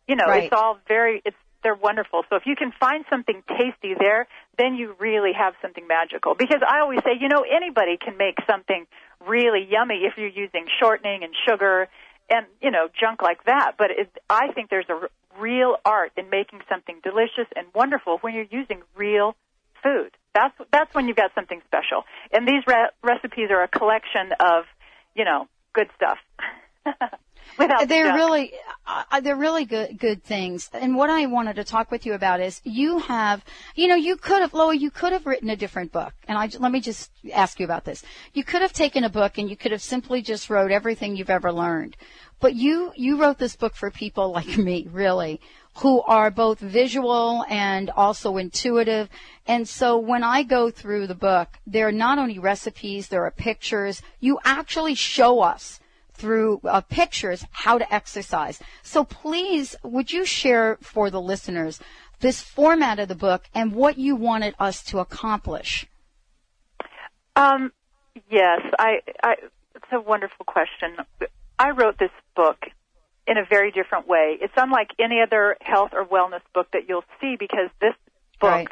You 0.08 0.16
know, 0.16 0.26
Right. 0.28 0.46
it's 0.46 0.54
all 0.54 0.80
very, 0.88 1.22
it's, 1.26 1.36
they're 1.64 1.76
wonderful. 1.76 2.24
So 2.30 2.38
if 2.38 2.44
you 2.46 2.56
can 2.56 2.72
find 2.80 3.04
something 3.10 3.44
tasty 3.50 3.96
there, 4.00 4.28
then 4.58 4.76
you 4.76 4.96
really 4.98 5.34
have 5.34 5.56
something 5.62 5.86
magical. 5.88 6.36
Because 6.36 6.62
I 6.66 6.80
always 6.80 7.00
say, 7.04 7.18
you 7.20 7.28
know, 7.28 7.44
anybody 7.44 7.98
can 7.98 8.16
make 8.16 8.38
something 8.50 8.86
really 9.28 9.68
yummy 9.70 10.06
if 10.06 10.14
you're 10.18 10.30
using 10.46 10.68
shortening 10.80 11.24
and 11.24 11.34
sugar 11.46 11.90
and, 12.30 12.46
you 12.62 12.72
know, 12.72 12.88
junk 13.00 13.22
like 13.22 13.44
that. 13.46 13.74
But 13.78 13.92
it, 13.92 14.10
I 14.30 14.52
think 14.54 14.70
there's 14.70 14.90
a 14.90 14.94
r- 14.94 15.10
real 15.40 15.78
art 15.86 16.12
in 16.18 16.30
making 16.30 16.62
something 16.70 17.00
delicious 17.04 17.48
and 17.56 17.68
wonderful 17.74 18.18
when 18.22 18.34
you're 18.34 18.46
using 18.50 18.82
real 18.96 19.36
food. 19.84 20.12
That's 20.34 20.54
that's 20.72 20.94
when 20.94 21.08
you've 21.08 21.18
got 21.18 21.32
something 21.34 21.62
special. 21.66 22.04
And 22.32 22.48
these 22.48 22.64
re- 22.68 22.90
recipes 23.04 23.50
are 23.50 23.64
a 23.64 23.68
collection 23.68 24.34
of, 24.40 24.66
you 25.16 25.26
know, 25.26 25.48
good 25.74 25.90
stuff. 25.96 26.18
Without 27.58 27.88
they're 27.88 28.06
junk. 28.06 28.18
really 28.18 28.54
uh, 28.86 29.20
they're 29.20 29.36
really 29.36 29.66
good 29.66 30.00
good 30.00 30.24
things 30.24 30.70
and 30.74 30.96
what 30.96 31.10
i 31.10 31.26
wanted 31.26 31.56
to 31.56 31.64
talk 31.64 31.92
with 31.92 32.06
you 32.06 32.14
about 32.14 32.40
is 32.40 32.62
you 32.64 33.00
have 33.00 33.44
you 33.76 33.88
know 33.88 33.96
you 33.96 34.16
could 34.16 34.42
have 34.42 34.54
loa 34.54 34.76
you 34.76 34.92
could 34.92 35.12
have 35.12 35.26
written 35.26 35.50
a 35.50 35.56
different 35.56 35.92
book 35.92 36.14
and 36.28 36.38
i 36.38 36.50
let 36.60 36.72
me 36.72 36.80
just 36.80 37.12
ask 37.34 37.60
you 37.60 37.66
about 37.66 37.84
this 37.84 38.04
you 38.34 38.44
could 38.44 38.62
have 38.62 38.74
taken 38.74 39.04
a 39.04 39.10
book 39.10 39.38
and 39.38 39.50
you 39.50 39.58
could 39.58 39.72
have 39.72 39.82
simply 39.82 40.22
just 40.22 40.50
wrote 40.50 40.72
everything 40.72 41.16
you've 41.16 41.30
ever 41.30 41.52
learned 41.52 41.98
but 42.40 42.54
you 42.54 42.92
you 42.96 43.20
wrote 43.20 43.38
this 43.38 43.56
book 43.56 43.76
for 43.76 43.92
people 43.92 44.32
like 44.40 44.58
me 44.58 44.88
really 44.92 45.40
who 45.78 46.02
are 46.04 46.32
both 46.32 46.60
visual 46.60 47.46
and 47.50 47.92
also 47.92 48.38
intuitive. 48.38 49.08
And 49.46 49.70
so 49.70 49.96
when 49.98 50.24
I 50.24 50.42
go 50.42 50.72
through 50.72 51.06
the 51.06 51.14
book, 51.14 51.50
there 51.68 51.88
are 51.88 51.92
not 51.92 52.18
only 52.18 52.40
recipes, 52.40 53.10
there 53.10 53.24
are 53.26 53.32
pictures. 53.32 54.02
You 54.20 54.40
actually 54.44 54.96
show 54.96 55.42
us 55.42 55.80
through 56.18 56.60
uh, 56.64 56.82
pictures 56.82 57.46
how 57.52 57.78
to 57.78 57.94
exercise. 57.94 58.60
So 58.84 59.04
please, 59.04 59.76
would 59.84 60.12
you 60.12 60.26
share 60.26 60.78
for 60.82 61.10
the 61.10 61.22
listeners 61.22 61.80
this 62.20 62.42
format 62.42 63.00
of 63.00 63.08
the 63.08 63.16
book 63.16 63.44
and 63.54 63.74
what 63.74 63.98
you 63.98 64.16
wanted 64.16 64.56
us 64.60 64.84
to 64.86 65.00
accomplish? 65.00 65.86
Um, 67.36 67.72
yes, 68.30 68.62
I, 68.80 69.02
I, 69.24 69.36
it's 69.76 69.86
a 69.92 70.02
wonderful 70.02 70.46
question. 70.46 70.98
I 71.60 71.70
wrote 71.72 71.98
this 72.00 72.12
book 72.36 72.58
in 73.28 73.38
a 73.38 73.46
very 73.48 73.72
different 73.72 74.08
way. 74.08 74.38
It's 74.42 74.54
unlike 74.58 74.90
any 75.00 75.22
other 75.22 75.58
health 75.62 75.92
or 75.94 76.06
wellness 76.06 76.42
book 76.54 76.68
that 76.74 76.84
you'll 76.90 77.04
see 77.22 77.36
because 77.38 77.70
this 77.80 77.94
book 78.40 78.50
Right. 78.50 78.68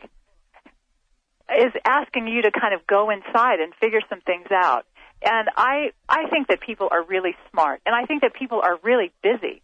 is 1.58 1.74
asking 1.86 2.28
you 2.28 2.41
to 2.43 2.52
kind 2.52 2.74
of 2.74 2.88
go 2.88 3.10
inside 3.12 3.60
and 3.60 3.74
figure 3.76 4.02
some 4.10 4.22
things 4.22 4.48
out. 4.52 4.86
And 5.26 5.49
I, 5.57 5.91
I 6.07 6.30
think 6.30 6.49
that 6.49 6.61
people 6.61 6.88
are 6.91 7.03
really 7.03 7.36
smart, 7.51 7.82
and 7.86 7.95
I 7.95 8.05
think 8.05 8.21
that 8.21 8.36
people 8.36 8.61
are 8.63 8.78
really 8.84 9.11
busy. 9.23 9.61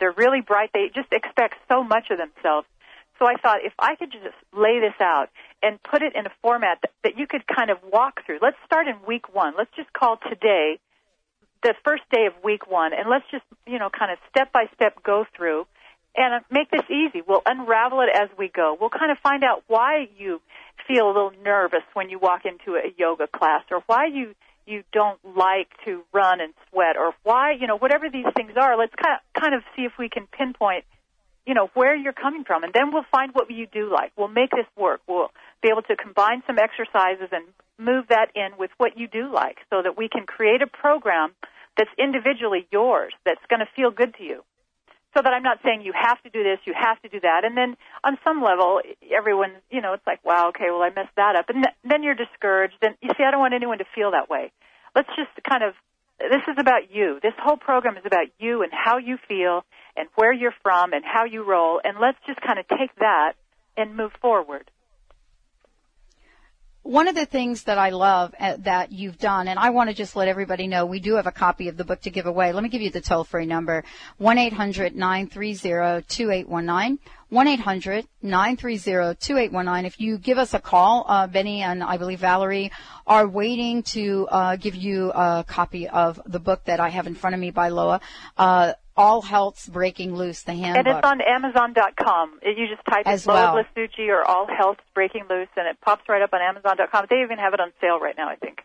They're 0.00 0.14
really 0.16 0.40
bright. 0.40 0.70
They 0.72 0.90
just 0.94 1.12
expect 1.12 1.54
so 1.68 1.84
much 1.84 2.06
of 2.10 2.18
themselves. 2.18 2.66
So 3.18 3.26
I 3.26 3.34
thought 3.40 3.58
if 3.64 3.72
I 3.78 3.96
could 3.96 4.12
just 4.12 4.36
lay 4.52 4.80
this 4.80 4.96
out 5.00 5.28
and 5.62 5.82
put 5.82 6.02
it 6.02 6.14
in 6.14 6.26
a 6.26 6.32
format 6.42 6.78
that, 6.82 6.90
that 7.04 7.18
you 7.18 7.26
could 7.26 7.46
kind 7.46 7.70
of 7.70 7.78
walk 7.90 8.24
through. 8.26 8.38
Let's 8.42 8.56
start 8.66 8.88
in 8.88 8.96
week 9.06 9.34
one. 9.34 9.54
Let's 9.56 9.70
just 9.76 9.92
call 9.92 10.18
today 10.28 10.78
the 11.62 11.74
first 11.84 12.02
day 12.10 12.26
of 12.26 12.34
week 12.44 12.70
one, 12.70 12.92
and 12.92 13.08
let's 13.08 13.24
just 13.30 13.44
you 13.66 13.78
know 13.78 13.88
kind 13.90 14.12
of 14.12 14.18
step 14.30 14.52
by 14.52 14.66
step 14.74 15.02
go 15.02 15.24
through 15.36 15.66
and 16.14 16.44
make 16.50 16.70
this 16.70 16.84
easy. 16.90 17.22
We'll 17.26 17.42
unravel 17.44 18.00
it 18.00 18.10
as 18.14 18.28
we 18.38 18.48
go. 18.48 18.76
We'll 18.78 18.90
kind 18.90 19.10
of 19.10 19.18
find 19.18 19.44
out 19.44 19.64
why 19.66 20.08
you 20.18 20.40
feel 20.86 21.06
a 21.06 21.12
little 21.12 21.32
nervous 21.44 21.82
when 21.94 22.10
you 22.10 22.18
walk 22.18 22.42
into 22.44 22.76
a 22.76 22.92
yoga 22.96 23.26
class, 23.26 23.64
or 23.70 23.82
why 23.86 24.06
you 24.06 24.34
you 24.66 24.82
don't 24.92 25.18
like 25.36 25.68
to 25.84 26.02
run 26.12 26.40
and 26.40 26.52
sweat, 26.70 26.96
or 26.96 27.14
why 27.22 27.52
you 27.52 27.66
know 27.66 27.76
whatever 27.78 28.10
these 28.10 28.26
things 28.36 28.52
are. 28.56 28.76
Let's 28.76 28.94
kind 28.94 29.16
of, 29.16 29.40
kind 29.40 29.54
of 29.54 29.62
see 29.74 29.82
if 29.82 29.92
we 29.98 30.08
can 30.08 30.26
pinpoint 30.26 30.84
you 31.46 31.54
know 31.54 31.70
where 31.74 31.94
you're 31.94 32.12
coming 32.12 32.44
from, 32.44 32.64
and 32.64 32.72
then 32.72 32.92
we'll 32.92 33.06
find 33.10 33.32
what 33.32 33.50
you 33.50 33.66
do 33.66 33.90
like. 33.92 34.12
We'll 34.16 34.28
make 34.28 34.50
this 34.50 34.66
work. 34.76 35.00
We'll 35.06 35.30
be 35.62 35.68
able 35.70 35.82
to 35.82 35.96
combine 35.96 36.42
some 36.46 36.58
exercises 36.58 37.28
and 37.32 37.44
move 37.78 38.08
that 38.08 38.28
in 38.34 38.58
with 38.58 38.70
what 38.78 38.98
you 38.98 39.06
do 39.06 39.32
like, 39.32 39.58
so 39.70 39.82
that 39.82 39.96
we 39.96 40.08
can 40.08 40.26
create 40.26 40.62
a 40.62 40.66
program 40.66 41.32
that's 41.76 41.90
individually 41.98 42.66
yours, 42.72 43.12
that's 43.24 43.44
going 43.48 43.60
to 43.60 43.68
feel 43.76 43.90
good 43.90 44.14
to 44.16 44.24
you 44.24 44.42
so 45.16 45.22
that 45.22 45.32
I'm 45.32 45.42
not 45.42 45.58
saying 45.64 45.80
you 45.80 45.94
have 45.96 46.22
to 46.24 46.30
do 46.30 46.44
this, 46.44 46.58
you 46.66 46.74
have 46.76 47.00
to 47.00 47.08
do 47.08 47.20
that. 47.20 47.44
And 47.44 47.56
then 47.56 47.76
on 48.04 48.18
some 48.22 48.42
level, 48.42 48.82
everyone, 49.10 49.52
you 49.70 49.80
know, 49.80 49.94
it's 49.94 50.06
like, 50.06 50.22
wow, 50.24 50.48
okay, 50.50 50.66
well, 50.68 50.82
I 50.82 50.90
messed 50.90 51.16
that 51.16 51.36
up. 51.36 51.48
And 51.48 51.64
th- 51.64 51.74
then 51.88 52.02
you're 52.02 52.14
discouraged. 52.14 52.76
And 52.82 52.94
you 53.00 53.08
see, 53.16 53.24
I 53.24 53.30
don't 53.30 53.40
want 53.40 53.54
anyone 53.54 53.78
to 53.78 53.86
feel 53.94 54.10
that 54.10 54.28
way. 54.28 54.52
Let's 54.94 55.08
just 55.16 55.32
kind 55.48 55.64
of, 55.64 55.72
this 56.20 56.44
is 56.46 56.56
about 56.58 56.92
you. 56.92 57.18
This 57.22 57.32
whole 57.38 57.56
program 57.56 57.96
is 57.96 58.04
about 58.04 58.28
you 58.38 58.62
and 58.62 58.72
how 58.72 58.98
you 58.98 59.16
feel 59.26 59.64
and 59.96 60.08
where 60.16 60.32
you're 60.32 60.54
from 60.62 60.92
and 60.92 61.02
how 61.02 61.24
you 61.24 61.48
roll. 61.48 61.80
And 61.82 61.96
let's 61.98 62.18
just 62.26 62.40
kind 62.42 62.58
of 62.58 62.68
take 62.68 62.94
that 62.98 63.32
and 63.76 63.96
move 63.96 64.12
forward 64.20 64.70
one 66.86 67.08
of 67.08 67.16
the 67.16 67.26
things 67.26 67.64
that 67.64 67.78
I 67.78 67.90
love 67.90 68.32
uh, 68.38 68.58
that 68.60 68.92
you've 68.92 69.18
done, 69.18 69.48
and 69.48 69.58
I 69.58 69.70
want 69.70 69.90
to 69.90 69.94
just 69.94 70.14
let 70.14 70.28
everybody 70.28 70.68
know, 70.68 70.86
we 70.86 71.00
do 71.00 71.16
have 71.16 71.26
a 71.26 71.32
copy 71.32 71.66
of 71.68 71.76
the 71.76 71.84
book 71.84 72.02
to 72.02 72.10
give 72.10 72.26
away. 72.26 72.52
Let 72.52 72.62
me 72.62 72.68
give 72.68 72.80
you 72.80 72.90
the 72.90 73.00
toll 73.00 73.24
free 73.24 73.46
number, 73.46 73.82
1-800-930-2819. 74.20 76.98
1-800-930-2819. 77.32 79.84
If 79.84 80.00
you 80.00 80.16
give 80.16 80.38
us 80.38 80.54
a 80.54 80.60
call, 80.60 81.04
uh, 81.08 81.26
Benny 81.26 81.62
and 81.62 81.82
I 81.82 81.96
believe 81.96 82.20
Valerie 82.20 82.70
are 83.04 83.26
waiting 83.26 83.82
to 83.82 84.28
uh, 84.30 84.54
give 84.54 84.76
you 84.76 85.10
a 85.10 85.44
copy 85.46 85.88
of 85.88 86.20
the 86.24 86.38
book 86.38 86.62
that 86.66 86.78
I 86.78 86.90
have 86.90 87.08
in 87.08 87.16
front 87.16 87.34
of 87.34 87.40
me 87.40 87.50
by 87.50 87.70
Loa. 87.70 88.00
Uh, 88.36 88.74
all 88.96 89.22
Health's 89.22 89.68
Breaking 89.68 90.14
Loose, 90.14 90.42
the 90.42 90.54
handbook. 90.54 90.86
And 90.86 90.96
it's 90.96 91.06
on 91.06 91.20
Amazon.com. 91.20 92.40
You 92.42 92.66
just 92.68 92.84
type 92.86 93.06
As 93.06 93.26
in 93.26 93.32
well. 93.32 93.54
Loa 93.54 93.64
Blasucci 93.64 94.08
or 94.08 94.24
All 94.24 94.46
Health's 94.46 94.80
Breaking 94.94 95.24
Loose, 95.28 95.48
and 95.56 95.66
it 95.68 95.80
pops 95.80 96.08
right 96.08 96.22
up 96.22 96.30
on 96.32 96.40
Amazon.com. 96.40 97.06
They 97.10 97.22
even 97.22 97.38
have 97.38 97.54
it 97.54 97.60
on 97.60 97.72
sale 97.80 97.98
right 98.00 98.14
now, 98.16 98.28
I 98.28 98.36
think. 98.36 98.60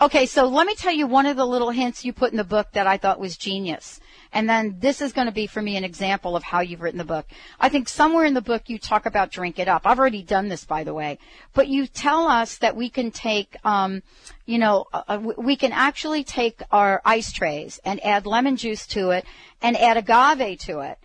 Okay, 0.00 0.26
so 0.26 0.46
let 0.46 0.68
me 0.68 0.76
tell 0.76 0.92
you 0.92 1.08
one 1.08 1.26
of 1.26 1.36
the 1.36 1.44
little 1.44 1.70
hints 1.70 2.04
you 2.04 2.12
put 2.12 2.30
in 2.30 2.36
the 2.36 2.44
book 2.44 2.68
that 2.74 2.86
I 2.86 2.98
thought 2.98 3.18
was 3.18 3.36
genius. 3.36 3.98
And 4.32 4.48
then 4.48 4.76
this 4.78 5.02
is 5.02 5.12
going 5.12 5.26
to 5.26 5.32
be 5.32 5.48
for 5.48 5.60
me 5.60 5.76
an 5.76 5.82
example 5.82 6.36
of 6.36 6.44
how 6.44 6.60
you've 6.60 6.82
written 6.82 6.98
the 6.98 7.04
book. 7.04 7.26
I 7.58 7.68
think 7.68 7.88
somewhere 7.88 8.24
in 8.24 8.34
the 8.34 8.40
book 8.40 8.68
you 8.68 8.78
talk 8.78 9.06
about 9.06 9.32
drink 9.32 9.58
it 9.58 9.66
up. 9.66 9.82
I've 9.84 9.98
already 9.98 10.22
done 10.22 10.48
this, 10.48 10.64
by 10.64 10.84
the 10.84 10.94
way. 10.94 11.18
But 11.52 11.66
you 11.66 11.88
tell 11.88 12.28
us 12.28 12.58
that 12.58 12.76
we 12.76 12.90
can 12.90 13.10
take, 13.10 13.56
um, 13.64 14.04
you 14.46 14.58
know, 14.58 14.86
uh, 14.92 15.02
uh 15.08 15.32
we 15.36 15.56
can 15.56 15.72
actually 15.72 16.22
take 16.22 16.62
our 16.70 17.02
ice 17.04 17.32
trays 17.32 17.80
and 17.84 18.04
add 18.04 18.24
lemon 18.24 18.56
juice 18.56 18.86
to 18.88 19.10
it 19.10 19.24
and 19.62 19.76
add 19.76 19.96
agave 19.96 20.60
to 20.60 20.78
it. 20.78 20.98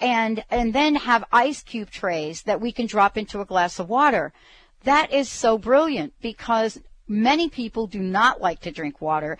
And, 0.00 0.42
and 0.50 0.74
then 0.74 0.94
have 0.94 1.24
ice 1.30 1.62
cube 1.62 1.90
trays 1.90 2.42
that 2.42 2.62
we 2.62 2.72
can 2.72 2.86
drop 2.86 3.18
into 3.18 3.42
a 3.42 3.44
glass 3.44 3.78
of 3.78 3.90
water. 3.90 4.32
That 4.84 5.12
is 5.12 5.28
so 5.28 5.58
brilliant 5.58 6.14
because 6.22 6.80
Many 7.08 7.48
people 7.48 7.86
do 7.86 8.00
not 8.00 8.40
like 8.40 8.60
to 8.60 8.70
drink 8.70 9.00
water, 9.00 9.38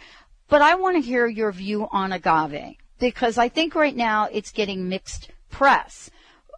but 0.49 0.63
I 0.63 0.75
want 0.77 0.97
to 0.97 1.03
hear 1.03 1.27
your 1.27 1.53
view 1.53 1.87
on 1.93 2.13
agave 2.13 2.77
because 2.99 3.39
I 3.39 3.49
think 3.49 3.75
right 3.75 3.95
now 3.95 4.29
it's 4.33 4.51
getting 4.51 4.89
mixed 4.89 5.31
press. 5.51 6.11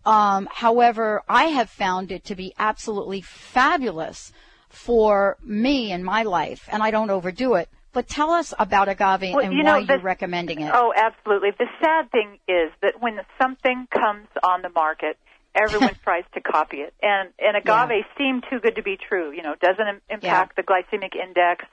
Um, 0.06 0.48
however, 0.50 1.22
I 1.28 1.46
have 1.46 1.68
found 1.68 2.10
it 2.12 2.24
to 2.26 2.34
be 2.34 2.54
absolutely 2.58 3.20
fabulous 3.20 4.32
for 4.68 5.36
me 5.44 5.92
in 5.92 6.04
my 6.04 6.22
life, 6.22 6.68
and 6.70 6.82
I 6.82 6.90
don't 6.90 7.10
overdo 7.10 7.54
it. 7.54 7.68
But 7.92 8.08
tell 8.08 8.30
us 8.30 8.54
about 8.58 8.88
agave 8.88 9.34
well, 9.34 9.44
and 9.44 9.52
you 9.52 9.64
why 9.64 9.84
the, 9.84 9.94
you're 9.94 10.02
recommending 10.02 10.60
it. 10.60 10.70
Oh, 10.72 10.92
absolutely. 10.96 11.50
The 11.58 11.66
sad 11.82 12.10
thing 12.12 12.38
is 12.46 12.70
that 12.82 13.00
when 13.00 13.20
something 13.40 13.88
comes 13.90 14.28
on 14.44 14.62
the 14.62 14.68
market, 14.68 15.18
everyone 15.54 15.94
tries 16.04 16.24
to 16.34 16.40
copy 16.40 16.78
it. 16.78 16.94
And 17.02 17.30
and 17.38 17.56
agave 17.56 17.90
Yeah. 18.06 18.16
seemed 18.18 18.44
too 18.50 18.60
good 18.60 18.76
to 18.76 18.82
be 18.82 18.96
true. 18.96 19.30
You 19.32 19.42
know, 19.42 19.54
doesn't 19.60 19.86
im- 19.86 20.00
impact 20.08 20.56
the 20.56 20.62
glycemic 20.62 21.14
index, 21.16 21.64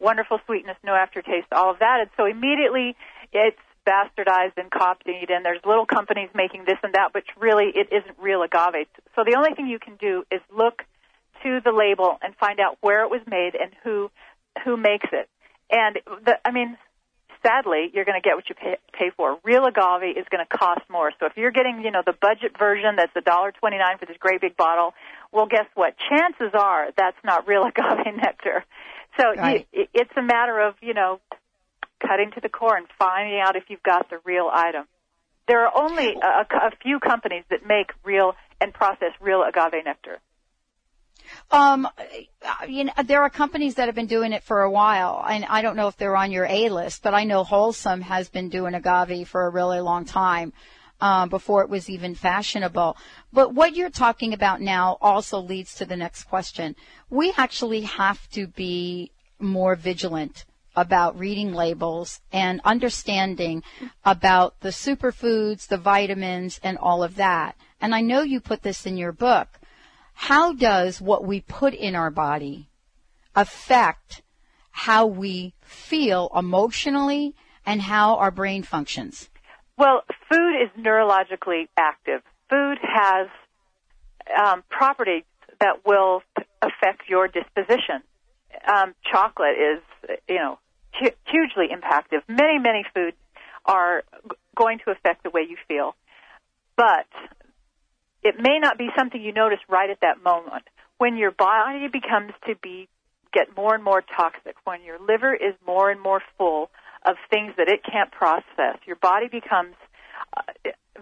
wonderful 0.00 0.38
sweetness, 0.46 0.76
no 0.84 0.94
aftertaste, 0.94 1.48
all 1.52 1.70
of 1.70 1.78
that. 1.80 1.98
And 2.00 2.10
so 2.16 2.26
immediately 2.26 2.96
it's 3.32 3.58
bastardized 3.86 4.56
and 4.56 4.68
copied, 4.70 5.30
and 5.30 5.44
there's 5.44 5.60
little 5.64 5.86
companies 5.86 6.28
making 6.34 6.64
this 6.66 6.78
and 6.82 6.94
that, 6.94 7.10
but 7.12 7.22
really 7.38 7.70
it 7.74 7.88
isn't 7.92 8.18
real 8.18 8.42
agave. 8.42 8.86
So 9.14 9.22
the 9.24 9.36
only 9.38 9.54
thing 9.54 9.68
you 9.68 9.78
can 9.78 9.94
do 9.96 10.24
is 10.30 10.40
look 10.54 10.82
to 11.44 11.60
the 11.64 11.70
label 11.70 12.18
and 12.22 12.34
find 12.36 12.58
out 12.58 12.78
where 12.80 13.04
it 13.04 13.10
was 13.10 13.20
made 13.28 13.54
and 13.54 13.70
who 13.84 14.10
who 14.64 14.76
makes 14.76 15.06
it. 15.12 15.28
And 15.70 15.98
the, 16.24 16.38
I 16.44 16.50
mean, 16.50 16.76
sadly, 17.42 17.90
you're 17.92 18.04
going 18.04 18.20
to 18.20 18.24
get 18.26 18.36
what 18.36 18.48
you 18.48 18.54
pay, 18.54 18.76
pay 18.92 19.10
for. 19.16 19.38
Real 19.44 19.64
agave 19.66 20.16
is 20.16 20.26
going 20.30 20.44
to 20.44 20.56
cost 20.58 20.82
more. 20.88 21.10
So 21.18 21.26
if 21.26 21.36
you're 21.36 21.50
getting, 21.50 21.82
you 21.82 21.90
know, 21.90 22.02
the 22.04 22.14
budget 22.20 22.56
version 22.58 22.96
that's 22.96 23.14
a 23.16 23.20
dollar 23.20 23.52
twenty 23.52 23.78
nine 23.78 23.98
for 23.98 24.06
this 24.06 24.16
great 24.18 24.40
big 24.40 24.56
bottle, 24.56 24.94
well, 25.32 25.46
guess 25.46 25.66
what? 25.74 25.94
Chances 26.08 26.52
are 26.54 26.88
that's 26.96 27.16
not 27.24 27.46
real 27.48 27.64
agave 27.68 28.14
nectar. 28.16 28.64
So 29.18 29.32
Right. 29.36 29.66
you, 29.72 29.82
it- 29.82 29.90
it's 29.94 30.12
a 30.16 30.22
matter 30.22 30.60
of, 30.60 30.74
you 30.82 30.94
know, 30.94 31.20
cutting 32.00 32.30
to 32.34 32.40
the 32.40 32.48
core 32.48 32.76
and 32.76 32.86
finding 32.98 33.40
out 33.40 33.56
if 33.56 33.64
you've 33.68 33.82
got 33.82 34.10
the 34.10 34.18
real 34.24 34.48
item. 34.52 34.84
There 35.48 35.64
are 35.66 35.72
only 35.76 36.08
a, 36.14 36.44
a 36.56 36.70
few 36.82 36.98
companies 36.98 37.44
that 37.50 37.64
make 37.66 37.90
real 38.04 38.34
and 38.60 38.74
process 38.74 39.12
real 39.20 39.42
agave 39.46 39.84
nectar. 39.84 40.18
Um, 41.50 41.86
uh, 41.86 42.66
you 42.68 42.84
know, 42.84 42.92
there 43.04 43.22
are 43.22 43.30
companies 43.30 43.74
that 43.76 43.86
have 43.86 43.94
been 43.94 44.06
doing 44.06 44.32
it 44.32 44.42
for 44.42 44.62
a 44.62 44.70
while, 44.70 45.24
and 45.28 45.44
I 45.44 45.62
don't 45.62 45.76
know 45.76 45.88
if 45.88 45.96
they're 45.96 46.16
on 46.16 46.32
your 46.32 46.46
A 46.46 46.68
list, 46.68 47.02
but 47.02 47.14
I 47.14 47.24
know 47.24 47.44
Wholesome 47.44 48.02
has 48.02 48.28
been 48.28 48.48
doing 48.48 48.74
agave 48.74 49.28
for 49.28 49.46
a 49.46 49.50
really 49.50 49.80
long 49.80 50.04
time. 50.04 50.52
Um, 50.98 51.28
before 51.28 51.60
it 51.60 51.68
was 51.68 51.90
even 51.90 52.14
fashionable. 52.14 52.96
But 53.30 53.52
what 53.52 53.76
you're 53.76 53.90
talking 53.90 54.32
about 54.32 54.62
now 54.62 54.96
also 55.02 55.38
leads 55.38 55.74
to 55.74 55.84
the 55.84 55.94
next 55.94 56.24
question. 56.24 56.74
We 57.10 57.34
actually 57.36 57.82
have 57.82 58.30
to 58.30 58.46
be 58.46 59.10
more 59.38 59.74
vigilant 59.76 60.46
about 60.76 61.18
reading 61.18 61.52
labels 61.52 62.20
and 62.32 62.60
understanding 62.64 63.62
about 64.04 64.60
the 64.60 64.68
superfoods, 64.68 65.66
the 65.66 65.78
vitamins, 65.78 66.60
and 66.62 66.78
all 66.78 67.02
of 67.02 67.16
that. 67.16 67.56
And 67.80 67.94
I 67.94 68.02
know 68.02 68.22
you 68.22 68.40
put 68.40 68.62
this 68.62 68.86
in 68.86 68.96
your 68.96 69.12
book 69.12 69.48
how 70.16 70.54
does 70.54 71.00
what 71.00 71.24
we 71.24 71.40
put 71.40 71.74
in 71.74 71.94
our 71.94 72.10
body 72.10 72.68
affect 73.34 74.22
how 74.70 75.06
we 75.06 75.52
feel 75.60 76.30
emotionally 76.34 77.34
and 77.66 77.82
how 77.82 78.16
our 78.16 78.30
brain 78.30 78.62
functions? 78.62 79.28
Well, 79.76 80.02
food 80.30 80.54
is 80.62 80.70
neurologically 80.82 81.68
active. 81.76 82.22
Food 82.48 82.78
has 82.82 83.28
um, 84.42 84.64
properties 84.70 85.24
that 85.60 85.84
will 85.86 86.22
affect 86.62 87.02
your 87.08 87.28
disposition. 87.28 88.02
Um, 88.66 88.94
chocolate 89.10 89.56
is, 89.58 90.18
you 90.28 90.36
know, 90.36 90.58
hu- 90.98 91.10
hugely 91.26 91.68
impactful. 91.68 92.22
Many, 92.26 92.58
many 92.58 92.84
foods 92.94 93.16
are 93.66 94.02
g- 94.24 94.36
going 94.56 94.78
to 94.86 94.92
affect 94.92 95.24
the 95.24 95.30
way 95.30 95.42
you 95.48 95.58
feel. 95.68 95.94
But 96.76 97.06
it 98.26 98.34
may 98.40 98.58
not 98.58 98.76
be 98.76 98.88
something 98.98 99.20
you 99.22 99.32
notice 99.32 99.60
right 99.68 99.88
at 99.88 100.00
that 100.00 100.22
moment. 100.22 100.64
When 100.98 101.16
your 101.16 101.30
body 101.30 101.88
becomes 101.88 102.32
to 102.46 102.54
be 102.60 102.88
get 103.32 103.54
more 103.56 103.74
and 103.74 103.84
more 103.84 104.02
toxic, 104.02 104.56
when 104.64 104.82
your 104.82 104.98
liver 104.98 105.34
is 105.34 105.54
more 105.66 105.90
and 105.90 106.00
more 106.00 106.22
full 106.38 106.70
of 107.04 107.16
things 107.30 107.52
that 107.56 107.68
it 107.68 107.80
can't 107.84 108.10
process, 108.10 108.78
your 108.86 108.96
body 108.96 109.28
becomes 109.28 109.74
uh, 110.36 110.42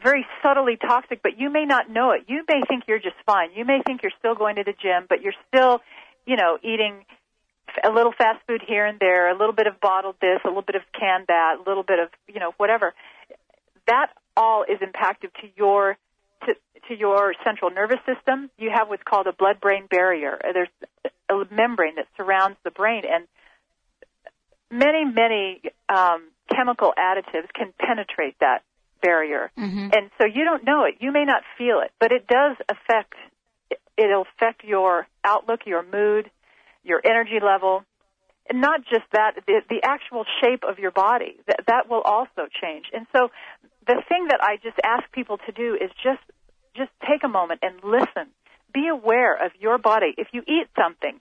very 0.03 0.27
subtly 0.43 0.77
toxic, 0.77 1.23
but 1.23 1.39
you 1.39 1.51
may 1.51 1.65
not 1.65 1.89
know 1.89 2.11
it. 2.11 2.25
You 2.27 2.43
may 2.49 2.61
think 2.69 2.85
you're 2.89 2.99
just 2.99 3.17
fine. 3.25 3.51
You 3.55 3.65
may 3.65 3.81
think 3.87 4.03
you're 4.03 4.13
still 4.19 4.35
going 4.35 4.57
to 4.57 4.65
the 4.65 4.75
gym, 4.83 5.07
but 5.09 5.23
you're 5.23 5.39
still, 5.49 5.81
you 6.27 6.37
know, 6.37 6.59
eating 6.63 7.05
a 7.83 7.91
little 7.91 8.13
fast 8.13 8.41
food 8.47 8.63
here 8.67 8.85
and 8.85 8.99
there, 8.99 9.31
a 9.31 9.39
little 9.39 9.55
bit 9.55 9.67
of 9.67 9.81
bottled 9.81 10.17
this, 10.21 10.41
a 10.45 10.49
little 10.49 10.63
bit 10.63 10.77
of 10.77 10.83
canned 10.99 11.27
that, 11.29 11.57
a 11.65 11.69
little 11.69 11.83
bit 11.85 11.99
of, 11.99 12.09
you 12.29 12.41
know, 12.41 12.53
whatever. 12.57 12.93
That 13.87 14.09
all 14.37 14.65
is 14.65 14.79
impacted 14.83 15.31
to 15.41 15.49
your 15.57 15.97
to, 16.47 16.55
to 16.89 16.95
your 16.95 17.35
central 17.45 17.71
nervous 17.71 18.01
system. 18.07 18.51
You 18.59 18.71
have 18.75 18.89
what's 18.89 19.03
called 19.03 19.27
a 19.27 19.33
blood-brain 19.33 19.87
barrier. 19.91 20.39
Uh, 20.43 20.53
There's 20.53 20.69
a 21.31 21.55
membrane 21.55 21.97
that 21.97 22.07
surrounds 22.17 22.59
the 22.65 22.71
brain, 22.71 23.03
and 23.11 23.27
many, 24.71 25.05
many 25.05 25.63
um, 25.89 26.29
chemical 26.55 26.93
additives 26.99 27.49
can 27.55 27.73
penetrate 27.79 28.37
that 28.41 28.63
barrier. 29.03 29.51
Mm-hmm. 29.59 29.89
And 29.93 30.11
so 30.19 30.27
you 30.27 30.45
don't 30.45 30.65
know 30.65 30.85
it. 30.85 30.97
You 31.01 31.13
may 31.13 31.25
not 31.25 31.43
feel 31.59 31.81
it, 31.81 31.93
but 31.99 32.13
it 32.13 32.27
does 32.27 32.57
affect, 32.69 33.15
it'll 33.97 34.27
affect 34.37 34.65
your 34.65 35.07
outlook, 35.25 35.61
your 35.67 35.83
mood, 35.83 36.31
your 36.83 37.01
energy 37.05 37.39
level. 37.43 37.85
And 38.49 38.61
not 38.61 38.81
just 38.83 39.05
that, 39.13 39.37
the, 39.47 39.63
the 39.71 39.81
actual 39.85 40.25
shape 40.43 40.65
of 40.69 40.79
your 40.79 40.91
body, 40.91 41.37
that, 41.47 41.61
that 41.67 41.89
will 41.89 42.03
also 42.03 42.47
change. 42.61 42.87
And 42.93 43.07
so 43.15 43.31
the 43.87 44.03
thing 44.09 44.29
that 44.29 44.41
I 44.43 44.57
just 44.57 44.79
ask 44.85 45.11
people 45.13 45.39
to 45.47 45.53
do 45.53 45.75
is 45.75 45.91
just, 46.03 46.21
just 46.77 46.91
take 47.09 47.25
a 47.25 47.29
moment 47.29 47.61
and 47.63 47.75
listen. 47.83 48.33
Be 48.73 48.89
aware 48.89 49.35
of 49.35 49.53
your 49.61 49.79
body. 49.79 50.15
If 50.19 50.29
you 50.33 50.43
eat 50.47 50.67
something, 50.77 51.19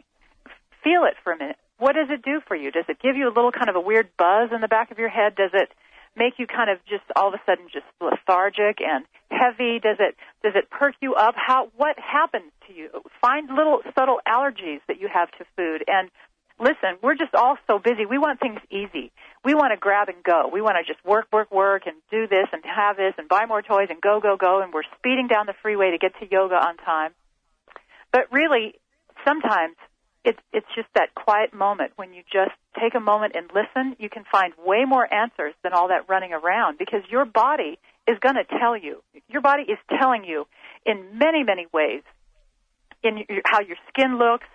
feel 0.84 1.06
it 1.06 1.16
for 1.24 1.34
a 1.34 1.38
minute. 1.38 1.58
What 1.78 1.94
does 1.94 2.08
it 2.10 2.24
do 2.24 2.42
for 2.48 2.56
you? 2.56 2.72
Does 2.72 2.86
it 2.88 2.98
give 3.02 3.16
you 3.16 3.28
a 3.28 3.34
little 3.34 3.52
kind 3.52 3.70
of 3.70 3.76
a 3.76 3.82
weird 3.82 4.10
buzz 4.18 4.50
in 4.54 4.62
the 4.62 4.68
back 4.68 4.92
of 4.92 4.98
your 4.98 5.10
head? 5.10 5.36
Does 5.36 5.52
it 5.54 5.70
make 6.16 6.34
you 6.38 6.48
kind 6.48 6.70
of 6.70 6.78
just 6.86 7.04
all 7.16 7.30
of 7.30 7.34
a 7.34 7.42
sudden 7.46 7.68
just 7.72 7.86
lethargic 8.00 8.80
and 8.80 9.06
heavy? 9.30 9.80
Does 9.80 9.98
it 10.00 10.16
does 10.44 10.54
it 10.56 10.70
perk 10.70 10.96
you 11.02 11.16
up? 11.16 11.36
How 11.36 11.70
what 11.76 11.98
happens 11.98 12.52
to 12.68 12.74
you? 12.74 12.90
Find 13.22 13.50
little 13.50 13.82
subtle 13.96 14.20
allergies 14.28 14.82
that 14.88 15.00
you 15.00 15.10
have 15.14 15.30
to 15.38 15.46
food 15.56 15.84
and 15.88 16.10
listen, 16.60 16.98
we're 17.02 17.16
just 17.16 17.34
all 17.36 17.58
so 17.68 17.80
busy. 17.80 18.06
We 18.06 18.18
want 18.18 18.40
things 18.40 18.60
easy. 18.70 19.12
We 19.44 19.54
want 19.54 19.72
to 19.74 19.78
grab 19.78 20.10
and 20.10 20.24
go. 20.24 20.50
We 20.52 20.62
want 20.62 20.78
to 20.78 20.92
just 20.92 21.04
work, 21.06 21.28
work, 21.32 21.52
work 21.52 21.84
and 21.86 21.96
do 22.12 22.28
this 22.28 22.48
and 22.52 22.64
have 22.66 22.98
this 22.98 23.14
and 23.18 23.28
buy 23.28 23.46
more 23.46 23.62
toys 23.62 23.88
and 23.90 24.02
go, 24.02 24.20
go, 24.20 24.38
go 24.38 24.62
and 24.62 24.74
we're 24.74 24.84
speeding 24.98 25.28
down 25.28 25.46
the 25.46 25.54
freeway 25.62 25.92
to 25.92 25.98
get 25.98 26.14
to 26.20 26.28
yoga 26.30 26.56
on 26.56 26.78
time. 26.78 27.12
But 28.12 28.32
really, 28.32 28.76
sometimes 29.26 29.76
it's 30.24 30.40
it's 30.54 30.68
just 30.76 30.88
that 30.96 31.14
quiet 31.16 31.54
moment 31.54 31.92
when 31.98 32.14
you 32.14 32.24
just 32.32 32.56
take 32.80 32.96
a 32.96 33.00
moment 33.00 33.36
and 33.36 33.50
listen. 33.54 33.96
You 34.00 34.10
can 34.10 34.24
find 34.32 34.54
way 34.66 34.86
more 34.86 35.12
answers 35.14 35.54
than 35.64 35.74
all 35.74 35.90
that 35.90 36.08
running 36.08 36.32
around 36.32 36.78
because 36.78 37.02
your 37.10 37.26
body 37.26 37.78
is 38.08 38.18
going 38.20 38.36
to 38.36 38.46
tell 38.46 38.78
you. 38.78 39.04
Your 39.28 39.42
body 39.42 39.64
is 39.64 39.78
telling 40.00 40.24
you 40.24 40.46
in 40.86 41.18
many 41.18 41.44
many 41.44 41.68
ways 41.74 42.04
in 43.04 43.18
your, 43.28 43.42
how 43.46 43.60
your 43.62 43.78
skin 43.90 44.18
looks, 44.18 44.48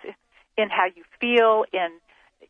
in 0.59 0.69
how 0.69 0.85
you 0.85 1.03
feel, 1.19 1.65
in 1.71 1.89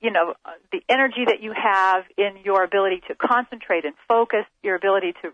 you 0.01 0.11
know 0.11 0.33
the 0.71 0.81
energy 0.89 1.25
that 1.25 1.41
you 1.41 1.53
have, 1.53 2.03
in 2.17 2.43
your 2.43 2.63
ability 2.63 3.01
to 3.07 3.15
concentrate 3.15 3.85
and 3.85 3.93
focus, 4.07 4.45
your 4.63 4.75
ability 4.75 5.13
to 5.21 5.31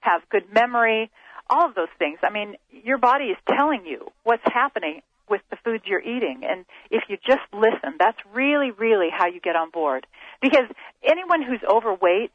have 0.00 0.22
good 0.30 0.52
memory, 0.52 1.10
all 1.48 1.68
of 1.68 1.74
those 1.74 1.92
things. 1.98 2.18
I 2.22 2.30
mean, 2.30 2.56
your 2.70 2.98
body 2.98 3.26
is 3.26 3.38
telling 3.48 3.86
you 3.86 4.08
what's 4.24 4.42
happening 4.44 5.02
with 5.28 5.40
the 5.50 5.56
foods 5.64 5.84
you're 5.86 6.02
eating. 6.02 6.42
And 6.44 6.64
if 6.90 7.04
you 7.08 7.16
just 7.24 7.46
listen, 7.52 7.96
that's 7.98 8.18
really, 8.34 8.70
really 8.70 9.08
how 9.10 9.26
you 9.26 9.40
get 9.40 9.56
on 9.56 9.70
board. 9.70 10.06
Because 10.40 10.68
anyone 11.02 11.42
who's 11.42 11.62
overweight, 11.68 12.32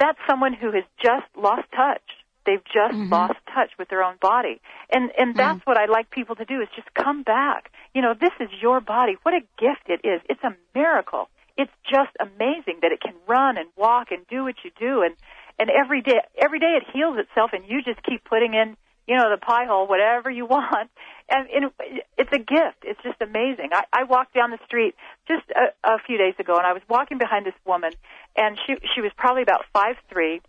that's 0.00 0.18
someone 0.28 0.54
who 0.54 0.72
has 0.72 0.84
just 1.00 1.26
lost 1.36 1.68
touch. 1.76 2.02
They've 2.46 2.64
just 2.64 2.94
Mm-hmm. 2.94 3.12
lost 3.12 3.38
touch 3.54 3.70
with 3.78 3.88
their 3.88 4.02
own 4.02 4.16
body. 4.20 4.60
And 4.92 5.10
and 5.18 5.36
that's 5.36 5.60
what 5.66 5.76
I 5.78 5.86
like 5.86 6.10
people 6.10 6.34
to 6.36 6.44
do 6.44 6.60
is 6.60 6.68
just 6.74 6.92
come 6.94 7.22
back. 7.22 7.70
You 7.94 8.02
know, 8.02 8.14
this 8.18 8.32
is 8.40 8.48
your 8.60 8.80
body. 8.80 9.16
What 9.22 9.34
a 9.34 9.40
gift 9.58 9.86
it 9.88 10.00
is. 10.06 10.20
It's 10.28 10.42
a 10.42 10.54
miracle. 10.74 11.28
It's 11.56 11.72
just 11.88 12.10
amazing 12.18 12.78
that 12.82 12.92
it 12.92 13.00
can 13.00 13.14
run 13.26 13.56
and 13.58 13.68
walk 13.76 14.10
and 14.10 14.26
do 14.28 14.44
what 14.44 14.56
you 14.64 14.70
do 14.78 15.02
and 15.02 15.14
and 15.58 15.70
every 15.70 16.00
day 16.00 16.20
every 16.40 16.58
day 16.58 16.78
it 16.80 16.84
heals 16.92 17.18
itself 17.18 17.50
and 17.52 17.64
you 17.68 17.82
just 17.82 18.02
keep 18.02 18.24
putting 18.24 18.54
in 18.54 18.76
you 19.06 19.16
know 19.16 19.30
the 19.30 19.36
pie 19.36 19.66
hole 19.66 19.86
whatever 19.86 20.30
you 20.30 20.46
want 20.56 20.90
and, 21.28 21.48
and 21.50 21.70
it's 22.16 22.32
a 22.32 22.38
gift 22.38 22.78
it's 22.82 23.00
just 23.02 23.20
amazing 23.20 23.68
i 23.72 23.84
i 23.92 24.04
walked 24.04 24.32
down 24.34 24.50
the 24.50 24.58
street 24.64 24.94
just 25.28 25.44
a, 25.50 25.66
a 25.88 25.98
few 26.06 26.16
days 26.16 26.34
ago 26.38 26.56
and 26.56 26.66
i 26.66 26.72
was 26.72 26.82
walking 26.88 27.18
behind 27.18 27.44
this 27.44 27.54
woman 27.66 27.92
and 28.36 28.58
she 28.66 28.74
she 28.94 29.00
was 29.02 29.12
probably 29.16 29.42
about 29.42 29.64
five 29.74 29.96
three 30.10 30.40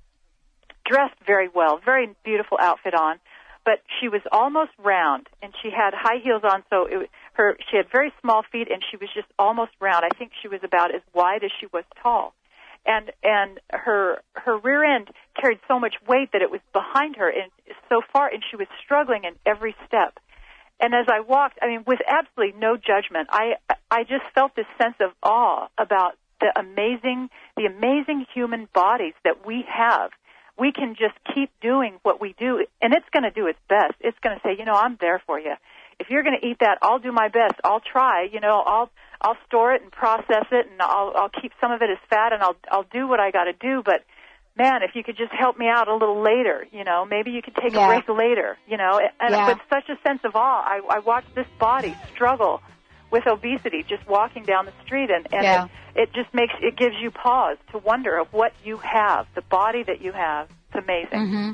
dressed 0.86 1.16
very 1.26 1.50
well 1.54 1.80
very 1.84 2.10
beautiful 2.24 2.58
outfit 2.62 2.94
on 2.94 3.20
but 3.66 3.80
she 4.00 4.10
was 4.10 4.22
almost 4.32 4.72
round 4.78 5.28
and 5.42 5.54
she 5.62 5.70
had 5.70 5.94
high 5.94 6.20
heels 6.22 6.44
on 6.44 6.64
so 6.70 6.86
it, 6.86 7.10
her 7.34 7.58
she 7.70 7.78
had 7.78 7.88
very 7.92 8.12
small 8.22 8.44
feet 8.52 8.68
and 8.70 8.84
she 8.90 8.98
was 8.98 9.10
just 9.14 9.28
almost 9.40 9.72
round. 9.80 10.06
I 10.06 10.16
think 10.18 10.32
she 10.42 10.48
was 10.48 10.60
about 10.64 10.94
as 10.94 11.02
wide 11.14 11.44
as 11.44 11.52
she 11.60 11.68
was 11.72 11.84
tall. 12.02 12.34
And 12.86 13.12
and 13.24 13.60
her 13.72 14.22
her 14.34 14.58
rear 14.58 14.84
end 14.84 15.10
carried 15.40 15.60
so 15.68 15.80
much 15.80 15.96
weight 16.08 16.32
that 16.34 16.42
it 16.42 16.52
was 16.52 16.60
behind 16.74 17.16
her 17.16 17.30
and 17.30 17.50
so 17.90 18.02
far 18.12 18.28
and 18.28 18.44
she 18.50 18.58
was 18.58 18.68
struggling 18.84 19.24
in 19.24 19.36
every 19.46 19.76
step. 19.88 20.20
And 20.80 20.94
as 20.94 21.06
i 21.08 21.22
walked 21.22 21.60
i 21.62 21.68
mean 21.68 21.84
with 21.88 22.00
absolutely 22.06 22.60
no 22.60 22.76
judgment 22.76 23.30
i 23.32 23.54
i 23.90 24.04
just 24.04 24.26
felt 24.36 24.56
this 24.56 24.66
sense 24.82 24.96
of 25.00 25.12
awe 25.24 25.70
about 25.78 26.18
the 26.42 26.52
amazing 26.60 27.30
the 27.56 27.66
amazing 27.66 28.26
human 28.34 28.68
bodies 28.74 29.14
that 29.24 29.46
we 29.46 29.64
have 29.70 30.12
we 30.58 30.72
can 30.72 30.96
just 30.96 31.16
keep 31.34 31.50
doing 31.62 32.00
what 32.04 32.22
we 32.22 32.36
do 32.38 32.66
and 32.82 32.94
it's 32.94 33.10
going 33.12 33.24
to 33.24 33.32
do 33.32 33.48
its 33.48 33.60
best 33.70 33.94
it's 34.02 34.18
going 34.24 34.36
to 34.36 34.42
say 34.44 34.56
you 34.58 34.66
know 34.66 34.74
i'm 34.74 34.98
there 35.02 35.22
for 35.26 35.40
you 35.40 35.54
if 36.00 36.08
you're 36.10 36.24
going 36.24 36.38
to 36.40 36.48
eat 36.48 36.58
that 36.60 36.78
i'll 36.82 37.00
do 37.00 37.12
my 37.12 37.28
best 37.28 37.56
i'll 37.64 37.82
try 37.82 38.28
you 38.32 38.40
know 38.40 38.62
i'll 38.66 38.90
I'll 39.24 39.38
store 39.48 39.74
it 39.74 39.82
and 39.82 39.92
process 39.92 40.46
it, 40.52 40.68
and 40.70 40.82
I'll 40.82 41.14
I'll 41.16 41.30
keep 41.42 41.54
some 41.62 41.72
of 41.72 41.82
it 41.82 41.90
as 41.90 41.98
fat, 42.10 42.34
and 42.34 42.44
I'll 42.44 42.58
I'll 42.70 42.86
do 42.92 43.08
what 43.08 43.20
I 43.20 43.32
got 43.32 43.46
to 43.46 43.54
do. 43.54 43.82
But 43.84 44.04
man, 44.58 44.84
if 44.84 44.92
you 44.96 45.04
could 45.04 45.16
just 45.16 45.32
help 45.32 45.58
me 45.58 45.68
out 45.68 45.88
a 45.88 45.94
little 45.96 46.22
later, 46.22 46.68
you 46.72 46.84
know, 46.84 47.06
maybe 47.06 47.32
you 47.32 47.42
could 47.42 47.56
take 47.56 47.74
Yeah. 47.74 47.86
a 47.86 47.88
break 47.88 48.10
later, 48.10 48.58
you 48.68 48.76
know. 48.78 49.00
And 49.20 49.32
Yeah. 49.32 49.48
with 49.48 49.58
such 49.70 49.88
a 49.90 49.98
sense 50.08 50.20
of 50.26 50.36
awe, 50.36 50.62
I 50.62 50.82
I 50.90 51.00
watched 51.00 51.34
this 51.36 51.48
body 51.58 51.96
struggle 52.14 52.62
with 53.14 53.28
obesity 53.28 53.86
just 53.88 54.06
walking 54.10 54.44
down 54.44 54.66
the 54.66 54.74
street, 54.84 55.10
and 55.10 55.26
and 55.32 55.44
Yeah. 55.44 55.66
it, 55.96 56.02
it 56.02 56.14
just 56.14 56.34
makes 56.34 56.54
it 56.62 56.76
gives 56.76 56.96
you 57.00 57.12
pause 57.12 57.58
to 57.72 57.78
wonder 57.78 58.18
of 58.18 58.28
what 58.34 58.52
you 58.66 58.76
have, 58.78 59.28
the 59.36 59.44
body 59.44 59.84
that 59.84 60.02
you 60.02 60.12
have. 60.12 60.50
It's 60.74 60.84
amazing. 60.84 61.28
hmm 61.28 61.52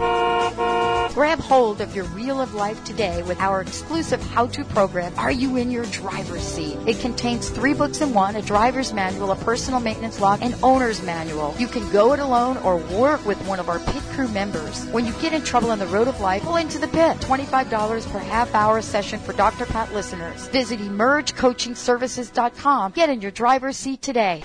Grab 1.14 1.38
hold 1.40 1.80
of 1.82 1.94
your 1.94 2.06
Wheel 2.06 2.40
of 2.40 2.54
Life 2.54 2.82
today 2.84 3.22
with 3.24 3.38
our 3.38 3.60
exclusive 3.60 4.22
how-to 4.30 4.64
program, 4.64 5.12
Are 5.18 5.30
You 5.30 5.58
in 5.58 5.70
Your 5.70 5.84
Driver's 5.86 6.42
Seat? 6.42 6.78
It 6.86 7.00
contains 7.00 7.50
three 7.50 7.74
books 7.74 8.00
in 8.00 8.14
one, 8.14 8.36
a 8.36 8.40
driver's 8.40 8.94
manual, 8.94 9.30
a 9.30 9.36
personal 9.36 9.78
maintenance 9.78 10.20
log, 10.20 10.38
and 10.40 10.54
owner's 10.62 11.02
manual. 11.02 11.54
You 11.58 11.66
can 11.66 11.86
go 11.92 12.14
it 12.14 12.18
alone 12.18 12.56
or 12.58 12.78
work 12.78 13.26
with 13.26 13.36
one 13.46 13.60
of 13.60 13.68
our 13.68 13.78
pit 13.80 14.02
crew 14.12 14.28
members. 14.28 14.86
When 14.86 15.04
you 15.04 15.12
get 15.20 15.34
in 15.34 15.42
trouble 15.42 15.70
on 15.70 15.78
the 15.78 15.86
road 15.88 16.08
of 16.08 16.18
life, 16.20 16.44
pull 16.44 16.56
into 16.56 16.78
the 16.78 16.88
pit. 16.88 17.18
$25 17.18 18.10
per 18.10 18.18
half 18.18 18.54
hour 18.54 18.80
session 18.80 19.20
for 19.20 19.34
Dr. 19.34 19.66
Pat 19.66 19.92
listeners. 19.92 20.48
Visit 20.48 20.80
emergecoachingservices.com. 20.80 22.92
Get 22.92 23.10
in 23.10 23.20
your 23.20 23.32
driver's 23.32 23.76
seat 23.76 24.00
today. 24.00 24.44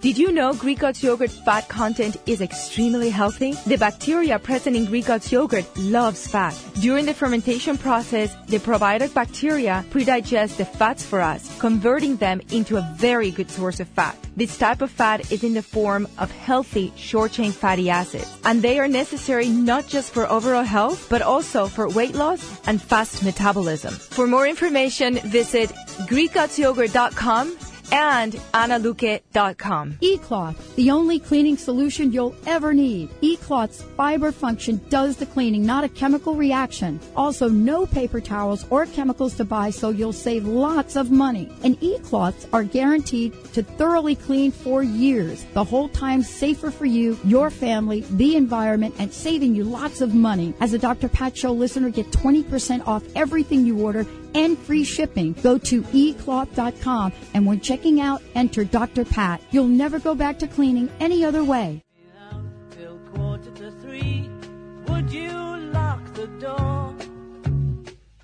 Did 0.00 0.16
you 0.16 0.30
know 0.30 0.54
Greek 0.54 0.78
God's 0.78 1.02
yogurt 1.02 1.32
fat 1.32 1.68
content 1.68 2.18
is 2.24 2.40
extremely 2.40 3.10
healthy? 3.10 3.54
The 3.66 3.76
bacteria 3.76 4.38
present 4.38 4.76
in 4.76 4.84
Greek 4.84 5.06
God's 5.06 5.32
yogurt 5.32 5.66
loves 5.76 6.24
fat. 6.24 6.56
During 6.74 7.04
the 7.04 7.12
fermentation 7.12 7.76
process, 7.76 8.32
the 8.46 8.60
probiotic 8.60 9.12
bacteria 9.12 9.84
predigest 9.90 10.56
the 10.56 10.64
fats 10.64 11.04
for 11.04 11.20
us, 11.20 11.58
converting 11.58 12.14
them 12.14 12.40
into 12.52 12.76
a 12.76 12.94
very 12.96 13.32
good 13.32 13.50
source 13.50 13.80
of 13.80 13.88
fat. 13.88 14.16
This 14.36 14.56
type 14.56 14.82
of 14.82 14.90
fat 14.92 15.32
is 15.32 15.42
in 15.42 15.54
the 15.54 15.64
form 15.64 16.06
of 16.16 16.30
healthy 16.30 16.92
short-chain 16.94 17.50
fatty 17.50 17.90
acids, 17.90 18.38
and 18.44 18.62
they 18.62 18.78
are 18.78 18.86
necessary 18.86 19.48
not 19.48 19.88
just 19.88 20.14
for 20.14 20.30
overall 20.30 20.62
health, 20.62 21.08
but 21.10 21.22
also 21.22 21.66
for 21.66 21.88
weight 21.88 22.14
loss 22.14 22.60
and 22.68 22.80
fast 22.80 23.24
metabolism. 23.24 23.92
For 23.94 24.28
more 24.28 24.46
information, 24.46 25.18
visit 25.28 25.70
GreekGodsYogurt.com 26.06 27.58
and 27.92 28.34
analuque.com. 28.54 29.92
eCloth, 30.02 30.74
the 30.74 30.90
only 30.90 31.18
cleaning 31.18 31.56
solution 31.56 32.12
you'll 32.12 32.34
ever 32.46 32.74
need. 32.74 33.10
eCloth's 33.20 33.82
fiber 33.96 34.32
function 34.32 34.80
does 34.88 35.16
the 35.16 35.26
cleaning, 35.26 35.64
not 35.64 35.84
a 35.84 35.88
chemical 35.88 36.34
reaction. 36.34 37.00
Also, 37.16 37.48
no 37.48 37.86
paper 37.86 38.20
towels 38.20 38.66
or 38.70 38.86
chemicals 38.86 39.34
to 39.34 39.44
buy, 39.44 39.70
so 39.70 39.90
you'll 39.90 40.12
save 40.12 40.46
lots 40.46 40.96
of 40.96 41.10
money. 41.10 41.50
And 41.62 41.78
eCloths 41.80 42.46
are 42.52 42.64
guaranteed 42.64 43.32
to 43.54 43.62
thoroughly 43.62 44.14
clean 44.14 44.52
for 44.52 44.82
years, 44.82 45.44
the 45.54 45.64
whole 45.64 45.88
time 45.88 46.22
safer 46.22 46.70
for 46.70 46.86
you, 46.86 47.18
your 47.24 47.50
family, 47.50 48.00
the 48.10 48.36
environment, 48.36 48.94
and 48.98 49.12
saving 49.12 49.54
you 49.54 49.64
lots 49.64 50.00
of 50.00 50.14
money. 50.14 50.54
As 50.60 50.72
a 50.72 50.78
Dr. 50.78 51.08
Pat 51.08 51.36
Show 51.36 51.52
listener, 51.52 51.90
get 51.90 52.10
20% 52.10 52.86
off 52.86 53.02
everything 53.14 53.64
you 53.64 53.80
order 53.80 54.06
and 54.34 54.58
free 54.58 54.84
shipping. 54.84 55.34
Go 55.42 55.58
to 55.58 55.82
ecloth.com 55.82 57.12
and 57.34 57.46
when 57.46 57.60
checking 57.60 58.00
out, 58.00 58.22
enter 58.34 58.64
Dr. 58.64 59.04
Pat. 59.04 59.40
You'll 59.50 59.68
never 59.68 59.98
go 59.98 60.14
back 60.14 60.38
to 60.40 60.46
cleaning 60.46 60.90
any 61.00 61.24
other 61.24 61.44
way. 61.44 61.82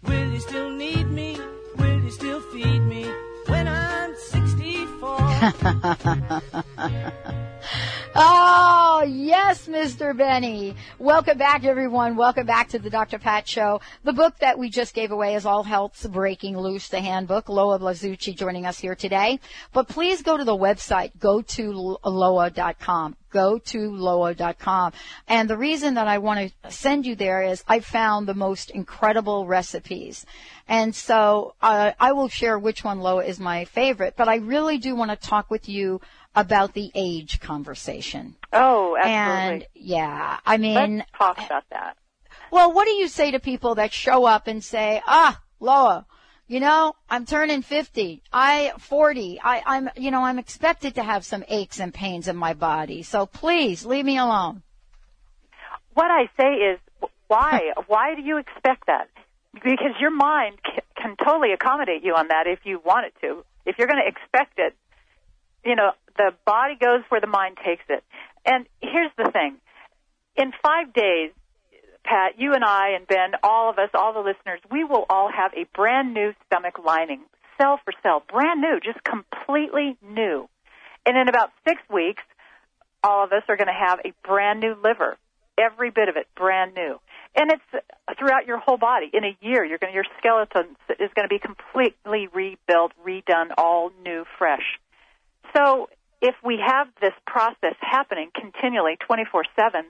Will 0.02 0.32
you 0.32 0.40
still 0.40 0.70
need 0.70 1.06
me? 1.10 1.38
Will 1.78 2.02
you 2.02 2.10
still 2.10 2.40
feed 2.52 2.80
me 2.80 3.04
when 3.46 3.66
64? 3.66 3.83
Oh, 8.16 9.04
yes, 9.08 9.66
Mr. 9.66 10.16
Benny. 10.16 10.76
Welcome 11.00 11.36
back, 11.36 11.64
everyone. 11.64 12.14
Welcome 12.14 12.46
back 12.46 12.68
to 12.68 12.78
the 12.78 12.88
Dr. 12.88 13.18
Pat 13.18 13.48
Show. 13.48 13.80
The 14.04 14.12
book 14.12 14.38
that 14.38 14.56
we 14.56 14.70
just 14.70 14.94
gave 14.94 15.10
away 15.10 15.34
is 15.34 15.44
All 15.44 15.64
Health's 15.64 16.06
Breaking 16.06 16.56
Loose, 16.56 16.88
the 16.88 17.00
handbook. 17.00 17.48
Loa 17.48 17.80
Blasucci 17.80 18.36
joining 18.36 18.66
us 18.66 18.78
here 18.78 18.94
today. 18.94 19.40
But 19.72 19.88
please 19.88 20.22
go 20.22 20.36
to 20.36 20.44
the 20.44 20.56
website, 20.56 21.18
go 21.18 21.42
to 21.42 21.98
loa.com 22.04 23.16
go 23.34 23.58
to 23.58 23.90
loa.com. 23.90 24.92
And 25.28 25.50
the 25.50 25.56
reason 25.58 25.94
that 25.94 26.06
I 26.08 26.18
want 26.18 26.38
to 26.62 26.70
send 26.70 27.04
you 27.04 27.14
there 27.16 27.42
is 27.42 27.64
I 27.68 27.80
found 27.80 28.26
the 28.26 28.34
most 28.34 28.70
incredible 28.70 29.46
recipes. 29.46 30.24
And 30.68 30.94
so 30.94 31.54
uh, 31.60 31.90
I 32.00 32.12
will 32.12 32.28
share 32.28 32.58
which 32.58 32.84
one 32.84 33.00
Loa 33.00 33.24
is 33.24 33.38
my 33.38 33.66
favorite, 33.66 34.14
but 34.16 34.28
I 34.28 34.36
really 34.36 34.78
do 34.78 34.94
want 34.94 35.10
to 35.10 35.28
talk 35.28 35.50
with 35.50 35.68
you 35.68 36.00
about 36.34 36.72
the 36.72 36.90
age 36.94 37.40
conversation. 37.40 38.36
Oh, 38.52 38.96
absolutely. 38.96 39.54
And 39.54 39.66
yeah, 39.74 40.38
I 40.46 40.56
mean, 40.56 40.98
Let's 40.98 41.10
talk 41.18 41.38
about 41.44 41.64
that. 41.70 41.96
well, 42.50 42.72
what 42.72 42.86
do 42.86 42.92
you 42.92 43.08
say 43.08 43.30
to 43.32 43.40
people 43.40 43.74
that 43.74 43.92
show 43.92 44.24
up 44.24 44.46
and 44.46 44.62
say, 44.64 45.02
ah, 45.06 45.40
Loa, 45.60 46.06
you 46.46 46.60
know, 46.60 46.94
I'm 47.08 47.24
turning 47.24 47.62
50. 47.62 48.22
I 48.32 48.72
40. 48.78 49.40
I, 49.42 49.62
I'm, 49.64 49.90
you 49.96 50.10
know, 50.10 50.22
I'm 50.22 50.38
expected 50.38 50.96
to 50.96 51.02
have 51.02 51.24
some 51.24 51.44
aches 51.48 51.80
and 51.80 51.92
pains 51.92 52.28
in 52.28 52.36
my 52.36 52.54
body. 52.54 53.02
So 53.02 53.26
please 53.26 53.84
leave 53.86 54.04
me 54.04 54.18
alone. 54.18 54.62
What 55.94 56.10
I 56.10 56.28
say 56.38 56.52
is, 56.72 56.78
why? 57.28 57.72
why 57.86 58.14
do 58.14 58.22
you 58.22 58.38
expect 58.38 58.86
that? 58.86 59.08
Because 59.54 59.94
your 60.00 60.10
mind 60.10 60.58
can, 60.62 60.82
can 60.96 61.16
totally 61.24 61.52
accommodate 61.52 62.04
you 62.04 62.14
on 62.14 62.28
that 62.28 62.46
if 62.46 62.60
you 62.64 62.80
want 62.84 63.06
it 63.06 63.14
to. 63.22 63.44
If 63.64 63.78
you're 63.78 63.86
going 63.86 64.02
to 64.04 64.08
expect 64.08 64.58
it, 64.58 64.74
you 65.64 65.76
know, 65.76 65.92
the 66.16 66.32
body 66.44 66.74
goes 66.78 67.02
where 67.08 67.20
the 67.20 67.26
mind 67.26 67.56
takes 67.64 67.84
it. 67.88 68.04
And 68.44 68.66
here's 68.82 69.10
the 69.16 69.30
thing. 69.30 69.56
In 70.36 70.52
five 70.62 70.92
days, 70.92 71.30
Pat, 72.04 72.38
you 72.38 72.52
and 72.52 72.62
I 72.62 72.90
and 72.90 73.06
Ben, 73.06 73.32
all 73.42 73.70
of 73.70 73.78
us, 73.78 73.90
all 73.94 74.12
the 74.12 74.20
listeners, 74.20 74.60
we 74.70 74.84
will 74.84 75.06
all 75.08 75.30
have 75.34 75.52
a 75.54 75.64
brand 75.74 76.12
new 76.12 76.32
stomach 76.46 76.78
lining, 76.84 77.22
cell 77.58 77.80
for 77.84 77.92
cell, 78.02 78.22
brand 78.30 78.60
new, 78.60 78.78
just 78.80 79.02
completely 79.04 79.96
new. 80.02 80.48
And 81.06 81.16
in 81.16 81.28
about 81.28 81.50
six 81.66 81.80
weeks, 81.92 82.22
all 83.02 83.24
of 83.24 83.32
us 83.32 83.42
are 83.48 83.56
going 83.56 83.68
to 83.68 83.72
have 83.72 84.00
a 84.04 84.12
brand 84.26 84.60
new 84.60 84.76
liver, 84.82 85.16
every 85.58 85.90
bit 85.90 86.08
of 86.08 86.16
it 86.16 86.26
brand 86.36 86.74
new. 86.74 87.00
And 87.36 87.50
it's 87.50 87.84
throughout 88.18 88.46
your 88.46 88.58
whole 88.58 88.78
body. 88.78 89.10
In 89.12 89.24
a 89.24 89.36
year, 89.40 89.64
you're 89.64 89.78
going 89.78 89.92
to, 89.92 89.94
your 89.94 90.06
skeleton 90.18 90.76
is 91.00 91.10
going 91.14 91.28
to 91.28 91.28
be 91.28 91.38
completely 91.38 92.28
rebuilt, 92.32 92.92
redone, 93.04 93.50
all 93.58 93.90
new, 94.04 94.24
fresh. 94.38 94.78
So 95.56 95.88
if 96.20 96.34
we 96.44 96.58
have 96.64 96.88
this 97.00 97.12
process 97.26 97.74
happening 97.80 98.30
continually, 98.34 98.96
24/7, 99.10 99.84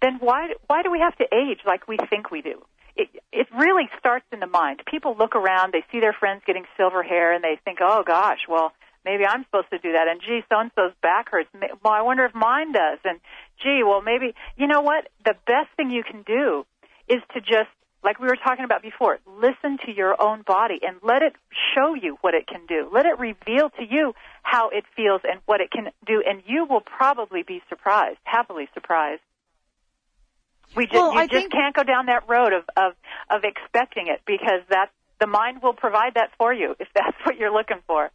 then 0.00 0.18
why 0.20 0.48
why 0.66 0.82
do 0.82 0.90
we 0.90 1.00
have 1.00 1.16
to 1.16 1.24
age 1.32 1.60
like 1.66 1.88
we 1.88 1.96
think 2.10 2.30
we 2.30 2.42
do? 2.42 2.62
It 2.96 3.08
it 3.32 3.46
really 3.56 3.88
starts 3.98 4.26
in 4.32 4.40
the 4.40 4.46
mind. 4.46 4.82
People 4.90 5.16
look 5.18 5.34
around, 5.36 5.72
they 5.72 5.84
see 5.92 6.00
their 6.00 6.12
friends 6.12 6.42
getting 6.46 6.64
silver 6.76 7.02
hair, 7.02 7.32
and 7.32 7.42
they 7.42 7.58
think, 7.64 7.78
"Oh 7.80 8.02
gosh, 8.06 8.40
well 8.48 8.72
maybe 9.04 9.24
I'm 9.26 9.44
supposed 9.44 9.70
to 9.70 9.78
do 9.78 9.92
that." 9.92 10.08
And 10.08 10.20
gee, 10.20 10.40
so 10.48 10.58
and 10.58 10.70
so's 10.74 10.92
back 11.02 11.30
hurts. 11.30 11.48
Well, 11.54 11.92
I 11.92 12.02
wonder 12.02 12.24
if 12.24 12.34
mine 12.34 12.72
does. 12.72 12.98
And 13.04 13.20
gee, 13.62 13.82
well 13.84 14.02
maybe 14.02 14.34
you 14.56 14.66
know 14.66 14.80
what? 14.80 15.08
The 15.24 15.34
best 15.46 15.68
thing 15.76 15.90
you 15.90 16.02
can 16.02 16.22
do 16.22 16.66
is 17.08 17.22
to 17.34 17.40
just 17.40 17.70
like 18.06 18.20
we 18.20 18.28
were 18.28 18.36
talking 18.36 18.64
about 18.64 18.82
before, 18.82 19.18
listen 19.26 19.78
to 19.84 19.92
your 19.92 20.20
own 20.22 20.42
body 20.42 20.78
and 20.80 20.96
let 21.02 21.22
it 21.22 21.34
show 21.74 21.94
you 21.94 22.16
what 22.20 22.34
it 22.34 22.46
can 22.46 22.64
do. 22.66 22.88
Let 22.92 23.04
it 23.04 23.18
reveal 23.18 23.70
to 23.70 23.84
you 23.84 24.14
how 24.42 24.68
it 24.68 24.84
feels 24.94 25.22
and 25.24 25.40
what 25.46 25.60
it 25.60 25.72
can 25.72 25.90
do, 26.06 26.22
and 26.24 26.40
you 26.46 26.66
will 26.70 26.80
probably 26.80 27.42
be 27.42 27.62
surprised, 27.68 28.18
happily 28.22 28.68
surprised. 28.74 29.22
We 30.76 30.84
just 30.86 30.94
Well, 30.94 31.14
you 31.14 31.18
I 31.20 31.26
just 31.26 31.32
think- 31.32 31.52
can't 31.52 31.74
go 31.74 31.82
down 31.82 32.06
that 32.06 32.28
road 32.28 32.52
of, 32.52 32.64
of 32.76 32.92
of 33.30 33.42
expecting 33.44 34.06
it 34.08 34.20
because 34.26 34.60
that 34.70 34.90
the 35.18 35.26
mind 35.26 35.62
will 35.62 35.72
provide 35.72 36.14
that 36.14 36.30
for 36.38 36.52
you 36.52 36.76
if 36.78 36.88
that's 36.94 37.16
what 37.24 37.36
you're 37.36 37.52
looking 37.52 37.78
for. 37.86 38.10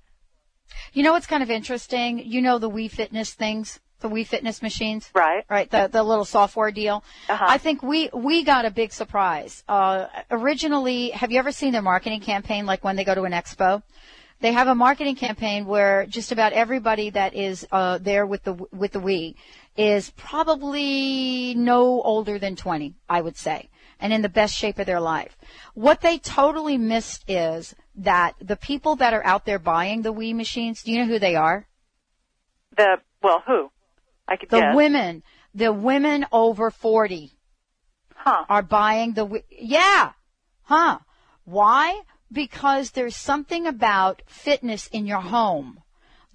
You 0.93 1.03
know 1.03 1.11
what's 1.13 1.27
kind 1.27 1.43
of 1.43 1.49
interesting? 1.51 2.19
You 2.19 2.41
know 2.41 2.57
the 2.59 2.69
Wii 2.69 2.89
Fitness 2.89 3.33
things, 3.33 3.79
the 3.99 4.09
Wii 4.09 4.25
Fitness 4.25 4.61
machines, 4.61 5.09
right? 5.13 5.43
Right, 5.49 5.69
the 5.69 5.89
the 5.91 6.03
little 6.03 6.23
software 6.25 6.71
deal. 6.71 7.03
Uh-huh. 7.27 7.45
I 7.47 7.57
think 7.57 7.81
we 7.83 8.09
we 8.13 8.43
got 8.43 8.65
a 8.65 8.71
big 8.71 8.93
surprise. 8.93 9.63
Uh, 9.67 10.05
originally, 10.29 11.09
have 11.09 11.31
you 11.31 11.39
ever 11.39 11.51
seen 11.51 11.71
their 11.73 11.81
marketing 11.81 12.21
campaign? 12.21 12.65
Like 12.65 12.83
when 12.83 12.95
they 12.95 13.03
go 13.03 13.15
to 13.15 13.23
an 13.23 13.33
expo, 13.33 13.81
they 14.41 14.51
have 14.51 14.67
a 14.67 14.75
marketing 14.75 15.15
campaign 15.15 15.65
where 15.65 16.05
just 16.05 16.31
about 16.31 16.53
everybody 16.53 17.11
that 17.11 17.33
is 17.35 17.65
uh, 17.71 17.97
there 17.99 18.25
with 18.25 18.43
the 18.43 18.53
with 18.71 18.91
the 18.91 18.99
Wii 18.99 19.35
is 19.77 20.09
probably 20.17 21.53
no 21.55 22.01
older 22.01 22.37
than 22.37 22.55
20, 22.55 22.95
I 23.09 23.21
would 23.21 23.37
say, 23.37 23.69
and 23.99 24.11
in 24.11 24.21
the 24.21 24.29
best 24.29 24.53
shape 24.55 24.79
of 24.79 24.85
their 24.85 24.99
life. 24.99 25.37
What 25.75 26.01
they 26.01 26.17
totally 26.17 26.77
missed 26.77 27.23
is 27.29 27.73
that 27.95 28.35
the 28.41 28.57
people 28.57 28.97
that 28.97 29.13
are 29.13 29.23
out 29.23 29.45
there 29.45 29.59
buying 29.59 30.01
the 30.01 30.13
Wii 30.13 30.35
machines, 30.35 30.83
do 30.83 30.91
you 30.91 30.99
know 30.99 31.05
who 31.11 31.19
they 31.19 31.35
are? 31.35 31.67
The 32.75 32.97
well, 33.21 33.43
who? 33.45 33.71
I 34.27 34.35
could 34.37 34.49
The 34.49 34.59
guess. 34.59 34.75
women, 34.75 35.23
the 35.53 35.71
women 35.71 36.25
over 36.31 36.71
40 36.71 37.31
huh. 38.15 38.45
are 38.49 38.61
buying 38.63 39.13
the, 39.13 39.27
Wii- 39.27 39.43
yeah, 39.49 40.11
huh. 40.63 40.99
Why? 41.43 42.01
Because 42.31 42.91
there's 42.91 43.15
something 43.15 43.67
about 43.67 44.21
fitness 44.25 44.87
in 44.87 45.05
your 45.05 45.21
home 45.21 45.81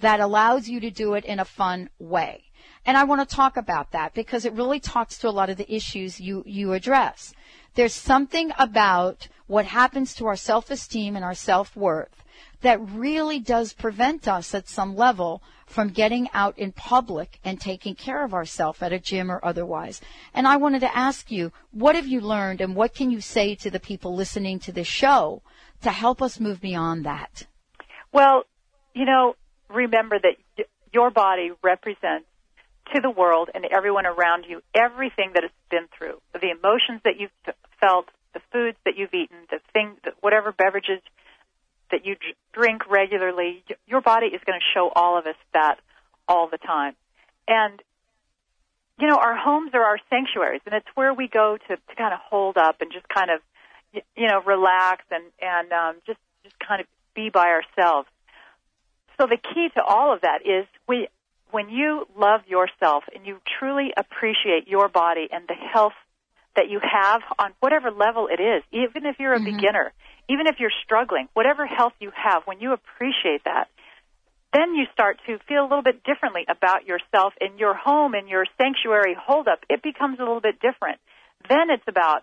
that 0.00 0.20
allows 0.20 0.68
you 0.68 0.80
to 0.80 0.90
do 0.90 1.14
it 1.14 1.24
in 1.24 1.40
a 1.40 1.44
fun 1.44 1.88
way. 1.98 2.44
And 2.84 2.96
I 2.96 3.04
want 3.04 3.26
to 3.26 3.34
talk 3.34 3.56
about 3.56 3.92
that 3.92 4.14
because 4.14 4.44
it 4.44 4.52
really 4.52 4.78
talks 4.78 5.18
to 5.18 5.28
a 5.28 5.30
lot 5.30 5.50
of 5.50 5.56
the 5.56 5.74
issues 5.74 6.20
you, 6.20 6.44
you 6.46 6.72
address. 6.72 7.34
There's 7.74 7.94
something 7.94 8.52
about 8.58 9.28
what 9.46 9.66
happens 9.66 10.14
to 10.14 10.26
our 10.26 10.36
self-esteem 10.36 11.16
and 11.16 11.24
our 11.24 11.34
self-worth 11.34 12.24
that 12.62 12.80
really 12.80 13.38
does 13.38 13.72
prevent 13.72 14.28
us 14.28 14.54
at 14.54 14.68
some 14.68 14.96
level 14.96 15.42
from 15.66 15.88
getting 15.88 16.28
out 16.32 16.58
in 16.58 16.72
public 16.72 17.40
and 17.44 17.60
taking 17.60 17.94
care 17.94 18.24
of 18.24 18.32
ourselves 18.32 18.80
at 18.82 18.92
a 18.92 18.98
gym 18.98 19.30
or 19.30 19.44
otherwise. 19.44 20.00
And 20.32 20.46
I 20.46 20.56
wanted 20.56 20.80
to 20.80 20.96
ask 20.96 21.30
you, 21.30 21.52
what 21.72 21.96
have 21.96 22.06
you 22.06 22.20
learned 22.20 22.60
and 22.60 22.76
what 22.76 22.94
can 22.94 23.10
you 23.10 23.20
say 23.20 23.54
to 23.56 23.70
the 23.70 23.80
people 23.80 24.14
listening 24.14 24.58
to 24.60 24.72
this 24.72 24.86
show 24.86 25.42
to 25.82 25.90
help 25.90 26.22
us 26.22 26.40
move 26.40 26.60
beyond 26.60 27.04
that? 27.04 27.46
Well, 28.12 28.44
you 28.94 29.04
know, 29.04 29.36
remember 29.68 30.16
that 30.18 30.66
your 30.92 31.10
body 31.10 31.50
represents 31.62 32.26
to 32.94 33.00
the 33.00 33.10
world 33.10 33.50
and 33.52 33.64
everyone 33.64 34.06
around 34.06 34.44
you 34.48 34.62
everything 34.74 35.32
that 35.34 35.44
it's 35.44 35.54
been 35.70 35.88
through, 35.96 36.20
the 36.32 36.50
emotions 36.50 37.00
that 37.04 37.14
you've 37.18 37.30
felt, 37.80 38.06
the 38.32 38.40
foods 38.52 38.76
that 38.84 38.94
you've 38.96 39.12
eaten, 39.12 39.36
the 39.50 39.58
thing, 39.72 39.96
whatever 40.20 40.52
beverages 40.52 41.00
that 41.90 42.04
you 42.04 42.14
dr- 42.14 42.36
drink 42.52 42.88
regularly. 42.88 43.64
Your 43.86 44.00
body 44.00 44.26
is 44.26 44.40
going 44.46 44.58
to 44.58 44.66
show 44.74 44.90
all 44.94 45.18
of 45.18 45.26
us 45.26 45.36
that 45.52 45.76
all 46.28 46.48
the 46.48 46.58
time, 46.58 46.94
and 47.48 47.82
you 48.98 49.06
know, 49.06 49.16
our 49.16 49.36
homes 49.36 49.72
are 49.74 49.82
our 49.82 49.98
sanctuaries, 50.08 50.62
and 50.64 50.74
it's 50.74 50.88
where 50.94 51.12
we 51.12 51.28
go 51.28 51.58
to 51.68 51.76
to 51.76 51.94
kind 51.96 52.14
of 52.14 52.20
hold 52.30 52.56
up 52.56 52.80
and 52.80 52.90
just 52.92 53.06
kind 53.08 53.30
of 53.30 53.40
you 54.16 54.28
know 54.28 54.42
relax 54.44 55.04
and 55.10 55.24
and 55.40 55.72
um, 55.72 55.96
just 56.06 56.18
just 56.44 56.56
kind 56.58 56.80
of 56.80 56.86
be 57.14 57.30
by 57.30 57.48
ourselves. 57.48 58.08
So 59.18 59.26
the 59.26 59.38
key 59.38 59.68
to 59.74 59.82
all 59.82 60.12
of 60.12 60.20
that 60.22 60.40
is 60.44 60.66
we 60.88 61.08
when 61.50 61.68
you 61.70 62.06
love 62.16 62.40
yourself 62.46 63.04
and 63.14 63.26
you 63.26 63.38
truly 63.58 63.92
appreciate 63.96 64.68
your 64.68 64.88
body 64.88 65.28
and 65.30 65.46
the 65.48 65.54
health 65.54 65.94
that 66.56 66.68
you 66.68 66.80
have 66.80 67.20
on 67.38 67.52
whatever 67.60 67.90
level 67.90 68.28
it 68.28 68.40
is, 68.40 68.62
even 68.72 69.06
if 69.06 69.16
you're 69.18 69.34
a 69.34 69.40
beginner, 69.40 69.92
even 70.28 70.46
if 70.46 70.56
you're 70.58 70.72
struggling, 70.84 71.28
whatever 71.34 71.66
health 71.66 71.92
you 72.00 72.10
have, 72.16 72.42
when 72.46 72.60
you 72.60 72.72
appreciate 72.72 73.44
that, 73.44 73.68
then 74.52 74.74
you 74.74 74.86
start 74.92 75.18
to 75.26 75.38
feel 75.46 75.62
a 75.62 75.68
little 75.68 75.82
bit 75.82 76.02
differently 76.02 76.44
about 76.48 76.86
yourself 76.86 77.34
and 77.40 77.58
your 77.58 77.74
home 77.74 78.14
and 78.14 78.28
your 78.28 78.44
sanctuary 78.56 79.14
holdup. 79.18 79.60
It 79.68 79.82
becomes 79.82 80.18
a 80.18 80.22
little 80.22 80.40
bit 80.40 80.60
different. 80.60 80.98
Then 81.48 81.68
it's 81.70 81.86
about 81.86 82.22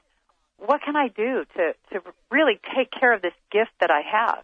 what 0.66 0.82
can 0.82 0.96
I 0.96 1.08
do 1.10 1.46
to 1.56 1.74
to 1.92 2.02
really 2.32 2.60
take 2.76 2.90
care 2.92 3.14
of 3.14 3.22
this 3.22 3.34
gift 3.52 3.72
that 3.80 3.92
I 3.92 4.02
have, 4.02 4.44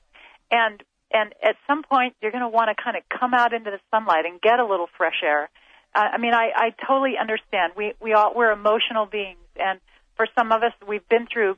and 0.52 0.84
and 1.12 1.34
at 1.44 1.56
some 1.68 1.84
point 1.84 2.16
you're 2.22 2.32
going 2.32 2.44
to 2.44 2.50
want 2.50 2.70
to 2.76 2.82
kind 2.82 2.98
of 2.98 3.04
come 3.10 3.34
out 3.34 3.54
into 3.54 3.72
the 3.72 3.80
sunlight 3.92 4.26
and 4.26 4.42
get 4.42 4.60
a 4.60 4.66
little 4.66 4.88
fresh 4.98 5.22
air. 5.24 5.50
Uh, 5.96 6.00
I 6.14 6.18
mean, 6.18 6.34
I, 6.34 6.52
I 6.56 6.70
totally 6.86 7.14
understand. 7.20 7.74
We 7.76 7.94
we 8.02 8.14
all 8.14 8.34
we're 8.36 8.52
emotional 8.52 9.06
beings, 9.06 9.40
and 9.56 9.80
for 10.16 10.28
some 10.38 10.52
of 10.52 10.62
us, 10.62 10.74
we've 10.88 11.08
been 11.10 11.28
through 11.32 11.58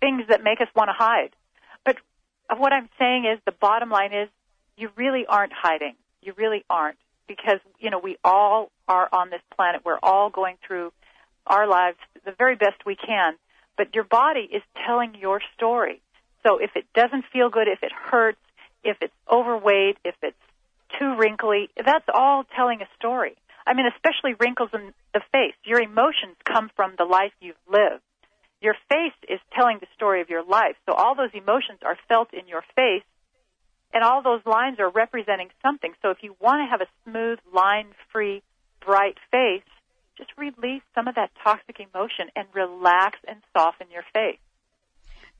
things 0.00 0.24
that 0.28 0.44
make 0.44 0.60
us 0.60 0.68
want 0.76 0.88
to 0.88 0.94
hide. 0.96 1.30
But 1.84 1.96
what 2.56 2.72
I'm 2.72 2.88
saying 2.98 3.24
is, 3.24 3.40
the 3.46 3.52
bottom 3.52 3.90
line 3.90 4.12
is, 4.12 4.28
you 4.76 4.90
really 4.96 5.24
aren't 5.26 5.52
hiding. 5.52 5.94
You 6.20 6.34
really 6.36 6.64
aren't 6.68 6.98
because 7.26 7.58
you 7.80 7.90
know 7.90 7.98
we 7.98 8.18
all 8.22 8.70
are 8.86 9.08
on 9.12 9.30
this 9.30 9.42
planet. 9.56 9.82
We're 9.84 9.98
all 10.02 10.30
going 10.30 10.56
through 10.66 10.92
our 11.46 11.66
lives 11.66 11.96
the 12.24 12.32
very 12.36 12.56
best 12.56 12.84
we 12.84 12.96
can. 12.96 13.34
But 13.76 13.94
your 13.94 14.04
body 14.04 14.48
is 14.50 14.62
telling 14.86 15.14
your 15.14 15.40
story. 15.56 16.00
So 16.46 16.58
if 16.58 16.70
it 16.76 16.86
doesn't 16.94 17.24
feel 17.32 17.50
good, 17.50 17.68
if 17.68 17.82
it 17.82 17.92
hurts, 17.92 18.38
if 18.84 18.96
it's 19.00 19.14
overweight, 19.30 19.98
if 20.04 20.14
it's 20.22 20.36
too 20.98 21.16
wrinkly, 21.16 21.68
that's 21.76 22.08
all 22.12 22.44
telling 22.54 22.80
a 22.80 22.88
story. 22.98 23.36
I 23.66 23.74
mean, 23.74 23.86
especially 23.86 24.34
wrinkles 24.38 24.70
in 24.72 24.94
the 25.12 25.20
face. 25.32 25.54
Your 25.64 25.80
emotions 25.80 26.36
come 26.44 26.70
from 26.76 26.94
the 26.96 27.04
life 27.04 27.32
you've 27.40 27.56
lived. 27.68 28.02
Your 28.62 28.74
face 28.88 29.16
is 29.28 29.40
telling 29.54 29.78
the 29.80 29.88
story 29.96 30.22
of 30.22 30.30
your 30.30 30.44
life. 30.44 30.76
So 30.86 30.94
all 30.94 31.14
those 31.14 31.34
emotions 31.34 31.80
are 31.84 31.98
felt 32.08 32.32
in 32.32 32.46
your 32.48 32.62
face, 32.74 33.04
and 33.92 34.02
all 34.02 34.22
those 34.22 34.40
lines 34.46 34.78
are 34.78 34.88
representing 34.88 35.48
something. 35.62 35.92
So 36.00 36.10
if 36.10 36.18
you 36.22 36.36
want 36.40 36.62
to 36.64 36.70
have 36.70 36.80
a 36.80 36.88
smooth, 37.04 37.38
line-free, 37.52 38.42
bright 38.84 39.18
face, 39.30 39.62
just 40.16 40.30
release 40.36 40.82
some 40.94 41.08
of 41.08 41.14
that 41.14 41.30
toxic 41.42 41.80
emotion 41.80 42.28
and 42.34 42.46
relax 42.54 43.18
and 43.26 43.42
soften 43.56 43.86
your 43.90 44.04
face. 44.12 44.38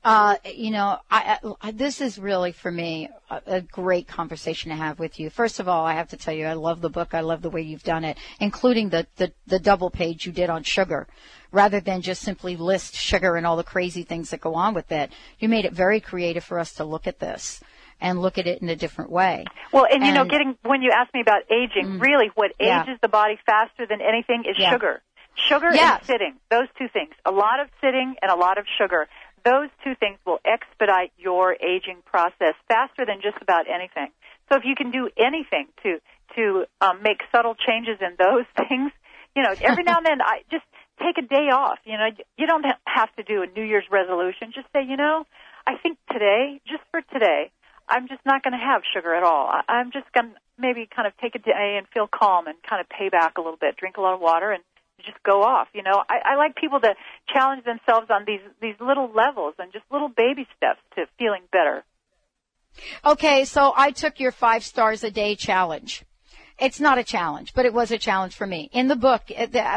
Uh, 0.03 0.35
you 0.45 0.71
know, 0.71 0.99
I, 1.09 1.39
I, 1.59 1.71
this 1.71 2.01
is 2.01 2.19
really 2.19 2.51
for 2.51 2.71
me 2.71 3.09
a, 3.29 3.41
a 3.47 3.61
great 3.61 4.07
conversation 4.07 4.69
to 4.69 4.77
have 4.77 4.99
with 4.99 5.19
you. 5.19 5.29
First 5.29 5.59
of 5.59 5.67
all, 5.67 5.85
I 5.85 5.93
have 5.93 6.09
to 6.09 6.17
tell 6.17 6.33
you, 6.33 6.45
I 6.45 6.53
love 6.53 6.81
the 6.81 6.89
book. 6.89 7.13
I 7.13 7.21
love 7.21 7.41
the 7.41 7.49
way 7.49 7.61
you've 7.61 7.83
done 7.83 8.05
it, 8.05 8.17
including 8.39 8.89
the, 8.89 9.07
the, 9.17 9.33
the 9.47 9.59
double 9.59 9.89
page 9.89 10.25
you 10.25 10.31
did 10.31 10.49
on 10.49 10.63
sugar. 10.63 11.07
Rather 11.51 11.79
than 11.79 12.01
just 12.01 12.21
simply 12.21 12.55
list 12.55 12.95
sugar 12.95 13.35
and 13.35 13.45
all 13.45 13.57
the 13.57 13.63
crazy 13.63 14.03
things 14.03 14.29
that 14.29 14.39
go 14.39 14.53
on 14.53 14.73
with 14.73 14.91
it, 14.91 15.11
you 15.39 15.49
made 15.49 15.65
it 15.65 15.73
very 15.73 15.99
creative 15.99 16.43
for 16.43 16.59
us 16.59 16.73
to 16.73 16.85
look 16.85 17.07
at 17.07 17.19
this 17.19 17.61
and 17.99 18.21
look 18.21 18.37
at 18.37 18.47
it 18.47 18.61
in 18.61 18.69
a 18.69 18.75
different 18.75 19.11
way. 19.11 19.45
Well, 19.71 19.85
and, 19.89 20.05
you 20.05 20.13
know, 20.13 20.25
getting 20.25 20.55
when 20.63 20.81
you 20.81 20.91
ask 20.91 21.13
me 21.13 21.21
about 21.21 21.43
aging, 21.51 21.99
really 21.99 22.27
what 22.35 22.51
Yeah. 22.59 22.83
ages 22.83 22.99
the 23.01 23.07
body 23.07 23.39
faster 23.45 23.85
than 23.85 24.01
anything 24.01 24.45
is 24.45 24.55
Yeah. 24.57 24.71
sugar. 24.71 25.01
Sugar 25.35 25.69
Yes. 25.73 25.99
and 25.99 26.05
sitting, 26.07 26.39
those 26.49 26.67
two 26.77 26.87
things. 26.87 27.13
A 27.25 27.31
lot 27.31 27.59
of 27.59 27.69
sitting 27.81 28.15
and 28.21 28.31
a 28.31 28.35
lot 28.35 28.57
of 28.57 28.65
sugar. 28.77 29.07
Those 29.43 29.69
two 29.83 29.95
things 29.95 30.17
will 30.25 30.39
expedite 30.43 31.11
your 31.17 31.55
aging 31.61 32.01
process 32.05 32.55
faster 32.67 33.05
than 33.05 33.21
just 33.21 33.37
about 33.41 33.67
anything. 33.69 34.11
So 34.49 34.57
if 34.57 34.65
you 34.65 34.75
can 34.75 34.91
do 34.91 35.09
anything 35.17 35.67
to 35.83 35.99
to 36.35 36.65
um, 36.81 37.01
make 37.01 37.21
subtle 37.31 37.55
changes 37.55 37.97
in 38.01 38.15
those 38.17 38.45
things, 38.67 38.91
you 39.35 39.41
know, 39.43 39.53
every 39.61 39.83
now 39.83 39.97
and 39.97 40.05
then, 40.05 40.21
I 40.21 40.43
just 40.51 40.65
take 40.99 41.17
a 41.17 41.21
day 41.21 41.49
off. 41.51 41.79
You 41.85 41.97
know, 41.97 42.09
you 42.37 42.47
don't 42.47 42.65
have 42.85 43.15
to 43.15 43.23
do 43.23 43.43
a 43.43 43.47
New 43.47 43.63
Year's 43.63 43.85
resolution. 43.89 44.51
Just 44.53 44.67
say, 44.73 44.83
you 44.83 44.97
know, 44.97 45.25
I 45.65 45.75
think 45.77 45.97
today, 46.11 46.59
just 46.67 46.83
for 46.91 47.01
today, 47.13 47.51
I'm 47.89 48.07
just 48.07 48.21
not 48.25 48.43
going 48.43 48.53
to 48.53 48.63
have 48.63 48.81
sugar 48.93 49.13
at 49.15 49.23
all. 49.23 49.47
I- 49.47 49.63
I'm 49.71 49.91
just 49.91 50.11
going 50.13 50.31
to 50.31 50.35
maybe 50.57 50.87
kind 50.93 51.07
of 51.07 51.13
take 51.17 51.35
a 51.35 51.39
day 51.39 51.75
and 51.77 51.87
feel 51.93 52.07
calm 52.07 52.47
and 52.47 52.55
kind 52.67 52.81
of 52.81 52.89
pay 52.89 53.09
back 53.09 53.37
a 53.37 53.41
little 53.41 53.57
bit, 53.59 53.77
drink 53.77 53.97
a 53.97 54.01
lot 54.01 54.13
of 54.13 54.19
water, 54.19 54.51
and 54.51 54.63
just 55.05 55.21
go 55.23 55.43
off. 55.43 55.67
You 55.73 55.83
know, 55.83 56.03
I, 56.09 56.33
I 56.33 56.35
like 56.35 56.55
people 56.55 56.79
to 56.79 56.95
challenge 57.31 57.63
themselves 57.63 58.07
on 58.09 58.25
these 58.25 58.41
these 58.61 58.75
little 58.79 59.11
levels 59.13 59.53
and 59.59 59.71
just 59.71 59.85
little 59.91 60.09
baby 60.09 60.47
steps 60.57 60.79
to 60.95 61.05
feeling 61.17 61.43
better. 61.51 61.83
Okay, 63.05 63.45
so 63.45 63.73
I 63.75 63.91
took 63.91 64.19
your 64.19 64.31
five 64.31 64.63
stars 64.63 65.03
a 65.03 65.11
day 65.11 65.35
challenge. 65.35 66.03
It's 66.59 66.79
not 66.79 66.97
a 66.97 67.03
challenge, 67.03 67.53
but 67.53 67.65
it 67.65 67.73
was 67.73 67.91
a 67.91 67.99
challenge 67.99 68.35
for 68.35 68.47
me. 68.47 68.69
In 68.73 68.87
the 68.87 68.95
book, 68.95 69.21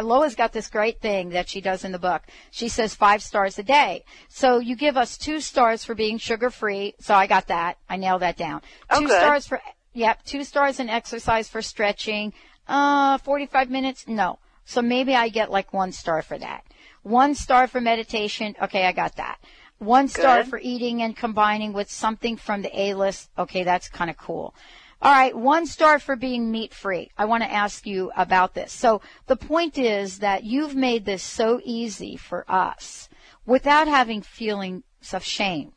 Loa's 0.03 0.35
got 0.35 0.53
this 0.53 0.70
great 0.70 1.01
thing 1.01 1.28
that 1.31 1.49
she 1.49 1.61
does 1.61 1.85
in 1.85 1.93
the 1.93 1.99
book. 1.99 2.22
She 2.51 2.68
says 2.68 2.95
five 2.95 3.22
stars 3.22 3.59
a 3.59 3.62
day. 3.62 4.05
So 4.28 4.59
you 4.59 4.76
give 4.76 4.97
us 4.97 5.18
two 5.18 5.41
stars 5.41 5.85
for 5.85 5.95
being 5.95 6.16
sugar 6.16 6.49
free. 6.49 6.95
So 6.99 7.14
I 7.14 7.26
got 7.26 7.49
that. 7.49 7.76
I 7.89 7.97
nailed 7.97 8.22
that 8.22 8.39
down. 8.39 8.62
Oh, 8.89 9.01
two 9.01 9.09
stars 9.09 9.47
for, 9.47 9.61
yep, 9.93 10.24
two 10.24 10.43
stars 10.43 10.81
in 10.81 10.89
exercise 10.89 11.49
for 11.49 11.61
stretching. 11.61 12.33
Uh, 12.66 13.18
45 13.18 13.68
minutes? 13.68 14.09
No. 14.09 14.39
So 14.64 14.81
maybe 14.81 15.14
I 15.14 15.28
get 15.28 15.51
like 15.51 15.74
one 15.74 15.93
star 15.93 16.22
for 16.22 16.39
that. 16.39 16.64
One 17.03 17.35
star 17.35 17.66
for 17.66 17.81
meditation. 17.81 18.55
Okay, 18.62 18.87
I 18.87 18.93
got 18.93 19.16
that. 19.16 19.39
One 19.78 20.09
star 20.09 20.43
Good. 20.43 20.51
for 20.51 20.61
eating 20.62 21.03
and 21.03 21.16
combining 21.16 21.72
with 21.72 21.91
something 21.91 22.37
from 22.37 22.62
the 22.62 22.81
A 22.81 22.95
list. 22.95 23.31
Okay, 23.39 23.64
that's 23.64 23.89
kind 23.89 24.11
of 24.11 24.16
cool. 24.16 24.55
All 25.03 25.11
right, 25.11 25.34
one 25.34 25.66
star 25.66 25.98
for 25.98 26.14
being 26.14 26.51
meat 26.51 26.74
free. 26.74 27.11
I 27.16 27.24
want 27.24 27.42
to 27.42 27.51
ask 27.51 27.86
you 27.86 28.12
about 28.16 28.53
this. 28.53 28.70
So 28.70 29.01
the 29.26 29.36
point 29.36 29.78
is 29.78 30.18
that 30.18 30.44
you've 30.44 30.74
made 30.74 31.07
this 31.07 31.22
so 31.22 31.59
easy 31.64 32.16
for 32.16 32.44
us 32.46 33.09
without 33.46 33.88
having 33.88 34.20
feelings 34.20 34.82
of 35.14 35.24
shame. 35.24 35.72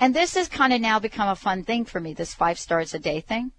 And 0.00 0.14
this 0.14 0.34
has 0.34 0.48
kind 0.48 0.72
of 0.72 0.80
now 0.80 0.98
become 0.98 1.28
a 1.28 1.36
fun 1.36 1.62
thing 1.62 1.84
for 1.84 2.00
me, 2.00 2.14
this 2.14 2.32
five 2.32 2.58
stars 2.58 2.94
a 2.94 2.98
day 2.98 3.20
thing. 3.20 3.52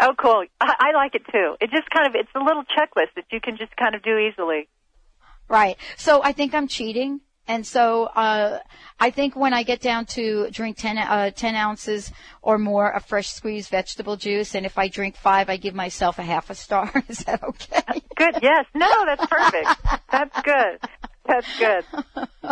Oh, 0.00 0.14
cool. 0.18 0.44
I, 0.60 0.74
I 0.78 0.92
like 0.96 1.14
it 1.14 1.22
too. 1.30 1.56
It 1.60 1.70
just 1.70 1.88
kind 1.90 2.08
of 2.08 2.14
it's 2.14 2.28
a 2.34 2.40
little 2.40 2.64
checklist 2.64 3.14
that 3.14 3.26
you 3.30 3.40
can 3.40 3.56
just 3.56 3.76
kind 3.76 3.94
of 3.94 4.02
do 4.02 4.18
easily. 4.18 4.68
Right. 5.48 5.76
So 5.96 6.22
I 6.22 6.32
think 6.32 6.52
I'm 6.52 6.66
cheating. 6.66 7.20
And 7.48 7.66
so, 7.66 8.04
uh, 8.04 8.58
I 8.98 9.10
think 9.10 9.36
when 9.36 9.52
I 9.54 9.62
get 9.62 9.80
down 9.80 10.06
to 10.06 10.48
drink 10.50 10.76
10, 10.78 10.98
uh, 10.98 11.30
10 11.30 11.54
ounces 11.54 12.10
or 12.42 12.58
more 12.58 12.92
of 12.92 13.04
fresh 13.04 13.28
squeezed 13.28 13.70
vegetable 13.70 14.16
juice, 14.16 14.54
and 14.54 14.66
if 14.66 14.78
I 14.78 14.88
drink 14.88 15.16
five, 15.16 15.48
I 15.48 15.56
give 15.56 15.74
myself 15.74 16.18
a 16.18 16.22
half 16.22 16.50
a 16.50 16.54
star. 16.54 16.90
Is 17.08 17.18
that 17.20 17.42
okay? 17.44 18.02
Good. 18.16 18.38
Yes. 18.42 18.66
No, 18.74 18.88
that's 19.06 19.26
perfect. 19.26 19.68
that's 20.10 20.40
good. 20.42 20.78
That's 21.26 21.58
good. 21.58 21.84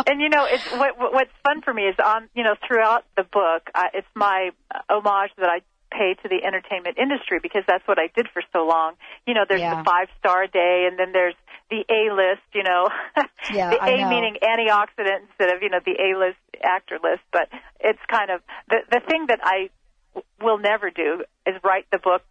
And 0.07 0.19
you 0.21 0.27
know, 0.29 0.45
it's 0.49 0.65
what 0.73 0.99
what- 0.99 1.13
what's 1.13 1.31
fun 1.43 1.61
for 1.61 1.73
me 1.73 1.83
is 1.83 1.95
on 2.03 2.27
you 2.35 2.43
know 2.43 2.55
throughout 2.67 3.05
the 3.15 3.23
book, 3.23 3.69
uh, 3.73 3.83
it's 3.93 4.07
my 4.15 4.49
homage 4.89 5.31
that 5.37 5.49
I 5.49 5.61
pay 5.91 6.13
to 6.23 6.27
the 6.27 6.43
entertainment 6.45 6.97
industry 6.97 7.39
because 7.41 7.63
that's 7.67 7.87
what 7.87 7.97
I 7.97 8.09
did 8.15 8.27
for 8.33 8.41
so 8.51 8.65
long. 8.65 8.95
You 9.25 9.33
know, 9.33 9.45
there's 9.47 9.61
Yeah. 9.61 9.75
the 9.77 9.83
five 9.85 10.09
star 10.19 10.45
day, 10.47 10.87
and 10.89 10.99
then 10.99 11.13
there's 11.13 11.35
the 11.69 11.83
A 11.89 12.13
list. 12.13 12.43
You 12.53 12.63
know, 12.63 12.87
Yeah, 13.53 13.69
the 13.71 13.81
I 13.81 13.89
A 13.89 13.97
know. 14.01 14.09
meaning 14.09 14.37
antioxidant 14.41 15.27
instead 15.29 15.55
of 15.55 15.61
you 15.61 15.69
know 15.69 15.79
the 15.85 15.95
A 15.99 16.17
list 16.17 16.37
actor 16.63 16.99
list. 17.03 17.21
But 17.31 17.49
it's 17.79 17.99
kind 18.09 18.31
of 18.31 18.41
the 18.69 18.77
the 18.91 19.01
thing 19.09 19.25
that 19.27 19.39
I 19.43 19.69
w- 20.13 20.25
will 20.41 20.57
never 20.59 20.89
do 20.89 21.23
is 21.45 21.55
write 21.63 21.85
the 21.91 21.99
book 21.99 22.21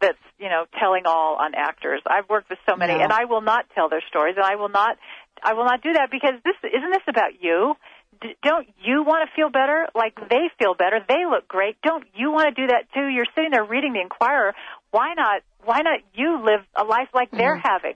that's 0.00 0.18
you 0.38 0.48
know 0.48 0.64
telling 0.78 1.02
all 1.06 1.36
on 1.40 1.54
actors. 1.54 2.00
I've 2.06 2.28
worked 2.28 2.50
with 2.50 2.58
so 2.68 2.76
many, 2.76 2.94
No. 2.94 3.00
and 3.04 3.12
I 3.12 3.24
will 3.26 3.42
not 3.42 3.66
tell 3.74 3.88
their 3.88 4.02
stories, 4.08 4.34
and 4.36 4.44
I 4.44 4.56
will 4.56 4.70
not, 4.70 4.96
I 5.42 5.52
will 5.54 5.64
not 5.66 5.82
do 5.82 5.92
that 5.94 6.10
because 6.10 6.34
this 6.44 6.56
isn't 6.64 6.90
this 6.90 7.06
about 7.06 7.40
you. 7.42 7.74
d- 8.22 8.34
don't 8.42 8.66
you 8.82 9.02
want 9.04 9.28
to 9.28 9.34
feel 9.36 9.50
better? 9.50 9.86
Like 9.94 10.14
they 10.28 10.48
feel 10.58 10.74
better, 10.74 11.00
they 11.06 11.26
look 11.28 11.46
great. 11.48 11.76
Don't 11.82 12.04
you 12.14 12.30
want 12.32 12.54
to 12.54 12.60
do 12.62 12.66
that 12.68 12.84
too? 12.94 13.06
You're 13.08 13.28
sitting 13.34 13.50
there 13.50 13.64
reading 13.64 13.92
the 13.92 14.00
Inquirer. 14.00 14.54
Why 14.90 15.12
not? 15.14 15.42
Why 15.62 15.82
not 15.82 16.00
you 16.14 16.42
live 16.42 16.64
a 16.74 16.84
life 16.84 17.08
like 17.14 17.30
they're 17.30 17.56
Mm-hmm. 17.56 17.68
having? 17.68 17.94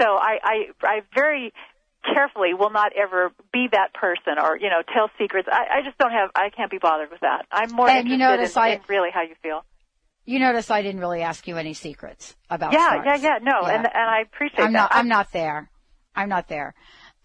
So 0.00 0.04
I, 0.06 0.38
I, 0.42 0.56
I 0.82 1.00
very 1.14 1.52
carefully 2.14 2.54
will 2.54 2.70
not 2.70 2.92
ever 2.96 3.32
be 3.52 3.66
that 3.72 3.92
person 3.94 4.38
or 4.40 4.56
you 4.56 4.68
know 4.70 4.82
tell 4.94 5.10
secrets. 5.18 5.48
I, 5.50 5.78
I 5.78 5.82
just 5.84 5.98
don't 5.98 6.12
have. 6.12 6.30
I 6.34 6.50
can't 6.50 6.70
be 6.70 6.78
bothered 6.78 7.10
with 7.10 7.20
that. 7.20 7.46
I'm 7.50 7.72
more 7.72 7.88
And 7.88 8.06
you 8.08 8.14
interested 8.14 8.36
notice 8.36 8.56
in, 8.56 8.62
I- 8.62 8.68
in 8.74 8.80
really 8.88 9.10
how 9.12 9.22
you 9.22 9.34
feel. 9.42 9.64
You 10.28 10.40
notice 10.40 10.70
I 10.72 10.82
didn't 10.82 11.00
really 11.00 11.22
ask 11.22 11.46
you 11.46 11.56
any 11.56 11.72
secrets 11.72 12.34
about 12.50 12.72
Yeah, 12.72 12.88
stars. 13.02 13.04
yeah, 13.06 13.16
yeah. 13.16 13.38
No, 13.42 13.60
Yeah. 13.62 13.76
and 13.76 13.86
and 13.86 14.10
I 14.10 14.20
appreciate 14.22 14.60
I'm 14.60 14.72
that. 14.72 14.78
not. 14.78 14.90
I'm 14.92 15.08
not 15.08 15.32
there. 15.32 15.70
I'm 16.16 16.28
not 16.28 16.48
there. 16.48 16.74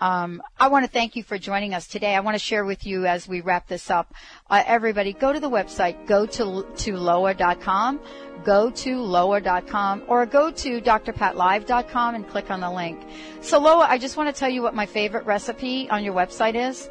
Um, 0.01 0.41
I 0.59 0.67
want 0.67 0.83
to 0.83 0.91
thank 0.91 1.15
you 1.15 1.21
for 1.21 1.37
joining 1.37 1.75
us 1.75 1.87
today. 1.87 2.15
I 2.15 2.21
want 2.21 2.33
to 2.33 2.39
share 2.39 2.65
with 2.65 2.87
you 2.87 3.05
as 3.05 3.27
we 3.27 3.41
wrap 3.41 3.67
this 3.67 3.91
up. 3.91 4.13
Uh, 4.49 4.63
everybody, 4.65 5.13
go 5.13 5.31
to 5.31 5.39
the 5.39 5.49
website. 5.49 6.07
Go 6.07 6.25
to 6.25 6.65
to 6.75 6.97
loa.com. 6.97 7.99
Go 8.43 8.71
to 8.71 8.99
loa.com 8.99 10.01
or 10.07 10.25
go 10.25 10.49
to 10.49 10.81
drpatlive.com 10.81 12.15
and 12.15 12.27
click 12.27 12.49
on 12.49 12.61
the 12.61 12.71
link. 12.71 12.99
So 13.41 13.59
Loa, 13.59 13.85
I 13.87 13.99
just 13.99 14.17
want 14.17 14.33
to 14.33 14.37
tell 14.37 14.49
you 14.49 14.63
what 14.63 14.73
my 14.73 14.87
favorite 14.87 15.25
recipe 15.25 15.87
on 15.91 16.03
your 16.03 16.15
website 16.15 16.55
is, 16.55 16.89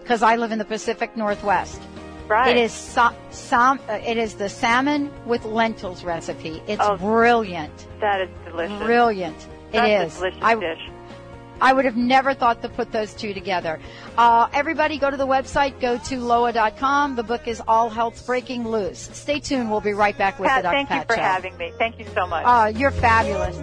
because 0.00 0.22
I 0.22 0.36
live 0.36 0.52
in 0.52 0.58
the 0.58 0.66
Pacific 0.66 1.16
Northwest. 1.16 1.80
Right. 2.28 2.54
It 2.54 2.60
is 2.60 2.96
uh, 2.98 3.12
it 3.88 4.18
is 4.18 4.34
the 4.34 4.50
salmon 4.50 5.10
with 5.24 5.44
lentils 5.46 6.04
recipe. 6.04 6.62
It's 6.68 6.82
Oh, 6.84 6.98
brilliant. 6.98 7.86
That 8.00 8.20
is 8.20 8.28
delicious. 8.44 8.82
Brilliant. 8.84 9.46
That's 9.72 10.12
it 10.12 10.16
a 10.16 10.20
delicious 10.20 10.42
I, 10.42 10.54
dish. 10.54 10.90
I 11.60 11.72
would 11.72 11.84
have 11.84 11.96
never 11.96 12.34
thought 12.34 12.62
to 12.62 12.68
put 12.68 12.92
those 12.92 13.14
two 13.14 13.34
together. 13.34 13.80
Uh, 14.16 14.48
everybody 14.52 14.98
go 14.98 15.10
to 15.10 15.16
the 15.16 15.26
website, 15.26 15.80
go 15.80 15.98
to 15.98 16.20
loa.com. 16.20 17.16
The 17.16 17.22
book 17.22 17.46
is 17.46 17.62
All 17.68 17.90
Health's 17.90 18.22
Breaking 18.22 18.68
Loose. 18.68 19.10
Stay 19.12 19.40
tuned. 19.40 19.70
We'll 19.70 19.80
be 19.80 19.92
right 19.92 20.16
back 20.16 20.38
with 20.38 20.48
Pat, 20.48 20.62
the 20.62 20.70
Dr. 20.70 20.86
thank 20.86 20.90
you 20.90 21.06
for 21.06 21.16
Show. 21.16 21.22
having 21.22 21.56
me. 21.56 21.72
Thank 21.78 21.98
you 21.98 22.06
so 22.14 22.26
much. 22.26 22.44
Uh, 22.46 22.72
you're 22.74 22.90
fabulous. 22.90 23.58